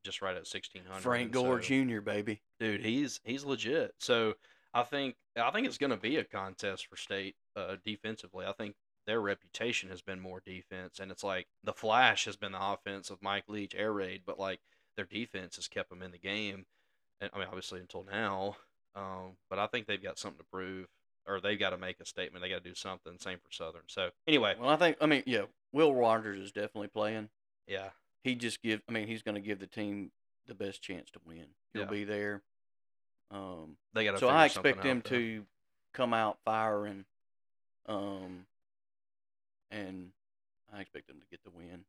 just 0.04 0.22
right 0.22 0.36
at 0.36 0.46
1,600. 0.46 1.00
Frank 1.00 1.24
and 1.24 1.32
Gore 1.32 1.62
so- 1.62 1.68
Jr., 1.68 2.00
baby. 2.00 2.42
dude 2.58 2.80
he's 2.80 3.20
he's 3.24 3.44
legit 3.44 3.92
so 3.98 4.34
i 4.74 4.82
think 4.82 5.14
i 5.36 5.50
think 5.50 5.66
it's 5.66 5.78
going 5.78 5.90
to 5.90 5.96
be 5.96 6.16
a 6.16 6.24
contest 6.24 6.86
for 6.86 6.96
state 6.96 7.36
uh, 7.56 7.76
defensively 7.84 8.46
i 8.46 8.52
think 8.52 8.74
their 9.06 9.20
reputation 9.20 9.90
has 9.90 10.00
been 10.00 10.20
more 10.20 10.42
defense 10.44 10.98
and 11.00 11.10
it's 11.10 11.24
like 11.24 11.46
the 11.64 11.72
flash 11.72 12.24
has 12.24 12.36
been 12.36 12.52
the 12.52 12.72
offense 12.72 13.10
of 13.10 13.22
mike 13.22 13.44
leach 13.48 13.74
air 13.74 13.92
raid 13.92 14.22
but 14.26 14.38
like 14.38 14.60
their 14.96 15.04
defense 15.06 15.56
has 15.56 15.68
kept 15.68 15.90
them 15.90 16.02
in 16.02 16.10
the 16.10 16.18
game 16.18 16.64
i 17.32 17.38
mean 17.38 17.46
obviously 17.48 17.80
until 17.80 18.04
now 18.10 18.56
um, 18.94 19.36
but 19.48 19.58
i 19.58 19.66
think 19.66 19.86
they've 19.86 20.02
got 20.02 20.18
something 20.18 20.38
to 20.38 20.44
prove 20.50 20.86
or 21.26 21.40
they've 21.40 21.58
got 21.58 21.70
to 21.70 21.78
make 21.78 22.00
a 22.00 22.04
statement 22.04 22.42
they 22.42 22.48
got 22.48 22.62
to 22.64 22.68
do 22.68 22.74
something 22.74 23.16
same 23.18 23.38
for 23.38 23.52
southern 23.52 23.82
so 23.86 24.10
anyway 24.26 24.54
Well, 24.58 24.68
I 24.68 24.76
think 24.76 24.96
I 25.00 25.06
mean, 25.06 25.22
yeah, 25.26 25.42
Will 25.72 25.94
Rogers 25.94 26.40
is 26.40 26.52
definitely 26.52 26.88
playing. 26.88 27.28
yeah 27.66 27.90
He 28.24 28.34
just 28.34 28.60
give. 28.62 28.82
I 28.88 28.92
mean, 28.92 29.06
he's 29.06 29.22
going 29.22 29.36
to 29.36 29.40
give 29.40 29.58
the 29.58 29.66
team 29.66 30.10
the 30.46 30.54
best 30.54 30.82
chance 30.82 31.10
to 31.12 31.20
win. 31.24 31.46
He'll 31.72 31.82
Yeah. 31.84 31.88
be 31.88 32.04
there. 32.04 32.42
Um, 33.30 33.76
they 33.94 34.04
got 34.04 34.18
so 34.18 34.28
I 34.28 34.44
expect 34.46 34.84
him 34.84 35.00
to 35.02 35.46
come 35.94 36.12
out 36.12 36.38
firing. 36.44 37.04
Um, 37.86 38.46
and 39.70 40.10
I 40.72 40.80
expect 40.80 41.08
him 41.08 41.20
to 41.20 41.26
get 41.30 41.42
the 41.44 41.50
win. 41.50 41.84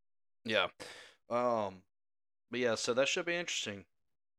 yeah 0.45 0.67
um 1.29 1.81
but 2.51 2.59
yeah 2.59 2.75
so 2.75 2.93
that 2.93 3.07
should 3.07 3.25
be 3.25 3.35
interesting 3.35 3.85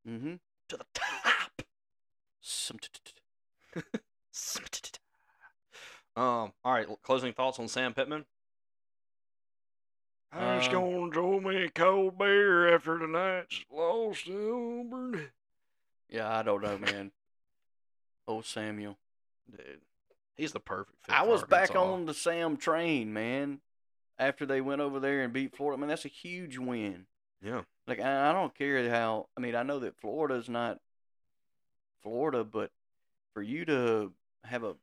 Mm-hmm. 0.08 0.34
To 0.74 0.78
the 0.78 0.86
top 0.94 1.66
Um. 6.16 6.52
All 6.64 6.72
right. 6.72 6.86
Closing 7.02 7.32
thoughts 7.32 7.58
on 7.58 7.68
Sam 7.68 7.92
Pittman. 7.92 8.24
I'm 10.32 10.58
just 10.58 10.72
gonna 10.72 10.86
enjoy 10.86 11.38
me 11.40 11.64
a 11.64 11.68
cold 11.68 12.18
beer 12.18 12.74
after 12.74 12.98
tonight's 12.98 13.64
loss 13.70 14.22
to 14.22 14.80
Auburn. 14.80 15.30
yeah, 16.08 16.36
I 16.36 16.42
don't 16.42 16.62
know, 16.62 16.78
man. 16.78 17.12
Old 18.26 18.44
Samuel. 18.44 18.96
Dude, 19.48 19.80
he's 20.36 20.52
the 20.52 20.60
perfect 20.60 20.98
fit. 21.04 21.14
I 21.14 21.24
for 21.24 21.30
was 21.30 21.44
back 21.44 21.76
on 21.76 22.06
the 22.06 22.14
Sam 22.14 22.56
train, 22.56 23.12
man. 23.12 23.60
After 24.18 24.46
they 24.46 24.60
went 24.60 24.80
over 24.80 24.98
there 24.98 25.22
and 25.22 25.32
beat 25.32 25.56
Florida, 25.56 25.78
I 25.78 25.80
mean 25.80 25.88
that's 25.88 26.04
a 26.04 26.08
huge 26.08 26.58
win. 26.58 27.06
Yeah. 27.42 27.62
Like 27.86 28.00
I 28.00 28.32
don't 28.32 28.54
care 28.56 28.88
how. 28.90 29.28
I 29.36 29.40
mean, 29.40 29.54
I 29.54 29.62
know 29.62 29.78
that 29.80 29.96
Florida's 30.00 30.48
not 30.48 30.78
Florida, 32.02 32.44
but 32.44 32.70
for 33.32 33.42
you 33.42 33.64
to 33.66 34.12
have 34.44 34.62
a 34.62 34.74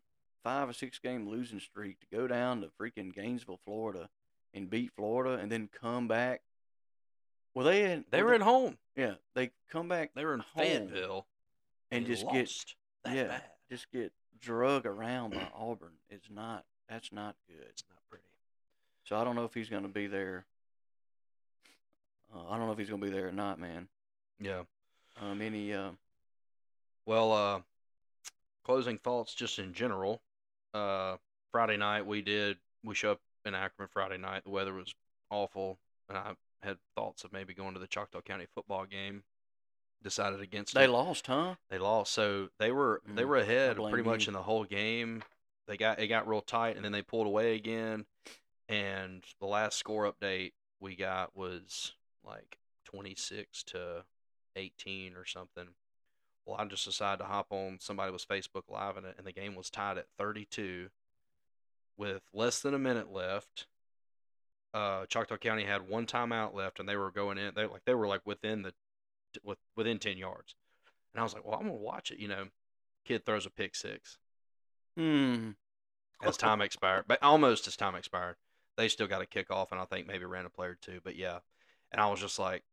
five 0.43 0.69
or 0.69 0.73
six 0.73 0.99
game 0.99 1.27
losing 1.29 1.59
streak 1.59 1.99
to 2.01 2.07
go 2.15 2.27
down 2.27 2.61
to 2.61 2.69
freaking 2.79 3.13
Gainesville, 3.13 3.59
Florida, 3.65 4.09
and 4.53 4.69
beat 4.69 4.91
Florida, 4.95 5.41
and 5.41 5.51
then 5.51 5.69
come 5.71 6.07
back. 6.07 6.41
Well, 7.53 7.65
they 7.65 7.81
had, 7.81 8.05
They 8.11 8.19
well, 8.19 8.27
were 8.29 8.35
at 8.35 8.41
home. 8.41 8.77
yeah. 8.95 9.15
They 9.35 9.51
come 9.69 9.89
back 9.89 10.11
They 10.15 10.23
were 10.23 10.33
in 10.33 10.39
home 10.39 10.63
Fayetteville 10.63 11.25
and 11.91 12.05
They 12.05 12.09
just 12.09 12.29
get 12.31 12.49
that 13.03 13.15
yeah, 13.15 13.23
bad. 13.27 13.43
just 13.69 13.91
get 13.91 14.13
drug 14.39 14.85
around 14.85 15.33
by 15.33 15.47
Auburn. 15.53 15.91
It's 16.09 16.29
not. 16.29 16.63
That's 16.87 17.11
not 17.11 17.35
good. 17.49 17.65
It's 17.69 17.83
not 17.89 17.99
pretty. 18.09 18.23
So 19.03 19.17
I 19.17 19.23
don't 19.25 19.35
know 19.35 19.43
if 19.43 19.53
he's 19.53 19.69
going 19.69 19.83
to 19.83 19.89
be 19.89 20.07
there. 20.07 20.45
Uh, 22.33 22.47
I 22.49 22.57
don't 22.57 22.65
know 22.67 22.71
if 22.73 22.77
he's 22.79 22.89
going 22.89 23.01
to 23.01 23.07
be 23.07 23.11
there 23.13 23.27
or 23.27 23.31
not, 23.31 23.59
man. 23.59 23.87
Yeah. 24.39 24.63
Um, 25.21 25.41
any 25.41 25.73
uh, 25.73 25.91
Well, 27.05 27.31
uh, 27.31 27.61
closing 28.63 28.97
thoughts 28.97 29.33
just 29.33 29.59
in 29.59 29.73
general. 29.73 30.21
Uh, 30.73 31.17
Friday 31.51 31.77
night 31.77 32.05
we 32.05 32.21
did 32.21 32.57
we 32.83 32.95
show 32.95 33.11
up 33.11 33.21
in 33.45 33.53
Ackerman 33.53 33.89
Friday 33.91 34.17
night. 34.17 34.43
The 34.43 34.49
weather 34.51 34.73
was 34.73 34.93
awful, 35.29 35.79
and 36.07 36.17
I 36.17 36.33
had 36.63 36.77
thoughts 36.95 37.23
of 37.23 37.33
maybe 37.33 37.53
going 37.53 37.73
to 37.73 37.79
the 37.79 37.87
Choctaw 37.87 38.21
County 38.21 38.45
football 38.55 38.85
game. 38.85 39.23
Decided 40.03 40.41
against 40.41 40.73
they 40.73 40.83
it. 40.85 40.89
lost, 40.89 41.27
huh? 41.27 41.55
They 41.69 41.77
lost, 41.77 42.13
so 42.13 42.49
they 42.59 42.71
were 42.71 43.01
they 43.15 43.23
Mm, 43.23 43.27
were 43.27 43.37
ahead 43.37 43.77
pretty 43.77 44.03
much 44.03 44.27
in 44.27 44.33
the 44.33 44.41
whole 44.41 44.63
game. 44.63 45.23
They 45.67 45.77
got 45.77 45.99
it 45.99 46.07
got 46.07 46.27
real 46.27 46.41
tight, 46.41 46.75
and 46.75 46.83
then 46.83 46.91
they 46.91 47.01
pulled 47.03 47.27
away 47.27 47.55
again. 47.55 48.05
And 48.69 49.23
the 49.39 49.47
last 49.47 49.77
score 49.77 50.11
update 50.11 50.53
we 50.79 50.95
got 50.95 51.35
was 51.35 51.93
like 52.25 52.57
twenty 52.85 53.15
six 53.15 53.63
to 53.63 54.03
eighteen 54.55 55.15
or 55.15 55.25
something. 55.25 55.67
Well, 56.45 56.57
I 56.59 56.65
just 56.65 56.85
decided 56.85 57.19
to 57.19 57.29
hop 57.29 57.47
on. 57.51 57.77
Somebody 57.79 58.11
was 58.11 58.25
Facebook 58.25 58.63
Live 58.69 58.97
in 58.97 59.05
it, 59.05 59.15
and 59.17 59.27
the 59.27 59.31
game 59.31 59.55
was 59.55 59.69
tied 59.69 59.97
at 59.97 60.07
thirty 60.17 60.45
two, 60.45 60.89
with 61.97 62.21
less 62.33 62.59
than 62.61 62.73
a 62.73 62.79
minute 62.79 63.11
left. 63.11 63.67
Uh, 64.73 65.05
Choctaw 65.05 65.37
County 65.37 65.65
had 65.65 65.89
one 65.89 66.05
timeout 66.05 66.53
left, 66.53 66.79
and 66.79 66.87
they 66.87 66.95
were 66.95 67.11
going 67.11 67.37
in. 67.37 67.53
They 67.55 67.65
like 67.65 67.85
they 67.85 67.93
were 67.93 68.07
like 68.07 68.21
within 68.25 68.61
the 68.61 68.73
with 69.43 69.59
within 69.75 69.99
ten 69.99 70.17
yards. 70.17 70.55
And 71.13 71.19
I 71.19 71.23
was 71.23 71.33
like, 71.33 71.45
well, 71.45 71.59
I'm 71.59 71.67
gonna 71.67 71.75
watch 71.75 72.11
it. 72.11 72.19
You 72.19 72.27
know, 72.27 72.45
kid 73.05 73.25
throws 73.25 73.45
a 73.45 73.49
pick 73.49 73.75
six. 73.75 74.17
Hmm. 74.97 75.51
as 76.21 76.35
time 76.37 76.61
expired, 76.61 77.05
but 77.07 77.23
almost 77.23 77.65
as 77.67 77.77
time 77.77 77.95
expired, 77.95 78.35
they 78.77 78.87
still 78.89 79.07
got 79.07 79.21
a 79.21 79.25
kick 79.25 79.49
off, 79.49 79.71
and 79.71 79.79
I 79.79 79.85
think 79.85 80.07
maybe 80.07 80.25
ran 80.25 80.45
a 80.45 80.49
player 80.49 80.77
too. 80.81 80.99
But 81.03 81.15
yeah, 81.15 81.39
and 81.91 82.01
I 82.01 82.09
was 82.09 82.19
just 82.19 82.39
like, 82.39 82.63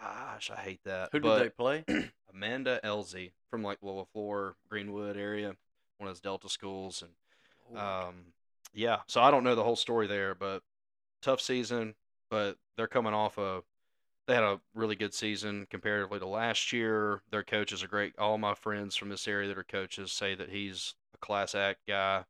gosh, 0.00 0.50
I 0.50 0.60
hate 0.60 0.80
that. 0.84 1.10
Who 1.12 1.20
but 1.20 1.38
did 1.38 1.46
they 1.46 1.50
play? 1.50 1.84
Amanda 2.34 2.80
Elzy 2.84 3.32
from 3.50 3.62
like 3.62 3.80
Leflore, 3.82 4.54
Greenwood 4.68 5.16
area, 5.16 5.54
one 5.98 6.08
of 6.08 6.14
those 6.14 6.20
Delta 6.20 6.48
schools, 6.48 7.02
and 7.02 7.78
um, 7.78 8.14
yeah. 8.74 8.98
So 9.06 9.20
I 9.20 9.30
don't 9.30 9.44
know 9.44 9.54
the 9.54 9.64
whole 9.64 9.76
story 9.76 10.06
there, 10.06 10.34
but 10.34 10.62
tough 11.20 11.40
season. 11.40 11.94
But 12.30 12.56
they're 12.76 12.86
coming 12.86 13.12
off 13.12 13.36
a 13.36 13.62
they 14.26 14.34
had 14.34 14.44
a 14.44 14.60
really 14.74 14.96
good 14.96 15.14
season 15.14 15.66
comparatively 15.70 16.18
to 16.18 16.26
last 16.26 16.72
year. 16.72 17.22
Their 17.30 17.42
coaches 17.42 17.82
are 17.82 17.88
great. 17.88 18.18
All 18.18 18.38
my 18.38 18.54
friends 18.54 18.96
from 18.96 19.08
this 19.08 19.26
area 19.26 19.48
that 19.48 19.58
are 19.58 19.64
coaches 19.64 20.12
say 20.12 20.34
that 20.34 20.50
he's 20.50 20.94
a 21.14 21.18
class 21.18 21.54
act 21.54 21.80
guy, 21.88 22.24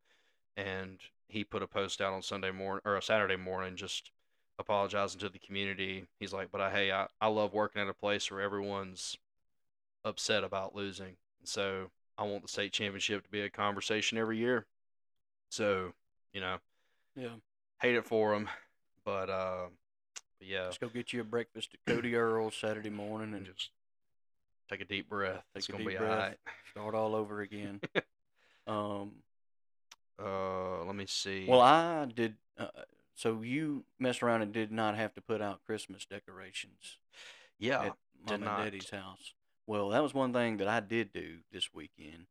and 0.56 0.98
he 1.28 1.44
put 1.44 1.62
a 1.62 1.66
post 1.66 2.00
out 2.00 2.12
on 2.12 2.22
Sunday 2.22 2.50
morning 2.50 2.82
or 2.84 2.96
a 2.96 3.02
Saturday 3.02 3.36
morning 3.36 3.76
just 3.76 4.10
apologizing 4.58 5.20
to 5.20 5.28
the 5.28 5.38
community. 5.38 6.06
He's 6.20 6.32
like, 6.32 6.50
"But 6.50 6.60
I 6.60 6.70
hey, 6.70 6.92
I, 6.92 7.06
I 7.20 7.28
love 7.28 7.52
working 7.52 7.82
at 7.82 7.88
a 7.88 7.94
place 7.94 8.30
where 8.30 8.40
everyone's 8.40 9.16
upset 10.04 10.44
about 10.44 10.74
losing, 10.74 11.16
And 11.38 11.48
so 11.48 11.90
I 12.18 12.24
want 12.24 12.42
the 12.42 12.48
state 12.48 12.72
championship 12.72 13.24
to 13.24 13.30
be 13.30 13.40
a 13.40 13.50
conversation 13.50 14.18
every 14.18 14.38
year." 14.38 14.66
So, 15.50 15.92
you 16.32 16.40
know, 16.40 16.56
yeah. 17.14 17.34
hate 17.80 17.94
it 17.94 18.06
for 18.06 18.34
him, 18.34 18.48
but 19.04 19.28
uh, 19.28 19.66
but 20.38 20.48
yeah, 20.48 20.64
Let's 20.64 20.78
go 20.78 20.88
get 20.88 21.12
you 21.12 21.20
a 21.20 21.24
breakfast 21.24 21.74
at 21.74 21.92
Cody 21.92 22.14
Earl's 22.16 22.56
Saturday 22.56 22.90
morning 22.90 23.28
and 23.34 23.46
and 23.46 23.54
just 23.54 23.70
take 24.70 24.80
a 24.80 24.84
deep 24.84 25.08
breath. 25.08 25.44
take 25.54 25.60
it's 25.60 25.66
gonna 25.66 25.84
be 25.84 25.96
breath, 25.96 26.10
all 26.10 26.16
right. 26.16 26.36
start 26.70 26.94
all 26.94 27.14
over 27.14 27.42
again. 27.42 27.80
um, 28.66 29.12
Uh, 30.22 30.84
let 30.84 30.94
me 30.94 31.06
see. 31.06 31.46
well, 31.48 31.60
I 31.60 32.06
did. 32.06 32.34
Uh, 32.56 32.68
so 33.14 33.42
you 33.42 33.84
messed 33.98 34.22
around 34.22 34.42
and 34.42 34.52
did 34.52 34.72
not 34.72 34.96
have 34.96 35.14
to 35.14 35.20
put 35.20 35.40
out 35.40 35.60
Christmas 35.64 36.04
decorations 36.04 36.98
yeah, 37.58 37.82
at 37.82 37.92
mom 38.26 38.34
and 38.34 38.44
daddy's 38.44 38.90
house. 38.90 39.34
Well, 39.66 39.90
that 39.90 40.02
was 40.02 40.12
one 40.12 40.32
thing 40.32 40.56
that 40.58 40.68
I 40.68 40.80
did 40.80 41.12
do 41.12 41.38
this 41.52 41.72
weekend 41.72 42.26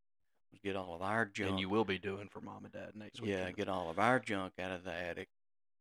was 0.50 0.60
get 0.62 0.76
all 0.76 0.94
of 0.94 1.02
our 1.02 1.24
junk. 1.24 1.50
and 1.50 1.60
you 1.60 1.68
will 1.68 1.84
be 1.84 1.98
doing 1.98 2.28
for 2.28 2.40
mom 2.40 2.64
and 2.64 2.72
dad 2.72 2.90
next 2.94 3.20
week. 3.20 3.30
yeah, 3.30 3.50
get 3.50 3.68
all 3.68 3.90
of 3.90 3.98
our 3.98 4.18
junk 4.18 4.54
out 4.60 4.72
of 4.72 4.84
the 4.84 4.92
attic, 4.92 5.28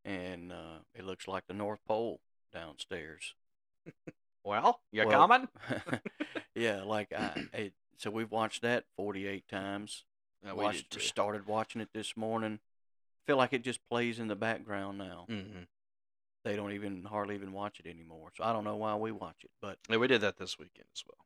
and 0.05 0.51
uh, 0.51 0.79
it 0.95 1.05
looks 1.05 1.27
like 1.27 1.47
the 1.47 1.53
North 1.53 1.79
Pole 1.87 2.19
downstairs. 2.53 3.35
Well, 4.43 4.79
you 4.91 5.05
Well, 5.05 5.27
coming? 5.27 5.47
yeah, 6.55 6.83
like 6.83 7.13
I, 7.13 7.47
it, 7.53 7.73
so 7.97 8.09
we've 8.09 8.31
watched 8.31 8.61
that 8.63 8.85
forty-eight 8.95 9.47
times. 9.47 10.03
Yeah, 10.43 10.53
we 10.53 10.63
watched, 10.63 10.99
started 10.99 11.45
watching 11.45 11.81
it 11.81 11.89
this 11.93 12.17
morning. 12.17 12.61
Feel 13.27 13.37
like 13.37 13.53
it 13.53 13.63
just 13.63 13.79
plays 13.87 14.19
in 14.19 14.27
the 14.27 14.35
background 14.35 14.97
now. 14.97 15.25
Mhm. 15.29 15.67
They 16.43 16.55
don't 16.55 16.71
even 16.73 17.03
hardly 17.05 17.35
even 17.35 17.51
watch 17.53 17.79
it 17.79 17.85
anymore. 17.85 18.31
So 18.35 18.43
I 18.43 18.51
don't 18.51 18.63
know 18.63 18.75
why 18.75 18.95
we 18.95 19.11
watch 19.11 19.43
it, 19.43 19.51
but 19.61 19.77
Yeah, 19.89 19.97
we 19.97 20.07
did 20.07 20.21
that 20.21 20.37
this 20.37 20.57
weekend 20.57 20.87
as 20.93 21.03
well. 21.05 21.25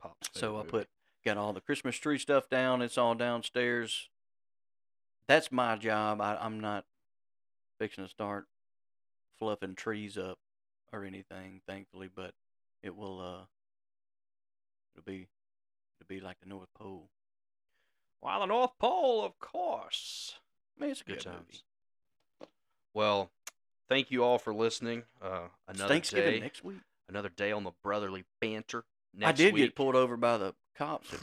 Pops. 0.00 0.30
so 0.38 0.58
I 0.58 0.64
put 0.64 0.88
got 1.24 1.36
all 1.36 1.52
the 1.52 1.60
Christmas 1.60 1.96
tree 1.96 2.18
stuff 2.18 2.48
down. 2.48 2.80
It's 2.80 2.96
all 2.96 3.14
downstairs. 3.14 4.08
That's 5.26 5.52
my 5.52 5.76
job. 5.76 6.20
I, 6.22 6.36
I'm 6.36 6.60
not 6.60 6.86
fixing 7.78 8.04
to 8.04 8.08
start 8.08 8.48
fluffing 9.38 9.74
trees 9.74 10.16
up 10.16 10.38
or 10.92 11.04
anything, 11.04 11.60
thankfully, 11.66 12.08
but 12.08 12.34
it 12.82 12.96
will 12.96 13.20
uh 13.20 13.46
it'll 14.94 15.04
be 15.04 15.28
it'll 16.00 16.08
be 16.08 16.20
like 16.20 16.40
the 16.40 16.46
North 16.48 16.72
Pole. 16.74 17.10
Why 18.20 18.38
the 18.38 18.46
North 18.46 18.78
Pole, 18.78 19.22
of 19.24 19.38
course. 19.38 20.38
I 20.78 20.82
mean, 20.82 20.90
it's 20.90 21.00
a 21.00 21.04
Good 21.04 21.16
good, 21.18 21.24
times. 21.24 21.62
movie. 22.40 22.50
Well, 22.94 23.30
thank 23.88 24.10
you 24.10 24.24
all 24.24 24.38
for 24.38 24.54
listening. 24.54 25.04
Uh, 25.20 25.48
another 25.66 25.88
Thanksgiving 25.88 26.34
day, 26.34 26.40
next 26.40 26.64
week. 26.64 26.78
another 27.08 27.28
day 27.28 27.52
on 27.52 27.64
the 27.64 27.72
brotherly 27.82 28.24
banter. 28.40 28.84
I 29.22 29.32
did 29.32 29.54
week. 29.54 29.64
get 29.64 29.74
pulled 29.74 29.96
over 29.96 30.16
by 30.16 30.36
the 30.38 30.54
cops 30.76 31.10
when 31.10 31.20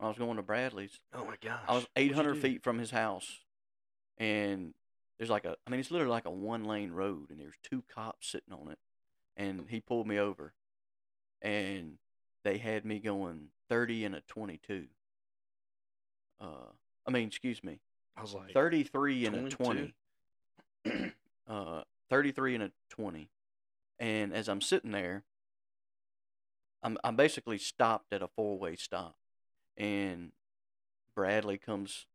I 0.00 0.08
was 0.08 0.18
going 0.18 0.36
to 0.36 0.42
Bradley's. 0.42 1.00
Oh 1.14 1.24
my 1.24 1.36
gosh! 1.42 1.60
I 1.68 1.74
was 1.74 1.86
800 1.96 2.38
feet 2.38 2.62
from 2.62 2.78
his 2.78 2.90
house, 2.90 3.40
and 4.18 4.74
there's 5.18 5.30
like 5.30 5.44
a, 5.44 5.56
I 5.66 5.70
mean, 5.70 5.80
it's 5.80 5.90
literally 5.90 6.12
like 6.12 6.26
a 6.26 6.30
one 6.30 6.64
lane 6.64 6.92
road, 6.92 7.30
and 7.30 7.40
there's 7.40 7.56
two 7.62 7.82
cops 7.92 8.28
sitting 8.28 8.52
on 8.52 8.70
it, 8.70 8.78
and 9.36 9.64
he 9.68 9.80
pulled 9.80 10.06
me 10.06 10.18
over, 10.18 10.52
and 11.40 11.98
they 12.44 12.58
had 12.58 12.84
me 12.84 12.98
going 13.00 13.48
30 13.68 14.04
and 14.04 14.14
a 14.14 14.20
22. 14.28 14.86
Uh, 16.40 16.46
I 17.06 17.10
mean, 17.10 17.26
excuse 17.28 17.62
me, 17.64 17.80
I 18.16 18.22
was 18.22 18.34
like, 18.34 18.52
33 18.52 19.26
and 19.26 19.46
a 19.46 19.50
20. 19.50 19.94
uh, 21.48 21.82
33 22.10 22.54
and 22.56 22.64
a 22.64 22.70
20. 22.90 23.28
And 23.98 24.32
as 24.32 24.48
I'm 24.48 24.60
sitting 24.60 24.90
there, 24.90 25.24
I'm 26.82 26.98
I'm 27.04 27.16
basically 27.16 27.58
stopped 27.58 28.12
at 28.12 28.22
a 28.22 28.28
four 28.28 28.58
way 28.58 28.76
stop, 28.76 29.16
and 29.76 30.32
Bradley 31.14 31.58
comes. 31.58 32.06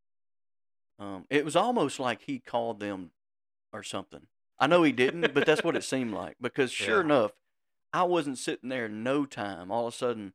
Um, 0.98 1.26
it 1.30 1.44
was 1.44 1.56
almost 1.56 1.98
like 1.98 2.22
he 2.22 2.38
called 2.38 2.80
them, 2.80 3.12
or 3.72 3.82
something. 3.82 4.26
I 4.58 4.66
know 4.66 4.82
he 4.82 4.92
didn't, 4.92 5.32
but 5.32 5.46
that's 5.46 5.62
what 5.62 5.76
it 5.76 5.84
seemed 5.84 6.12
like 6.12 6.36
because 6.40 6.70
sure 6.72 6.98
Yeah. 6.98 7.04
enough, 7.04 7.32
I 7.92 8.02
wasn't 8.02 8.38
sitting 8.38 8.68
there 8.68 8.88
no 8.88 9.24
time. 9.24 9.70
All 9.70 9.86
of 9.86 9.94
a 9.94 9.96
sudden, 9.96 10.34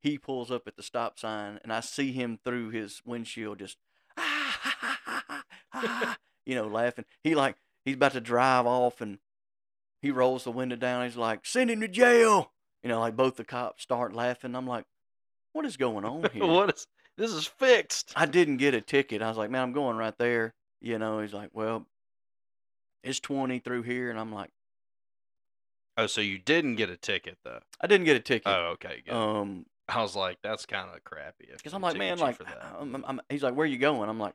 he 0.00 0.18
pulls 0.18 0.50
up 0.50 0.68
at 0.68 0.76
the 0.76 0.82
stop 0.82 1.18
sign, 1.18 1.58
and 1.62 1.72
I 1.72 1.80
see 1.80 2.12
him 2.12 2.38
through 2.44 2.70
his 2.70 3.02
windshield 3.04 3.58
just, 3.58 3.78
you 6.46 6.54
know, 6.54 6.66
laughing. 6.66 7.04
He 7.22 7.34
like 7.34 7.56
he's 7.84 7.94
about 7.96 8.12
to 8.12 8.20
drive 8.20 8.66
off, 8.66 9.00
and 9.00 9.18
he 10.00 10.10
rolls 10.10 10.44
the 10.44 10.50
window 10.52 10.76
down. 10.76 11.04
He's 11.04 11.16
like, 11.16 11.44
"Send 11.46 11.70
him 11.70 11.80
to 11.80 11.88
jail." 11.88 12.52
You 12.82 12.88
know, 12.88 13.00
like 13.00 13.16
both 13.16 13.36
the 13.36 13.44
cops 13.44 13.82
start 13.82 14.12
laughing. 14.14 14.54
I'm 14.56 14.66
like, 14.66 14.84
"What 15.52 15.64
is 15.64 15.76
going 15.76 16.04
on 16.04 16.28
here?" 16.32 16.46
what 16.46 16.74
is 16.74 16.86
this? 17.16 17.30
Is 17.32 17.46
fixed. 17.46 18.12
I 18.16 18.26
didn't 18.26 18.56
get 18.56 18.74
a 18.74 18.80
ticket. 18.80 19.22
I 19.22 19.28
was 19.28 19.36
like, 19.38 19.50
"Man, 19.50 19.62
I'm 19.62 19.72
going 19.72 19.96
right 19.96 20.16
there." 20.18 20.54
You 20.80 20.98
know, 20.98 21.20
he's 21.20 21.32
like, 21.34 21.50
"Well, 21.52 21.86
it's 23.04 23.20
20 23.20 23.58
through 23.60 23.82
here," 23.82 24.10
and 24.10 24.18
I'm 24.18 24.32
like, 24.32 24.50
Oh, 25.98 26.06
so 26.06 26.20
you 26.22 26.38
didn't 26.38 26.76
get 26.76 26.88
a 26.90 26.96
ticket 26.96 27.36
though? 27.44 27.60
"I 27.80 27.86
didn't 27.86 28.06
get 28.06 28.16
a 28.16 28.20
ticket." 28.20 28.48
Oh, 28.48 28.70
okay, 28.74 29.02
good. 29.04 29.14
um, 29.14 29.66
I 29.88 30.00
was 30.00 30.16
like, 30.16 30.38
that's 30.42 30.64
kind 30.64 30.88
of 30.94 31.04
crappy. 31.04 31.48
because 31.54 31.74
I'm 31.74 31.82
like, 31.82 31.98
man, 31.98 32.18
like, 32.18 32.36
for 32.38 32.44
that. 32.44 32.76
I'm, 32.80 32.94
I'm, 32.94 33.04
I'm- 33.04 33.20
he's 33.28 33.42
like, 33.42 33.54
"Where 33.54 33.66
you 33.66 33.78
going?" 33.78 34.08
I'm 34.08 34.18
like, 34.18 34.34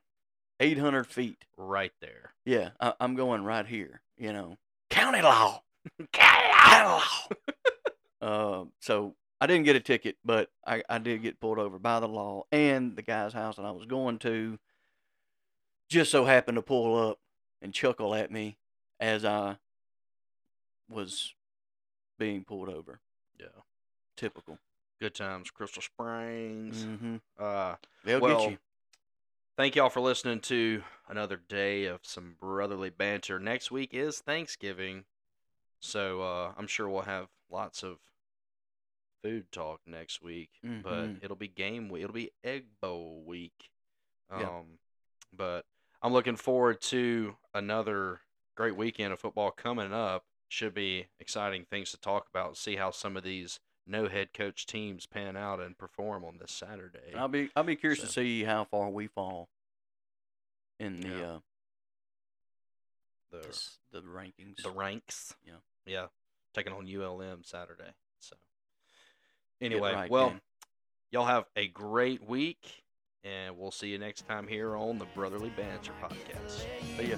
"800 0.60 1.08
feet." 1.08 1.46
right 1.58 1.92
there. 2.02 2.34
Yeah, 2.46 2.70
I, 2.80 2.94
I'm 3.00 3.16
going 3.16 3.44
right 3.44 3.66
here. 3.66 4.02
You 4.18 4.34
know, 4.34 4.58
county 4.90 5.22
law. 5.22 5.62
county 6.12 6.88
law. 6.88 7.02
uh, 8.22 8.66
so 8.80 9.16
I 9.40 9.48
didn't 9.48 9.66
get 9.66 9.76
a 9.76 9.80
ticket, 9.80 10.18
but 10.24 10.50
I, 10.66 10.84
I 10.90 10.98
did 10.98 11.22
get 11.22 11.40
pulled 11.40 11.60
over 11.60 11.80
by 11.80 12.00
the 12.00 12.08
law, 12.08 12.44
and 12.52 12.96
the 12.96 13.02
guy's 13.02 13.34
house 13.34 13.58
that 13.58 13.66
I 13.66 13.72
was 13.72 13.86
going 13.86 14.20
to 14.20 14.58
just 15.90 16.12
so 16.12 16.26
happened 16.26 16.58
to 16.58 16.62
pull 16.62 17.10
up 17.10 17.20
and 17.62 17.74
chuckle 17.74 18.14
at 18.14 18.32
me 18.32 18.58
as 19.00 19.24
I 19.24 19.58
was 20.90 21.34
being 22.18 22.44
pulled 22.44 22.70
over. 22.70 23.00
Yeah. 23.40 23.48
Typical. 24.16 24.58
Good 25.00 25.14
times, 25.14 25.52
Crystal 25.52 25.82
Springs. 25.82 26.84
Mm-hmm. 26.84 27.16
Uh, 27.40 27.76
They'll 28.04 28.20
well, 28.20 28.40
get 28.40 28.52
you. 28.52 28.58
Thank 29.58 29.76
y'all 29.76 29.90
for 29.90 30.00
listening 30.00 30.40
to 30.40 30.84
another 31.10 31.36
day 31.36 31.86
of 31.86 32.02
some 32.04 32.36
brotherly 32.40 32.90
banter. 32.90 33.40
Next 33.40 33.72
week 33.72 33.90
is 33.94 34.20
Thanksgiving, 34.20 35.06
so 35.80 36.22
uh, 36.22 36.54
I'm 36.58 36.68
sure 36.68 36.88
we'll 36.88 37.02
have 37.02 37.28
lots 37.50 37.84
of 37.84 37.98
food 39.24 39.52
talk 39.52 39.82
next 39.86 40.22
week. 40.22 40.52
But 40.64 41.08
Mhm. 41.08 41.24
it'll 41.24 41.36
be 41.36 41.48
game 41.48 41.90
week. 41.90 42.04
It'll 42.04 42.14
be 42.14 42.32
Egg 42.44 42.80
Bowl 42.80 43.24
week. 43.26 43.72
Um, 44.30 44.42
Yeah. 44.42 44.64
but 45.34 45.66
I'm 46.02 46.14
looking 46.14 46.36
forward 46.36 46.82
to 46.82 47.36
another 47.54 48.22
great 48.56 48.76
weekend 48.76 49.12
of 49.12 49.20
football 49.20 49.52
coming 49.52 49.92
up. 49.92 50.26
Should 50.50 50.74
be 50.74 51.08
exciting 51.20 51.66
things 51.66 51.92
to 51.92 51.98
talk 51.98 52.28
about. 52.30 52.58
See 52.58 52.76
how 52.76 52.92
some 52.92 53.18
of 53.18 53.24
these 53.24 53.60
no 53.88 54.08
head 54.08 54.34
coach 54.34 54.66
teams 54.66 55.06
pan 55.06 55.36
out 55.38 55.60
and 55.60 55.78
perform 55.78 56.24
on 56.26 56.38
this 56.40 56.52
Saturday. 56.52 57.14
I'll 57.16 57.28
be 57.28 57.50
I'll 57.56 57.64
be 57.64 57.76
curious 57.76 58.02
to 58.02 58.08
see 58.08 58.44
how 58.44 58.66
far 58.66 58.90
we 58.90 59.08
fall 59.08 59.50
in 60.80 61.02
the 61.02 61.08
Yeah. 61.10 61.26
uh 61.26 61.40
the 63.32 63.38
this, 63.48 63.78
the 63.92 64.02
rankings. 64.02 64.62
the 64.64 64.72
ranks. 64.72 65.36
Yeah. 65.46 65.54
Yeah. 65.86 66.06
Taking 66.54 66.74
on 66.74 66.88
ULM 66.88 67.44
Saturday. 67.44 67.92
So 68.20 68.36
anyway, 69.62 69.94
right, 69.94 70.10
well, 70.10 70.30
Ben. 70.30 70.42
y'all 71.12 71.26
have 71.26 71.46
a 71.56 71.68
great 71.68 72.28
week 72.28 72.84
and 73.24 73.58
we'll 73.58 73.72
see 73.72 73.90
you 73.90 73.98
next 73.98 74.28
time 74.28 74.48
here 74.48 74.76
on 74.76 74.98
the 74.98 75.06
Brotherly 75.14 75.52
Banter 75.58 75.92
podcast. 76.02 76.66
See 76.98 77.10
ya. 77.10 77.18